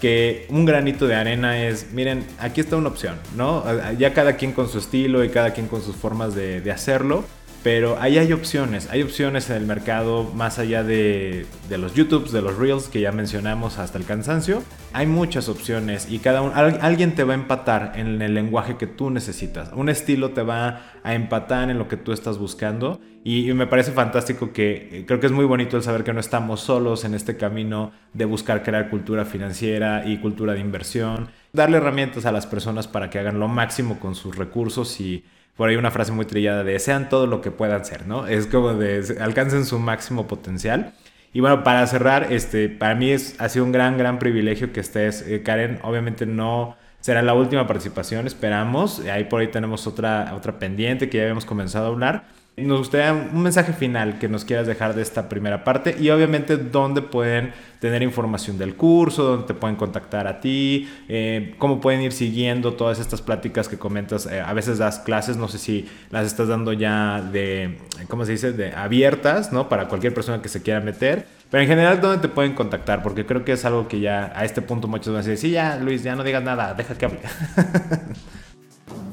que 0.00 0.46
un 0.50 0.66
granito 0.66 1.06
de 1.06 1.14
arena 1.14 1.64
es, 1.64 1.92
miren, 1.92 2.26
aquí 2.38 2.60
está 2.60 2.76
una 2.76 2.88
opción, 2.88 3.14
¿no? 3.36 3.64
Ya 3.96 4.12
cada 4.12 4.36
quien 4.36 4.52
con 4.52 4.68
su 4.68 4.78
estilo 4.78 5.24
y 5.24 5.30
cada 5.30 5.54
quien 5.54 5.68
con 5.68 5.80
sus 5.80 5.96
formas 5.96 6.34
de, 6.34 6.70
hacerlo, 6.70 7.24
pero 7.64 7.96
ahí 7.98 8.18
hay 8.18 8.30
opciones, 8.34 8.90
hay 8.90 9.02
opciones 9.02 9.48
en 9.48 9.56
el 9.56 9.66
mercado 9.66 10.30
más 10.34 10.58
allá 10.58 10.84
de, 10.84 11.46
los 11.70 11.94
YouTubes, 11.94 12.30
de 12.30 12.42
los 12.42 12.58
Reels 12.58 12.88
que 12.88 13.00
ya 13.00 13.10
mencionamos 13.10 13.78
hasta 13.78 13.96
el 13.96 14.04
cansancio. 14.04 14.62
Hay 14.92 15.06
muchas 15.06 15.48
opciones 15.48 16.06
y 16.10 16.18
cada 16.18 16.42
uno, 16.42 16.52
alguien 16.54 17.14
te 17.14 17.24
va 17.24 17.32
a 17.32 17.36
empatar 17.36 17.94
en 17.96 18.20
el 18.20 18.34
lenguaje 18.34 18.76
que 18.76 18.86
tú 18.86 19.08
necesitas. 19.08 19.70
Un 19.72 19.88
estilo 19.88 20.32
te 20.32 20.42
va 20.42 20.82
a 21.02 21.14
empatar 21.14 21.70
en 21.70 21.78
lo 21.78 21.88
que 21.88 21.96
tú 21.96 22.12
estás 22.12 22.36
buscando 22.36 23.00
y, 23.24 23.50
me 23.54 23.66
parece 23.66 23.92
fantástico 23.92 24.52
que 24.52 24.90
eh, 24.92 25.04
creo 25.06 25.18
que 25.18 25.26
es 25.26 25.32
muy 25.32 25.46
bonito 25.46 25.78
el 25.78 25.82
saber 25.82 26.04
que 26.04 26.12
no 26.12 26.20
estamos 26.20 26.60
solos 26.60 27.06
en 27.06 27.14
este 27.14 27.38
camino 27.38 27.92
de 28.12 28.26
buscar 28.26 28.62
crear 28.62 28.90
cultura 28.90 29.24
financiera 29.24 30.06
y 30.06 30.18
cultura 30.18 30.52
de 30.52 30.60
inversión. 30.60 31.28
Darle 31.54 31.78
herramientas 31.78 32.26
a 32.26 32.32
las 32.32 32.46
personas 32.46 32.88
para 32.88 33.08
que 33.08 33.18
hagan 33.18 33.40
lo 33.40 33.48
máximo 33.48 33.98
con 34.00 34.14
sus 34.14 34.36
recursos 34.36 35.00
y 35.00 35.24
por 35.56 35.68
ahí 35.68 35.76
una 35.76 35.90
frase 35.90 36.12
muy 36.12 36.26
trillada 36.26 36.64
de 36.64 36.78
sean 36.78 37.08
todo 37.08 37.26
lo 37.26 37.40
que 37.40 37.50
puedan 37.50 37.84
ser, 37.84 38.06
¿no? 38.06 38.26
Es 38.26 38.46
como 38.46 38.74
de 38.74 39.16
alcancen 39.20 39.64
su 39.66 39.78
máximo 39.78 40.26
potencial. 40.26 40.94
Y 41.32 41.40
bueno, 41.40 41.64
para 41.64 41.86
cerrar, 41.86 42.32
este, 42.32 42.68
para 42.68 42.94
mí 42.94 43.10
es, 43.10 43.34
ha 43.40 43.48
sido 43.48 43.64
un 43.64 43.72
gran, 43.72 43.98
gran 43.98 44.18
privilegio 44.18 44.72
que 44.72 44.80
estés, 44.80 45.22
eh, 45.22 45.42
Karen. 45.42 45.80
Obviamente 45.82 46.26
no 46.26 46.76
será 47.00 47.22
la 47.22 47.34
última 47.34 47.66
participación, 47.66 48.26
esperamos. 48.26 49.00
Ahí 49.00 49.24
por 49.24 49.40
ahí 49.40 49.48
tenemos 49.48 49.86
otra, 49.86 50.32
otra 50.36 50.58
pendiente 50.58 51.10
que 51.10 51.18
ya 51.18 51.24
habíamos 51.24 51.44
comenzado 51.44 51.86
a 51.86 51.88
hablar. 51.88 52.24
Nos 52.56 52.78
gustaría 52.78 53.12
un 53.12 53.42
mensaje 53.42 53.72
final 53.72 54.20
que 54.20 54.28
nos 54.28 54.44
quieras 54.44 54.68
dejar 54.68 54.94
de 54.94 55.02
esta 55.02 55.28
primera 55.28 55.64
parte 55.64 55.96
y 55.98 56.10
obviamente 56.10 56.56
dónde 56.56 57.02
pueden 57.02 57.52
tener 57.80 58.00
información 58.04 58.58
del 58.58 58.76
curso, 58.76 59.24
dónde 59.24 59.48
te 59.48 59.54
pueden 59.54 59.74
contactar 59.74 60.28
a 60.28 60.40
ti, 60.40 60.88
eh, 61.08 61.56
cómo 61.58 61.80
pueden 61.80 62.02
ir 62.02 62.12
siguiendo 62.12 62.74
todas 62.74 63.00
estas 63.00 63.22
pláticas 63.22 63.68
que 63.68 63.76
comentas. 63.76 64.26
Eh, 64.26 64.40
a 64.40 64.52
veces 64.52 64.78
das 64.78 65.00
clases, 65.00 65.36
no 65.36 65.48
sé 65.48 65.58
si 65.58 65.88
las 66.10 66.26
estás 66.26 66.46
dando 66.46 66.72
ya 66.72 67.20
de, 67.20 67.80
¿cómo 68.06 68.24
se 68.24 68.32
dice?, 68.32 68.52
de 68.52 68.72
abiertas, 68.72 69.52
¿no? 69.52 69.68
Para 69.68 69.88
cualquier 69.88 70.14
persona 70.14 70.40
que 70.40 70.48
se 70.48 70.62
quiera 70.62 70.78
meter. 70.78 71.26
Pero 71.50 71.60
en 71.60 71.68
general, 71.68 72.00
¿dónde 72.00 72.18
te 72.18 72.28
pueden 72.28 72.54
contactar? 72.54 73.02
Porque 73.02 73.26
creo 73.26 73.44
que 73.44 73.52
es 73.52 73.64
algo 73.64 73.88
que 73.88 73.98
ya 73.98 74.32
a 74.32 74.44
este 74.44 74.62
punto 74.62 74.86
muchos 74.86 75.08
van 75.12 75.24
a 75.24 75.26
decir, 75.26 75.38
sí, 75.38 75.50
ya, 75.50 75.76
Luis, 75.76 76.04
ya 76.04 76.14
no 76.14 76.22
digas 76.22 76.44
nada, 76.44 76.72
deja 76.74 76.94
que 76.94 77.06
hable. 77.06 77.18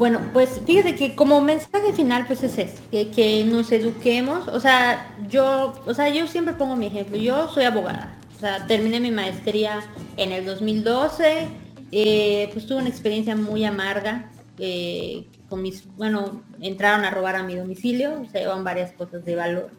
Bueno, 0.02 0.20
pues 0.34 0.60
fíjate 0.66 0.96
que 0.96 1.16
como 1.16 1.42
mensaje 1.42 1.94
final 1.94 2.26
pues 2.26 2.42
es 2.42 2.58
eso, 2.58 2.82
que, 2.90 3.46
nos 3.46 3.72
eduquemos, 3.72 4.48
o 4.48 4.60
sea, 4.60 5.16
yo, 5.30 5.76
o 5.86 5.94
sea, 5.94 6.10
yo 6.10 6.26
siempre 6.26 6.56
pongo 6.56 6.76
mi 6.76 6.88
ejemplo, 6.88 7.18
yo 7.18 7.48
soy 7.50 7.66
abogada, 7.66 8.18
o 8.36 8.40
sea, 8.40 8.66
terminé 8.66 9.00
mi 9.00 9.12
maestría 9.12 9.82
en 10.18 10.32
el 10.32 10.44
2012, 10.44 11.48
eh, 11.92 12.50
pues 12.52 12.66
tuve 12.66 12.80
una 12.80 12.90
experiencia 12.90 13.36
muy 13.36 13.64
amarga, 13.64 14.32
eh, 14.58 15.28
con 15.48 15.62
mis, 15.62 15.86
bueno, 15.96 16.42
entraron 16.60 17.06
a 17.06 17.12
robar 17.12 17.36
a 17.36 17.44
mi 17.44 17.56
domicilio, 17.56 18.26
se 18.32 18.40
llevan 18.40 18.64
varias 18.64 18.94
cosas 18.94 19.24
de 19.24 19.36
valor. 19.36 19.70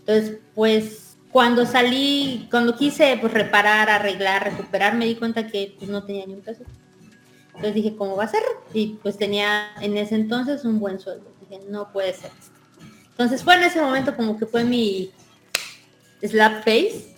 Entonces, 0.00 0.40
pues 0.54 1.16
cuando 1.32 1.64
salí, 1.64 2.48
cuando 2.50 2.76
quise 2.76 3.16
pues 3.18 3.32
reparar, 3.32 3.88
arreglar, 3.88 4.44
recuperar, 4.44 4.94
me 4.94 5.06
di 5.06 5.14
cuenta 5.14 5.46
que 5.46 5.74
pues, 5.78 5.90
no 5.90 6.04
tenía 6.04 6.26
ni 6.26 6.34
un 6.34 6.42
caso 6.42 6.64
Entonces 7.54 7.74
dije, 7.74 7.96
¿cómo 7.96 8.16
va 8.16 8.24
a 8.24 8.28
ser? 8.28 8.42
Y 8.72 8.98
pues 9.02 9.18
tenía 9.18 9.72
en 9.80 9.96
ese 9.96 10.14
entonces 10.14 10.64
un 10.64 10.78
buen 10.78 10.98
sueldo. 11.00 11.30
Dije, 11.40 11.62
no 11.68 11.92
puede 11.92 12.14
ser. 12.14 12.30
Entonces 13.10 13.42
fue 13.42 13.56
en 13.56 13.64
ese 13.64 13.80
momento 13.80 14.16
como 14.16 14.38
que 14.38 14.46
fue 14.46 14.64
mi 14.64 15.10
slap 16.22 16.64
face 16.64 17.16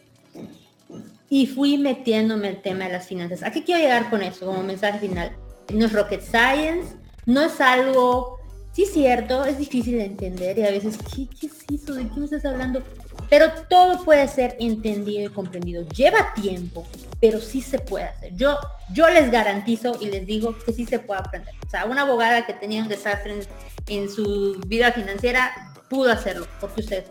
y 1.29 1.47
fui 1.47 1.79
metiéndome 1.79 2.49
el 2.49 2.61
tema 2.61 2.87
de 2.87 2.93
las 2.93 3.07
finanzas. 3.07 3.43
¿A 3.43 3.51
qué 3.51 3.63
quiero 3.63 3.81
llegar 3.81 4.11
con 4.11 4.23
eso 4.23 4.47
como 4.47 4.63
mensaje 4.63 4.99
final? 4.99 5.37
No 5.73 5.87
es 5.87 5.93
rocket 5.93 6.21
science, 6.21 6.95
no 7.25 7.43
es 7.43 7.61
algo, 7.61 8.41
sí 8.73 8.85
cierto, 8.85 9.45
es 9.45 9.59
difícil 9.59 9.97
de 9.99 10.05
entender 10.05 10.59
y 10.59 10.67
a 10.67 10.71
veces, 10.71 10.99
¿qué, 11.15 11.29
qué 11.29 11.47
es 11.47 11.83
eso? 11.83 11.95
¿De 11.95 12.09
qué 12.09 12.19
me 12.19 12.25
estás 12.25 12.45
hablando? 12.45 12.83
Pero 13.29 13.51
todo 13.69 14.05
puede 14.05 14.29
ser 14.29 14.57
entendido 14.61 15.31
y 15.31 15.33
comprendido. 15.33 15.89
Lleva 15.89 16.35
tiempo, 16.35 16.87
pero 17.21 17.41
sí 17.41 17.63
se 17.63 17.79
puede 17.79 18.05
hacer. 18.05 18.35
Yo, 18.35 18.59
yo 18.93 19.09
les 19.09 19.31
garantizo 19.31 19.97
y 20.01 20.07
les 20.07 20.27
digo 20.27 20.55
que 20.59 20.73
sí 20.73 20.85
se 20.85 20.99
puede 20.99 21.21
aprender. 21.21 21.55
O 21.67 21.71
sea, 21.71 21.87
una 21.87 22.03
abogada 22.03 22.45
que 22.45 22.53
tenía 22.53 22.83
un 22.83 22.89
desastre 22.89 23.47
en, 23.87 24.11
su 24.11 24.61
vida 24.67 24.93
financiera 24.93 25.73
pudo 25.89 26.13
hacerlo, 26.13 26.47
porque 26.61 26.83
ustedes 26.83 27.05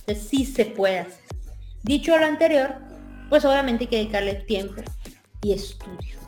Entonces 0.00 0.28
sí 0.28 0.44
se 0.44 0.66
puede 0.66 1.00
hacer. 1.00 1.20
Dicho 1.82 2.16
lo 2.16 2.26
anterior, 2.26 2.74
pues 3.28 3.44
obviamente 3.44 3.84
hay 3.84 3.88
que 3.88 3.96
dedicarle 3.96 4.34
tiempo 4.34 4.82
y 5.42 5.52
estudio. 5.52 6.18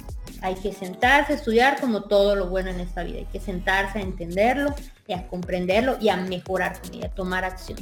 Hay 0.40 0.54
que 0.56 0.72
sentarse 0.72 1.34
a 1.34 1.36
estudiar 1.36 1.80
como 1.80 2.04
todo 2.04 2.34
lo 2.34 2.48
bueno 2.48 2.70
en 2.70 2.80
esta 2.80 3.04
vida. 3.04 3.18
Hay 3.18 3.26
que 3.26 3.40
sentarse 3.40 3.98
a 3.98 4.02
entenderlo 4.02 4.74
y 5.06 5.12
a 5.12 5.28
comprenderlo 5.28 5.98
y 6.00 6.08
a 6.08 6.16
mejorar 6.16 6.80
y 6.92 7.04
a 7.04 7.08
tomar 7.08 7.44
acción. 7.44 7.78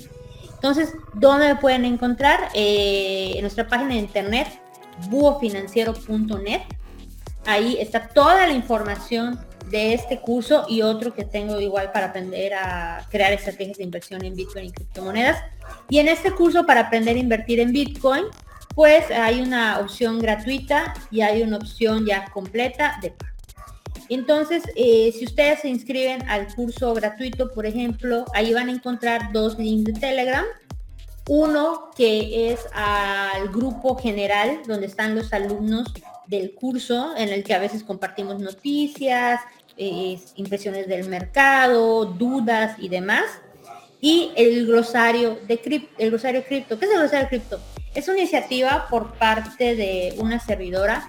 Entonces, 0.60 0.92
¿dónde 1.14 1.48
me 1.48 1.56
pueden 1.56 1.86
encontrar? 1.86 2.50
Eh, 2.52 3.32
en 3.34 3.40
nuestra 3.40 3.66
página 3.66 3.94
de 3.94 4.00
internet, 4.00 4.46
buofinanciero.net. 5.08 6.60
Ahí 7.46 7.78
está 7.80 8.08
toda 8.08 8.46
la 8.46 8.52
información 8.52 9.40
de 9.70 9.94
este 9.94 10.20
curso 10.20 10.66
y 10.68 10.82
otro 10.82 11.14
que 11.14 11.24
tengo 11.24 11.58
igual 11.60 11.92
para 11.92 12.08
aprender 12.08 12.52
a 12.52 13.06
crear 13.10 13.32
estrategias 13.32 13.78
de 13.78 13.84
inversión 13.84 14.22
en 14.22 14.34
Bitcoin 14.34 14.66
y 14.66 14.70
criptomonedas. 14.70 15.42
Y 15.88 15.98
en 15.98 16.08
este 16.08 16.30
curso 16.32 16.66
para 16.66 16.82
aprender 16.82 17.16
a 17.16 17.20
invertir 17.20 17.58
en 17.60 17.72
Bitcoin, 17.72 18.24
pues 18.74 19.10
hay 19.10 19.40
una 19.40 19.78
opción 19.78 20.18
gratuita 20.18 20.92
y 21.10 21.22
hay 21.22 21.40
una 21.40 21.56
opción 21.56 22.04
ya 22.04 22.26
completa 22.26 22.98
de 23.00 23.12
pago. 23.12 23.29
Entonces, 24.10 24.64
eh, 24.74 25.14
si 25.16 25.24
ustedes 25.24 25.60
se 25.60 25.68
inscriben 25.68 26.28
al 26.28 26.52
curso 26.52 26.92
gratuito, 26.94 27.52
por 27.52 27.64
ejemplo, 27.64 28.24
ahí 28.34 28.52
van 28.52 28.68
a 28.68 28.72
encontrar 28.72 29.32
dos 29.32 29.56
links 29.56 29.84
de 29.84 30.00
Telegram. 30.00 30.44
Uno 31.28 31.90
que 31.96 32.50
es 32.50 32.58
al 32.72 33.48
grupo 33.50 33.94
general, 33.94 34.62
donde 34.66 34.86
están 34.86 35.14
los 35.14 35.32
alumnos 35.32 35.94
del 36.26 36.54
curso, 36.54 37.14
en 37.16 37.28
el 37.28 37.44
que 37.44 37.54
a 37.54 37.60
veces 37.60 37.84
compartimos 37.84 38.40
noticias, 38.40 39.40
eh, 39.76 40.18
impresiones 40.34 40.88
del 40.88 41.08
mercado, 41.08 42.04
dudas 42.04 42.76
y 42.80 42.88
demás. 42.88 43.26
Y 44.00 44.32
el 44.34 44.66
glosario 44.66 45.38
de 45.46 45.60
cripto. 45.60 45.96
¿Qué 45.96 46.86
es 46.86 46.90
el 46.90 46.98
glosario 46.98 47.28
cripto? 47.28 47.60
Es 47.94 48.08
una 48.08 48.18
iniciativa 48.18 48.88
por 48.90 49.12
parte 49.12 49.76
de 49.76 50.14
una 50.18 50.40
servidora 50.40 51.08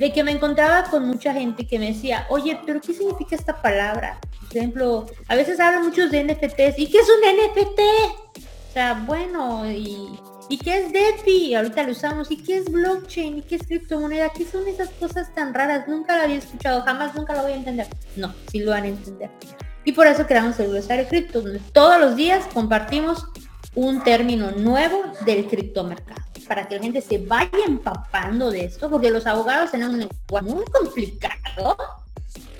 de 0.00 0.14
que 0.14 0.24
me 0.24 0.30
encontraba 0.30 0.84
con 0.84 1.06
mucha 1.06 1.34
gente 1.34 1.66
que 1.66 1.78
me 1.78 1.88
decía, 1.88 2.26
oye, 2.30 2.58
pero 2.64 2.80
¿qué 2.80 2.94
significa 2.94 3.36
esta 3.36 3.60
palabra? 3.60 4.18
Por 4.48 4.56
ejemplo, 4.56 5.04
a 5.28 5.34
veces 5.34 5.60
hablan 5.60 5.84
muchos 5.84 6.10
de 6.10 6.24
NFTs. 6.24 6.78
¿Y 6.78 6.86
qué 6.90 6.98
es 7.00 7.06
un 7.06 7.20
NFT? 7.36 7.80
O 8.40 8.72
sea, 8.72 9.04
bueno, 9.06 9.70
y, 9.70 10.18
¿y 10.48 10.56
qué 10.56 10.78
es 10.78 10.90
DeFi? 10.90 11.54
Ahorita 11.54 11.82
lo 11.82 11.92
usamos. 11.92 12.30
¿Y 12.30 12.38
qué 12.38 12.56
es 12.56 12.72
blockchain? 12.72 13.38
¿Y 13.38 13.42
qué 13.42 13.56
es 13.56 13.66
criptomoneda? 13.66 14.30
¿Qué 14.30 14.46
son 14.46 14.66
esas 14.66 14.88
cosas 14.88 15.34
tan 15.34 15.52
raras? 15.52 15.86
Nunca 15.86 16.16
lo 16.16 16.22
había 16.22 16.36
escuchado, 16.36 16.80
jamás 16.80 17.14
nunca 17.14 17.34
lo 17.34 17.42
voy 17.42 17.52
a 17.52 17.56
entender. 17.56 17.86
No, 18.16 18.34
sí 18.50 18.60
lo 18.60 18.70
van 18.70 18.84
a 18.84 18.88
entender. 18.88 19.30
Y 19.84 19.92
por 19.92 20.06
eso 20.06 20.26
creamos 20.26 20.58
el 20.60 20.70
glosario 20.70 21.06
cripto, 21.08 21.42
donde 21.42 21.60
todos 21.74 22.00
los 22.00 22.16
días 22.16 22.46
compartimos 22.54 23.26
un 23.74 24.02
término 24.02 24.50
nuevo 24.52 25.02
del 25.26 25.46
criptomercado, 25.46 26.22
para 26.50 26.66
que 26.66 26.74
la 26.74 26.82
gente 26.82 27.00
se 27.00 27.18
vaya 27.18 27.48
empapando 27.64 28.50
de 28.50 28.64
esto, 28.64 28.90
porque 28.90 29.08
los 29.08 29.24
abogados 29.24 29.70
tienen 29.70 29.90
un 29.90 29.98
lenguaje 30.00 30.46
muy 30.52 30.64
complicado, 30.64 31.76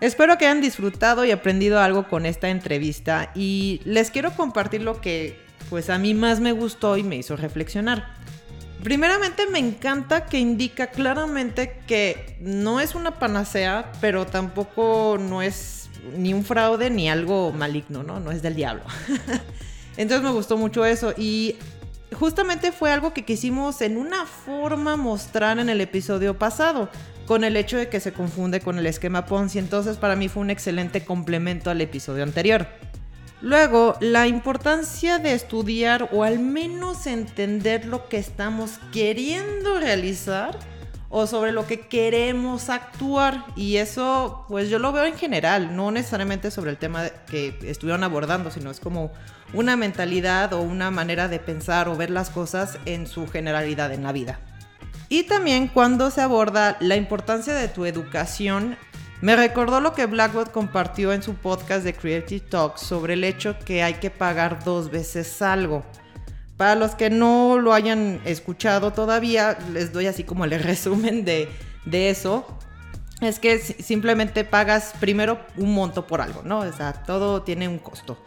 Espero 0.00 0.36
que 0.36 0.44
hayan 0.46 0.60
disfrutado 0.60 1.24
y 1.24 1.30
aprendido 1.30 1.80
algo 1.80 2.06
con 2.08 2.26
esta 2.26 2.50
entrevista 2.50 3.30
y 3.34 3.80
les 3.84 4.10
quiero 4.10 4.32
compartir 4.32 4.82
lo 4.82 5.00
que 5.00 5.40
pues 5.70 5.88
a 5.88 5.98
mí 5.98 6.12
más 6.12 6.38
me 6.40 6.52
gustó 6.52 6.96
y 6.96 7.02
me 7.02 7.16
hizo 7.16 7.36
reflexionar. 7.36 8.14
Primeramente 8.82 9.46
me 9.50 9.58
encanta 9.58 10.26
que 10.26 10.38
indica 10.38 10.88
claramente 10.88 11.80
que 11.86 12.36
no 12.40 12.78
es 12.78 12.94
una 12.94 13.18
panacea, 13.18 13.90
pero 14.00 14.26
tampoco 14.26 15.16
no 15.18 15.40
es 15.40 15.88
ni 16.16 16.34
un 16.34 16.44
fraude 16.44 16.90
ni 16.90 17.08
algo 17.08 17.50
maligno, 17.52 18.02
¿no? 18.02 18.20
No 18.20 18.30
es 18.30 18.42
del 18.42 18.54
diablo. 18.54 18.84
Entonces 19.96 20.22
me 20.22 20.30
gustó 20.30 20.58
mucho 20.58 20.84
eso 20.84 21.14
y 21.16 21.56
justamente 22.12 22.70
fue 22.70 22.92
algo 22.92 23.14
que 23.14 23.24
quisimos 23.24 23.80
en 23.80 23.96
una 23.96 24.26
forma 24.26 24.96
mostrar 24.96 25.58
en 25.58 25.70
el 25.70 25.80
episodio 25.80 26.38
pasado 26.38 26.90
con 27.26 27.44
el 27.44 27.56
hecho 27.56 27.76
de 27.76 27.88
que 27.88 28.00
se 28.00 28.12
confunde 28.12 28.60
con 28.60 28.78
el 28.78 28.86
esquema 28.86 29.26
Ponzi, 29.26 29.58
entonces 29.58 29.96
para 29.96 30.16
mí 30.16 30.28
fue 30.28 30.42
un 30.42 30.50
excelente 30.50 31.04
complemento 31.04 31.70
al 31.70 31.80
episodio 31.80 32.22
anterior. 32.22 32.66
Luego, 33.42 33.96
la 34.00 34.26
importancia 34.26 35.18
de 35.18 35.34
estudiar 35.34 36.08
o 36.12 36.24
al 36.24 36.38
menos 36.38 37.06
entender 37.06 37.84
lo 37.84 38.08
que 38.08 38.16
estamos 38.16 38.78
queriendo 38.92 39.78
realizar 39.78 40.58
o 41.10 41.26
sobre 41.26 41.52
lo 41.52 41.66
que 41.66 41.80
queremos 41.80 42.70
actuar. 42.70 43.44
Y 43.54 43.76
eso, 43.76 44.44
pues 44.48 44.70
yo 44.70 44.78
lo 44.78 44.92
veo 44.92 45.04
en 45.04 45.16
general, 45.16 45.76
no 45.76 45.90
necesariamente 45.90 46.50
sobre 46.50 46.70
el 46.70 46.78
tema 46.78 47.08
que 47.30 47.58
estuvieron 47.64 48.04
abordando, 48.04 48.50
sino 48.50 48.70
es 48.70 48.80
como 48.80 49.12
una 49.52 49.76
mentalidad 49.76 50.52
o 50.52 50.60
una 50.60 50.90
manera 50.90 51.28
de 51.28 51.38
pensar 51.38 51.88
o 51.88 51.96
ver 51.96 52.10
las 52.10 52.30
cosas 52.30 52.78
en 52.86 53.06
su 53.06 53.28
generalidad 53.28 53.92
en 53.92 54.02
la 54.02 54.12
vida. 54.12 54.40
Y 55.08 55.24
también 55.24 55.68
cuando 55.68 56.10
se 56.10 56.20
aborda 56.20 56.76
la 56.80 56.96
importancia 56.96 57.54
de 57.54 57.68
tu 57.68 57.84
educación, 57.84 58.76
me 59.20 59.36
recordó 59.36 59.80
lo 59.80 59.92
que 59.92 60.06
Blackwood 60.06 60.48
compartió 60.48 61.12
en 61.12 61.22
su 61.22 61.34
podcast 61.34 61.84
de 61.84 61.94
Creative 61.94 62.46
Talks 62.48 62.80
sobre 62.80 63.14
el 63.14 63.24
hecho 63.24 63.56
que 63.58 63.82
hay 63.82 63.94
que 63.94 64.10
pagar 64.10 64.62
dos 64.64 64.90
veces 64.90 65.40
algo. 65.42 65.84
Para 66.56 66.74
los 66.74 66.94
que 66.94 67.10
no 67.10 67.58
lo 67.58 67.72
hayan 67.72 68.20
escuchado 68.24 68.92
todavía, 68.92 69.58
les 69.72 69.92
doy 69.92 70.06
así 70.06 70.24
como 70.24 70.44
el 70.44 70.50
resumen 70.62 71.24
de, 71.24 71.48
de 71.84 72.10
eso. 72.10 72.46
Es 73.20 73.38
que 73.38 73.58
simplemente 73.58 74.44
pagas 74.44 74.92
primero 75.00 75.40
un 75.56 75.72
monto 75.72 76.06
por 76.06 76.20
algo, 76.20 76.42
¿no? 76.44 76.58
O 76.58 76.72
sea, 76.72 76.92
todo 76.92 77.42
tiene 77.42 77.68
un 77.68 77.78
costo. 77.78 78.22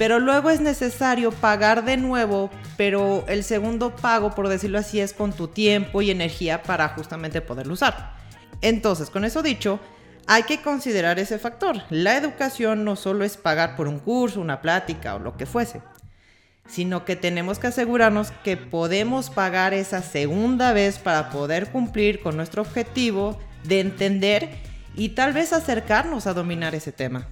Pero 0.00 0.18
luego 0.18 0.48
es 0.48 0.62
necesario 0.62 1.30
pagar 1.30 1.84
de 1.84 1.98
nuevo, 1.98 2.48
pero 2.78 3.22
el 3.28 3.44
segundo 3.44 3.94
pago, 3.94 4.34
por 4.34 4.48
decirlo 4.48 4.78
así, 4.78 4.98
es 4.98 5.12
con 5.12 5.34
tu 5.34 5.48
tiempo 5.48 6.00
y 6.00 6.10
energía 6.10 6.62
para 6.62 6.88
justamente 6.88 7.42
poderlo 7.42 7.74
usar. 7.74 8.14
Entonces, 8.62 9.10
con 9.10 9.26
eso 9.26 9.42
dicho, 9.42 9.78
hay 10.26 10.44
que 10.44 10.62
considerar 10.62 11.18
ese 11.18 11.38
factor. 11.38 11.82
La 11.90 12.16
educación 12.16 12.82
no 12.82 12.96
solo 12.96 13.26
es 13.26 13.36
pagar 13.36 13.76
por 13.76 13.88
un 13.88 13.98
curso, 13.98 14.40
una 14.40 14.62
plática 14.62 15.16
o 15.16 15.18
lo 15.18 15.36
que 15.36 15.44
fuese, 15.44 15.82
sino 16.66 17.04
que 17.04 17.14
tenemos 17.14 17.58
que 17.58 17.66
asegurarnos 17.66 18.30
que 18.42 18.56
podemos 18.56 19.28
pagar 19.28 19.74
esa 19.74 20.00
segunda 20.00 20.72
vez 20.72 20.98
para 20.98 21.28
poder 21.28 21.70
cumplir 21.72 22.22
con 22.22 22.38
nuestro 22.38 22.62
objetivo 22.62 23.38
de 23.64 23.80
entender 23.80 24.48
y 24.96 25.10
tal 25.10 25.34
vez 25.34 25.52
acercarnos 25.52 26.26
a 26.26 26.32
dominar 26.32 26.74
ese 26.74 26.90
tema. 26.90 27.28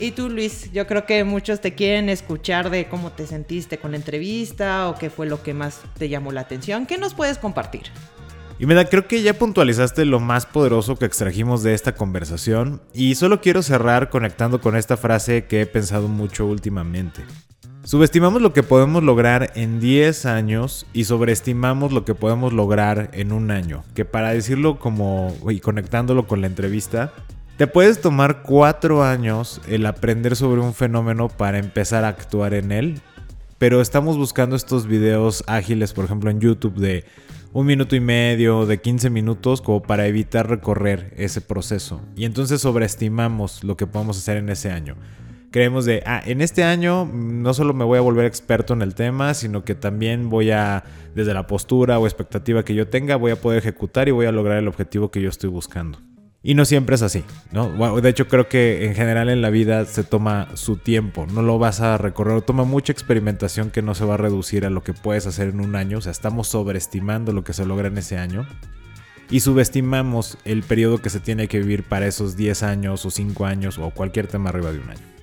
Y 0.00 0.12
tú, 0.12 0.30
Luis, 0.30 0.70
yo 0.72 0.86
creo 0.86 1.06
que 1.06 1.24
muchos 1.24 1.60
te 1.60 1.74
quieren 1.74 2.08
escuchar 2.08 2.70
de 2.70 2.88
cómo 2.88 3.10
te 3.10 3.26
sentiste 3.26 3.78
con 3.78 3.90
la 3.90 3.96
entrevista 3.96 4.88
o 4.88 4.94
qué 4.94 5.10
fue 5.10 5.26
lo 5.26 5.42
que 5.42 5.54
más 5.54 5.80
te 5.98 6.08
llamó 6.08 6.30
la 6.30 6.42
atención. 6.42 6.86
¿Qué 6.86 6.98
nos 6.98 7.14
puedes 7.14 7.36
compartir? 7.36 7.82
Y 8.60 8.66
me 8.66 8.74
da, 8.74 8.84
creo 8.84 9.08
que 9.08 9.22
ya 9.22 9.34
puntualizaste 9.34 10.04
lo 10.04 10.20
más 10.20 10.46
poderoso 10.46 10.96
que 10.96 11.04
extrajimos 11.04 11.64
de 11.64 11.74
esta 11.74 11.96
conversación 11.96 12.80
y 12.94 13.16
solo 13.16 13.40
quiero 13.40 13.62
cerrar 13.62 14.08
conectando 14.08 14.60
con 14.60 14.76
esta 14.76 14.96
frase 14.96 15.46
que 15.46 15.62
he 15.62 15.66
pensado 15.66 16.06
mucho 16.06 16.46
últimamente. 16.46 17.22
Subestimamos 17.82 18.40
lo 18.40 18.52
que 18.52 18.62
podemos 18.62 19.02
lograr 19.02 19.50
en 19.54 19.80
10 19.80 20.26
años 20.26 20.86
y 20.92 21.04
sobreestimamos 21.04 21.92
lo 21.92 22.04
que 22.04 22.14
podemos 22.14 22.52
lograr 22.52 23.10
en 23.14 23.32
un 23.32 23.50
año, 23.50 23.82
que 23.94 24.04
para 24.04 24.32
decirlo 24.32 24.78
como 24.78 25.34
y 25.48 25.58
conectándolo 25.60 26.26
con 26.26 26.40
la 26.40 26.48
entrevista, 26.48 27.14
te 27.58 27.66
puedes 27.66 28.00
tomar 28.00 28.42
cuatro 28.42 29.02
años 29.02 29.60
el 29.66 29.84
aprender 29.84 30.36
sobre 30.36 30.60
un 30.60 30.74
fenómeno 30.74 31.28
para 31.28 31.58
empezar 31.58 32.04
a 32.04 32.08
actuar 32.08 32.54
en 32.54 32.70
él, 32.70 33.00
pero 33.58 33.80
estamos 33.80 34.16
buscando 34.16 34.54
estos 34.54 34.86
videos 34.86 35.42
ágiles, 35.48 35.92
por 35.92 36.04
ejemplo 36.04 36.30
en 36.30 36.38
YouTube, 36.38 36.76
de 36.76 37.04
un 37.52 37.66
minuto 37.66 37.96
y 37.96 38.00
medio, 38.00 38.64
de 38.64 38.80
15 38.80 39.10
minutos, 39.10 39.60
como 39.60 39.82
para 39.82 40.06
evitar 40.06 40.48
recorrer 40.48 41.12
ese 41.16 41.40
proceso. 41.40 42.00
Y 42.14 42.26
entonces 42.26 42.60
sobreestimamos 42.60 43.64
lo 43.64 43.76
que 43.76 43.88
podemos 43.88 44.18
hacer 44.18 44.36
en 44.36 44.50
ese 44.50 44.70
año. 44.70 44.94
Creemos 45.50 45.84
de, 45.84 46.04
ah, 46.06 46.22
en 46.24 46.42
este 46.42 46.62
año 46.62 47.10
no 47.12 47.54
solo 47.54 47.74
me 47.74 47.84
voy 47.84 47.98
a 47.98 48.02
volver 48.02 48.26
experto 48.26 48.72
en 48.72 48.82
el 48.82 48.94
tema, 48.94 49.34
sino 49.34 49.64
que 49.64 49.74
también 49.74 50.30
voy 50.30 50.52
a, 50.52 50.84
desde 51.16 51.34
la 51.34 51.48
postura 51.48 51.98
o 51.98 52.06
expectativa 52.06 52.64
que 52.64 52.76
yo 52.76 52.86
tenga, 52.86 53.16
voy 53.16 53.32
a 53.32 53.40
poder 53.40 53.58
ejecutar 53.58 54.06
y 54.06 54.12
voy 54.12 54.26
a 54.26 54.32
lograr 54.32 54.58
el 54.58 54.68
objetivo 54.68 55.10
que 55.10 55.20
yo 55.20 55.28
estoy 55.28 55.50
buscando. 55.50 55.98
Y 56.48 56.54
no 56.54 56.64
siempre 56.64 56.94
es 56.94 57.02
así, 57.02 57.24
¿no? 57.52 58.00
De 58.00 58.08
hecho, 58.08 58.26
creo 58.26 58.48
que 58.48 58.86
en 58.86 58.94
general 58.94 59.28
en 59.28 59.42
la 59.42 59.50
vida 59.50 59.84
se 59.84 60.02
toma 60.02 60.48
su 60.54 60.76
tiempo, 60.76 61.26
no 61.26 61.42
lo 61.42 61.58
vas 61.58 61.82
a 61.82 61.98
recorrer, 61.98 62.40
toma 62.40 62.64
mucha 62.64 62.90
experimentación 62.90 63.70
que 63.70 63.82
no 63.82 63.94
se 63.94 64.06
va 64.06 64.14
a 64.14 64.16
reducir 64.16 64.64
a 64.64 64.70
lo 64.70 64.82
que 64.82 64.94
puedes 64.94 65.26
hacer 65.26 65.48
en 65.48 65.60
un 65.60 65.76
año, 65.76 65.98
o 65.98 66.00
sea, 66.00 66.10
estamos 66.10 66.48
sobreestimando 66.48 67.34
lo 67.34 67.44
que 67.44 67.52
se 67.52 67.66
logra 67.66 67.88
en 67.88 67.98
ese 67.98 68.16
año 68.16 68.46
y 69.28 69.40
subestimamos 69.40 70.38
el 70.46 70.62
periodo 70.62 71.02
que 71.02 71.10
se 71.10 71.20
tiene 71.20 71.48
que 71.48 71.58
vivir 71.58 71.82
para 71.82 72.06
esos 72.06 72.34
10 72.34 72.62
años 72.62 73.04
o 73.04 73.10
5 73.10 73.44
años 73.44 73.76
o 73.76 73.90
cualquier 73.90 74.26
tema 74.26 74.48
arriba 74.48 74.72
de 74.72 74.78
un 74.78 74.88
año. 74.88 75.17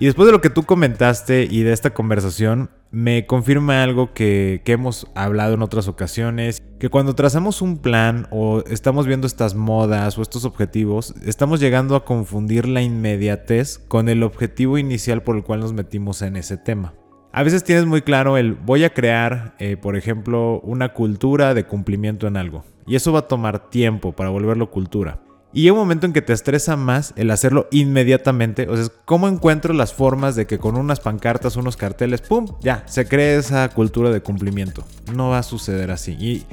Y 0.00 0.06
después 0.06 0.24
de 0.24 0.32
lo 0.32 0.40
que 0.40 0.48
tú 0.48 0.62
comentaste 0.62 1.46
y 1.48 1.62
de 1.62 1.74
esta 1.74 1.90
conversación, 1.90 2.70
me 2.90 3.26
confirma 3.26 3.82
algo 3.82 4.14
que, 4.14 4.62
hemos 4.64 5.06
hablado 5.14 5.52
en 5.52 5.60
otras 5.60 5.88
ocasiones, 5.88 6.62
que 6.78 6.88
cuando 6.88 7.14
trazamos 7.14 7.60
un 7.60 7.76
plan 7.76 8.26
o 8.30 8.64
estamos 8.64 9.06
viendo 9.06 9.26
estas 9.26 9.54
modas 9.54 10.16
o 10.16 10.22
estos 10.22 10.46
objetivos, 10.46 11.14
estamos 11.26 11.60
llegando 11.60 11.96
a 11.96 12.06
confundir 12.06 12.66
la 12.66 12.80
inmediatez 12.80 13.78
con 13.78 14.08
el 14.08 14.22
objetivo 14.22 14.78
inicial 14.78 15.22
por 15.22 15.36
el 15.36 15.42
cual 15.42 15.60
nos 15.60 15.74
metimos 15.74 16.22
en 16.22 16.36
ese 16.36 16.56
tema. 16.56 16.94
A 17.32 17.42
veces 17.42 17.62
tienes 17.62 17.84
muy 17.84 18.00
claro 18.00 18.38
el 18.38 18.54
voy 18.54 18.84
a 18.84 18.94
crear, 18.94 19.54
eh, 19.58 19.76
por 19.76 19.96
ejemplo, 19.96 20.60
una 20.60 20.94
cultura 20.94 21.52
de 21.52 21.64
cumplimiento 21.64 22.26
en 22.26 22.38
algo. 22.38 22.64
Y 22.86 22.96
eso 22.96 23.12
va 23.12 23.18
a 23.18 23.28
tomar 23.28 23.68
tiempo 23.68 24.12
para 24.12 24.30
volverlo 24.30 24.70
cultura. 24.70 25.20
Y 25.52 25.64
hay 25.64 25.70
un 25.70 25.78
momento 25.78 26.06
en 26.06 26.12
que 26.12 26.22
te 26.22 26.32
estresa 26.32 26.76
más 26.76 27.12
el 27.16 27.30
hacerlo 27.30 27.66
inmediatamente. 27.72 28.68
O 28.68 28.76
sea, 28.76 28.86
¿cómo 29.04 29.26
encuentro 29.26 29.74
las 29.74 29.92
formas 29.92 30.36
de 30.36 30.46
que 30.46 30.58
con 30.58 30.76
unas 30.76 31.00
pancartas, 31.00 31.56
unos 31.56 31.76
carteles, 31.76 32.20
¡pum! 32.20 32.46
Ya, 32.60 32.84
se 32.86 33.06
cree 33.06 33.36
esa 33.36 33.68
cultura 33.70 34.10
de 34.10 34.20
cumplimiento. 34.20 34.84
No 35.12 35.30
va 35.30 35.38
a 35.38 35.42
suceder 35.42 35.90
así. 35.90 36.12
Y 36.12 36.46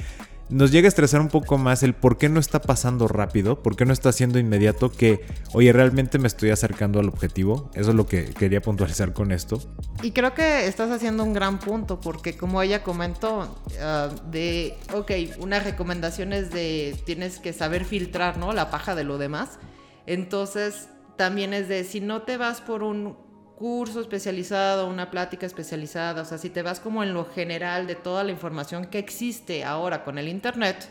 nos 0.50 0.70
llega 0.70 0.86
a 0.86 0.88
estresar 0.88 1.20
un 1.20 1.28
poco 1.28 1.58
más 1.58 1.82
el 1.82 1.94
por 1.94 2.18
qué 2.18 2.28
no 2.28 2.40
está 2.40 2.60
pasando 2.60 3.08
rápido, 3.08 3.62
por 3.62 3.76
qué 3.76 3.84
no 3.84 3.92
está 3.92 4.12
siendo 4.12 4.38
inmediato 4.38 4.90
que, 4.90 5.24
oye, 5.52 5.72
realmente 5.72 6.18
me 6.18 6.26
estoy 6.26 6.50
acercando 6.50 7.00
al 7.00 7.08
objetivo. 7.08 7.70
Eso 7.74 7.90
es 7.90 7.96
lo 7.96 8.06
que 8.06 8.26
quería 8.26 8.60
puntualizar 8.60 9.12
con 9.12 9.32
esto. 9.32 9.60
Y 10.02 10.12
creo 10.12 10.34
que 10.34 10.66
estás 10.66 10.90
haciendo 10.90 11.22
un 11.22 11.34
gran 11.34 11.58
punto, 11.58 12.00
porque 12.00 12.36
como 12.36 12.62
ella 12.62 12.82
comentó, 12.82 13.62
ah, 13.80 14.08
de, 14.30 14.76
ok, 14.94 15.12
unas 15.38 15.64
recomendaciones 15.64 16.50
de 16.50 16.96
tienes 17.04 17.38
que 17.38 17.52
saber 17.52 17.84
filtrar, 17.84 18.38
¿no? 18.38 18.52
La 18.52 18.70
paja 18.70 18.94
de 18.94 19.04
lo 19.04 19.18
demás. 19.18 19.58
Entonces, 20.06 20.88
también 21.16 21.52
es 21.52 21.68
de, 21.68 21.84
si 21.84 22.00
no 22.00 22.22
te 22.22 22.36
vas 22.38 22.60
por 22.60 22.82
un 22.82 23.27
curso 23.58 24.00
especializado, 24.00 24.86
una 24.86 25.10
plática 25.10 25.44
especializada, 25.44 26.22
o 26.22 26.24
sea, 26.24 26.38
si 26.38 26.48
te 26.48 26.62
vas 26.62 26.78
como 26.78 27.02
en 27.02 27.12
lo 27.12 27.24
general 27.24 27.88
de 27.88 27.96
toda 27.96 28.22
la 28.22 28.30
información 28.30 28.86
que 28.86 29.00
existe 29.00 29.64
ahora 29.64 30.04
con 30.04 30.16
el 30.16 30.28
Internet, 30.28 30.88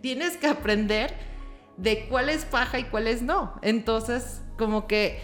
tienes 0.00 0.36
que 0.36 0.46
aprender 0.46 1.12
de 1.76 2.06
cuál 2.06 2.28
es 2.28 2.44
paja 2.44 2.78
y 2.78 2.84
cuál 2.84 3.08
es 3.08 3.20
no. 3.20 3.58
Entonces, 3.62 4.42
como 4.56 4.86
que 4.86 5.20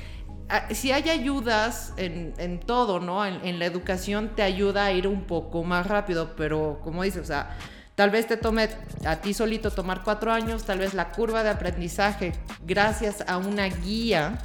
ah, 0.48 0.66
si 0.72 0.90
hay 0.90 1.08
ayudas 1.10 1.94
en, 1.96 2.58
todo, 2.58 2.98
¿no? 2.98 3.24
En, 3.24 3.44
en, 3.46 3.60
la 3.60 3.66
educación 3.66 4.32
te 4.34 4.42
ayuda 4.42 4.86
a 4.86 4.92
ir 4.92 5.06
un 5.06 5.26
poco 5.28 5.62
más 5.62 5.86
rápido, 5.86 6.34
pero 6.34 6.80
como 6.82 7.04
dices, 7.04 7.22
o 7.22 7.26
sea, 7.26 7.56
tal 7.94 8.10
vez 8.10 8.26
te 8.26 8.36
tome 8.36 8.68
a 9.06 9.20
ti 9.20 9.32
solito 9.32 9.70
tomar 9.70 10.02
cuatro 10.02 10.32
años, 10.32 10.64
tal 10.64 10.80
vez 10.80 10.92
la 10.92 11.10
curva 11.12 11.44
de 11.44 11.50
aprendizaje, 11.50 12.32
gracias 12.66 13.22
a 13.28 13.36
una 13.36 13.66
guía, 13.66 14.40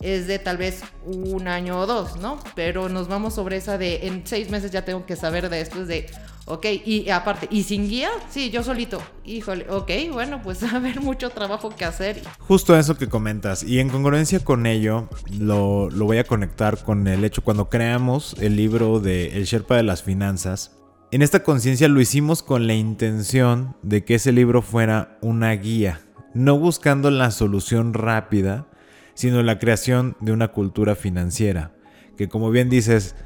es 0.00 0.26
de 0.26 0.38
tal 0.38 0.56
vez 0.56 0.82
un 1.04 1.48
año 1.48 1.80
o 1.80 1.86
dos, 1.86 2.16
¿no? 2.16 2.38
Pero 2.54 2.88
nos 2.88 3.08
vamos 3.08 3.34
sobre 3.34 3.56
esa 3.56 3.78
de 3.78 4.06
en 4.06 4.26
seis 4.26 4.50
meses 4.50 4.70
ya 4.70 4.84
tengo 4.84 5.06
que 5.06 5.16
saber 5.16 5.48
de 5.48 5.60
esto, 5.60 5.82
es 5.82 5.88
de, 5.88 6.06
ok, 6.46 6.66
y 6.84 7.10
aparte, 7.10 7.48
¿y 7.50 7.62
sin 7.62 7.88
guía? 7.88 8.10
Sí, 8.30 8.50
yo 8.50 8.62
solito. 8.62 9.00
Híjole, 9.24 9.66
ok, 9.70 9.90
bueno, 10.12 10.40
pues 10.42 10.62
a 10.64 10.76
haber 10.76 11.00
mucho 11.00 11.30
trabajo 11.30 11.70
que 11.70 11.84
hacer. 11.84 12.22
Justo 12.40 12.76
eso 12.76 12.96
que 12.96 13.08
comentas, 13.08 13.62
y 13.62 13.80
en 13.80 13.88
congruencia 13.88 14.40
con 14.40 14.66
ello, 14.66 15.08
lo, 15.38 15.90
lo 15.90 16.04
voy 16.04 16.18
a 16.18 16.24
conectar 16.24 16.82
con 16.82 17.06
el 17.06 17.24
hecho 17.24 17.42
cuando 17.42 17.68
creamos 17.68 18.36
el 18.40 18.56
libro 18.56 19.00
de 19.00 19.36
El 19.36 19.44
Sherpa 19.44 19.76
de 19.76 19.82
las 19.82 20.02
Finanzas. 20.02 20.72
En 21.12 21.22
esta 21.22 21.44
conciencia 21.44 21.88
lo 21.88 22.00
hicimos 22.00 22.42
con 22.42 22.66
la 22.66 22.74
intención 22.74 23.76
de 23.82 24.04
que 24.04 24.16
ese 24.16 24.32
libro 24.32 24.60
fuera 24.60 25.18
una 25.22 25.52
guía, 25.52 26.00
no 26.34 26.58
buscando 26.58 27.10
la 27.10 27.30
solución 27.30 27.94
rápida, 27.94 28.66
sino 29.16 29.42
la 29.42 29.58
creación 29.58 30.16
de 30.20 30.30
una 30.30 30.48
cultura 30.48 30.94
financiera, 30.94 31.72
que 32.16 32.28
como 32.28 32.50
bien 32.50 32.70
dices, 32.70 33.16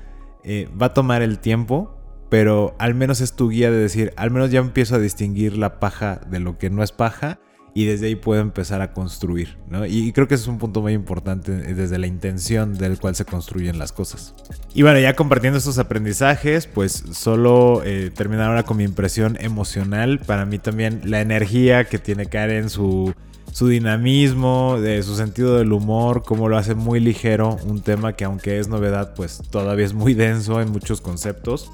eh, 0.45 0.69
va 0.81 0.87
a 0.87 0.95
tomar 0.95 1.21
el 1.21 1.39
tiempo, 1.41 1.95
pero 2.31 2.75
al 2.79 2.95
menos 2.95 3.21
es 3.21 3.35
tu 3.35 3.51
guía 3.51 3.71
de 3.71 3.77
decir, 3.77 4.15
al 4.17 4.31
menos 4.31 4.51
ya 4.51 4.61
empiezo 4.61 4.95
a 4.95 4.99
distinguir 4.99 5.59
la 5.59 5.81
paja 5.81 6.21
de 6.31 6.41
lo 6.41 6.57
que 6.57 6.71
no 6.71 6.83
es 6.83 6.93
paja 6.93 7.41
y 7.75 7.85
desde 7.85 8.07
ahí 8.07 8.15
puedo 8.17 8.41
empezar 8.41 8.81
a 8.81 8.93
construir, 8.93 9.59
¿no? 9.69 9.87
Y, 9.87 10.13
creo 10.13 10.27
que 10.29 10.35
ese 10.35 10.43
es 10.43 10.49
un 10.49 10.59
punto 10.59 10.81
muy 10.81 10.93
importante 10.93 11.53
eh, 11.53 11.75
desde 11.75 11.99
la 11.99 12.07
intención 12.07 12.77
del 12.77 12.99
cual 12.99 13.15
se 13.15 13.25
construyen 13.25 13.79
las 13.79 13.93
cosas. 13.93 14.35
Y 14.75 14.83
bueno, 14.83 14.99
ya 14.99 15.15
compartiendo 15.15 15.59
estos 15.59 15.79
aprendizajes, 15.79 16.67
pues 16.67 17.05
solo 17.13 17.83
eh, 17.85 18.11
terminar 18.15 18.49
ahora 18.49 18.63
con 18.63 18.77
mi 18.77 18.85
impresión 18.85 19.37
emocional. 19.41 20.21
Para 20.21 20.47
mí 20.47 20.59
también 20.59 21.03
la 21.05 21.21
energía 21.21 21.85
que 21.85 21.99
tiene 21.99 22.27
Karen, 22.27 22.71
su 22.71 23.15
su 23.53 23.69
dinamismo, 23.69 24.77
su 25.03 25.17
sentido 25.17 25.57
del 25.59 25.73
humor, 25.73 26.23
cómo 26.25 26.49
lo 26.49 26.57
hace 26.57 26.75
muy 26.75 27.01
ligero, 27.01 27.57
un 27.67 27.81
tema 27.81 28.15
que 28.15 28.25
aunque 28.25 28.59
es 28.59 28.69
novedad, 28.69 29.15
pues 29.15 29.43
todavía 29.51 29.85
es 29.85 29.93
muy 29.93 30.15
denso 30.15 30.61
en 30.61 30.71
muchos 30.71 31.01
conceptos. 31.01 31.71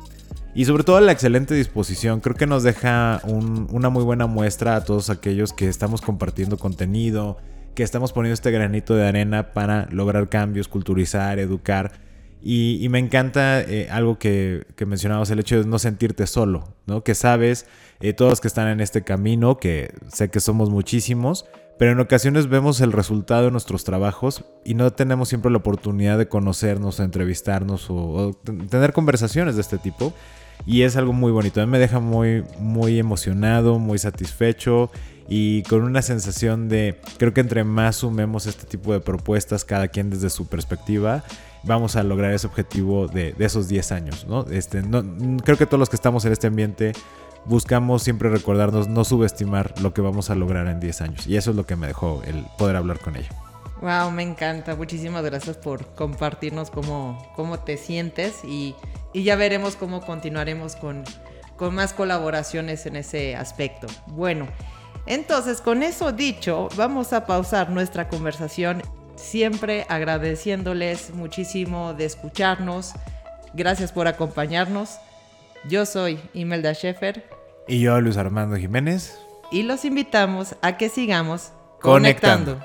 Y 0.55 0.65
sobre 0.65 0.85
todo 0.85 0.99
la 1.01 1.13
excelente 1.13 1.55
disposición, 1.55 2.21
creo 2.21 2.35
que 2.35 2.47
nos 2.47 2.63
deja 2.63 3.21
una 3.25 3.91
muy 3.91 4.05
buena 4.05 4.27
muestra 4.27 4.77
a 4.77 4.85
todos 4.85 5.11
aquellos 5.11 5.53
que 5.53 5.69
estamos 5.69 6.01
compartiendo 6.01 6.57
contenido, 6.57 7.37
que 7.75 7.83
estamos 7.83 8.15
poniendo 8.15 8.33
este 8.33 8.51
granito 8.51 8.97
de 8.97 9.07
arena 9.07 9.53
para 9.53 9.87
lograr 9.91 10.31
cambios, 10.31 10.67
culturizar, 10.67 11.39
educar. 11.39 11.93
Y, 12.41 12.87
me 12.91 13.01
encanta 13.01 13.61
eh, 13.61 13.89
algo 13.91 14.19
que, 14.19 14.67
que, 14.77 14.87
mencionabas, 14.87 15.31
el 15.31 15.41
hecho 15.41 15.59
de 15.63 15.69
no 15.69 15.79
sentirte 15.79 16.27
solo, 16.27 16.75
¿no? 16.87 17.03
Que 17.03 17.15
sabes, 17.15 17.67
eh, 18.01 18.13
todos 18.13 18.41
que 18.41 18.49
están 18.49 18.69
en 18.69 18.81
este 18.81 19.03
camino, 19.03 19.59
que 19.59 19.93
sé 20.09 20.31
que 20.31 20.41
somos 20.41 20.71
muchísimos, 20.71 21.45
pero 21.79 21.93
en 21.93 22.01
ocasiones 22.01 22.49
vemos 22.49 22.81
el 22.81 22.93
resultado 22.93 23.45
de 23.45 23.51
nuestros 23.51 23.85
trabajos 23.85 24.45
y 24.65 24.75
no 24.75 24.93
tenemos 24.93 25.29
siempre 25.29 25.51
la 25.51 25.59
oportunidad 25.59 26.17
de 26.19 26.29
conocernos, 26.29 27.01
entrevistarnos 27.01 27.87
o, 27.91 28.39
tener 28.71 28.93
conversaciones 28.93 29.57
de 29.57 29.61
este 29.61 29.79
tipo. 29.79 30.15
y 30.65 30.83
es 30.83 30.97
algo 30.97 31.13
muy 31.13 31.33
bonito. 31.33 31.61
A 31.61 31.67
mí 31.67 31.73
me 31.73 31.79
deja 31.79 32.01
muy, 32.01 32.45
muy 32.59 32.99
emocionado, 32.99 33.79
muy 33.79 33.99
satisfecho 33.99 34.91
y 35.29 35.63
con 35.65 35.83
una 35.83 36.03
sensación 36.03 36.69
de, 36.69 37.01
creo 37.19 37.35
que 37.35 37.41
entre 37.41 37.65
más 37.65 37.97
sumemos 37.97 38.47
este 38.47 38.65
tipo 38.67 38.93
de 38.93 39.01
propuestas, 39.01 39.65
cada 39.65 39.89
quien 39.89 40.09
desde 40.09 40.31
su 40.31 40.47
perspectiva, 40.47 41.25
vamos 41.65 41.97
a 41.97 42.03
lograr 42.03 42.33
ese 42.33 42.47
objetivo 42.47 43.09
de, 43.09 43.35
esos 43.39 43.69
10 43.69 43.93
años. 43.93 44.27
¿no? 44.29 44.47
Este, 44.51 44.83
no, 44.83 45.05
creo 45.45 45.59
que 45.59 45.67
todos 45.67 45.81
los 45.81 45.91
que 45.91 45.97
estamos 45.97 46.25
en 46.25 46.33
este 46.33 46.47
ambiente 46.47 46.93
buscamos 47.47 48.03
siempre 48.03 48.29
recordarnos, 48.29 48.89
no 48.89 49.05
subestimar 49.05 49.75
lo 49.81 49.95
que 49.95 50.01
vamos 50.01 50.31
a 50.31 50.35
lograr 50.35 50.67
en 50.67 50.81
10 50.81 51.01
años. 51.01 51.27
Y 51.27 51.37
eso 51.37 51.51
es 51.51 51.57
lo 51.57 51.67
que 51.67 51.77
me 51.77 51.87
dejó 51.87 52.23
el 52.25 52.45
poder 52.59 52.77
hablar 52.77 52.99
con 52.99 53.17
ella. 53.17 53.29
Wow, 53.81 54.11
me 54.11 54.23
encanta. 54.23 54.75
Muchísimas 54.75 55.25
gracias 55.25 55.57
por 55.57 55.87
compartirnos 55.95 56.71
cómo, 56.71 57.33
cómo 57.37 57.59
te 57.59 57.77
sientes 57.77 58.43
y, 58.45 58.75
y 59.13 59.23
ya 59.23 59.37
veremos 59.37 59.77
cómo 59.77 60.01
continuaremos 60.01 60.77
con, 60.77 61.05
con 61.57 61.75
más 61.75 61.93
colaboraciones 61.93 62.87
en 62.87 62.97
ese 62.97 63.37
aspecto. 63.37 63.87
Bueno, 64.07 64.47
entonces 65.07 65.61
con 65.61 65.83
eso 65.83 66.13
dicho, 66.13 66.69
vamos 66.77 67.13
a 67.13 67.27
pausar 67.27 67.71
nuestra 67.71 68.09
conversación, 68.09 68.83
siempre 69.15 69.87
agradeciéndoles 69.89 71.15
muchísimo 71.15 71.95
de 71.95 72.07
escucharnos. 72.07 72.93
Gracias 73.55 73.93
por 73.93 74.09
acompañarnos. 74.09 74.99
Yo 75.69 75.85
soy 75.85 76.19
Imelda 76.33 76.75
Schaefer. 76.75 77.36
Y 77.69 77.81
yo, 77.81 78.01
Luis 78.01 78.17
Armando 78.17 78.57
Jiménez. 78.57 79.19
Y 79.51 79.63
los 79.63 79.85
invitamos 79.85 80.55
a 80.63 80.77
que 80.77 80.89
sigamos 80.89 81.53
conectando. 81.81 82.61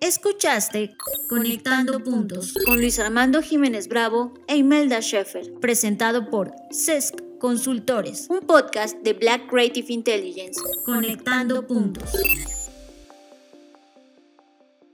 Escuchaste 0.00 0.96
Conectando 1.28 2.02
Puntos 2.02 2.54
con 2.64 2.78
Luis 2.78 2.98
Armando 2.98 3.42
Jiménez 3.42 3.86
Bravo 3.86 4.32
e 4.48 4.56
Imelda 4.56 5.02
Schaeffer, 5.02 5.52
presentado 5.60 6.30
por 6.30 6.52
CESC 6.72 7.38
Consultores, 7.38 8.28
un 8.30 8.40
podcast 8.40 8.96
de 9.02 9.12
Black 9.12 9.46
Creative 9.50 9.92
Intelligence. 9.92 10.58
Conectando 10.86 11.66
Puntos. 11.66 12.10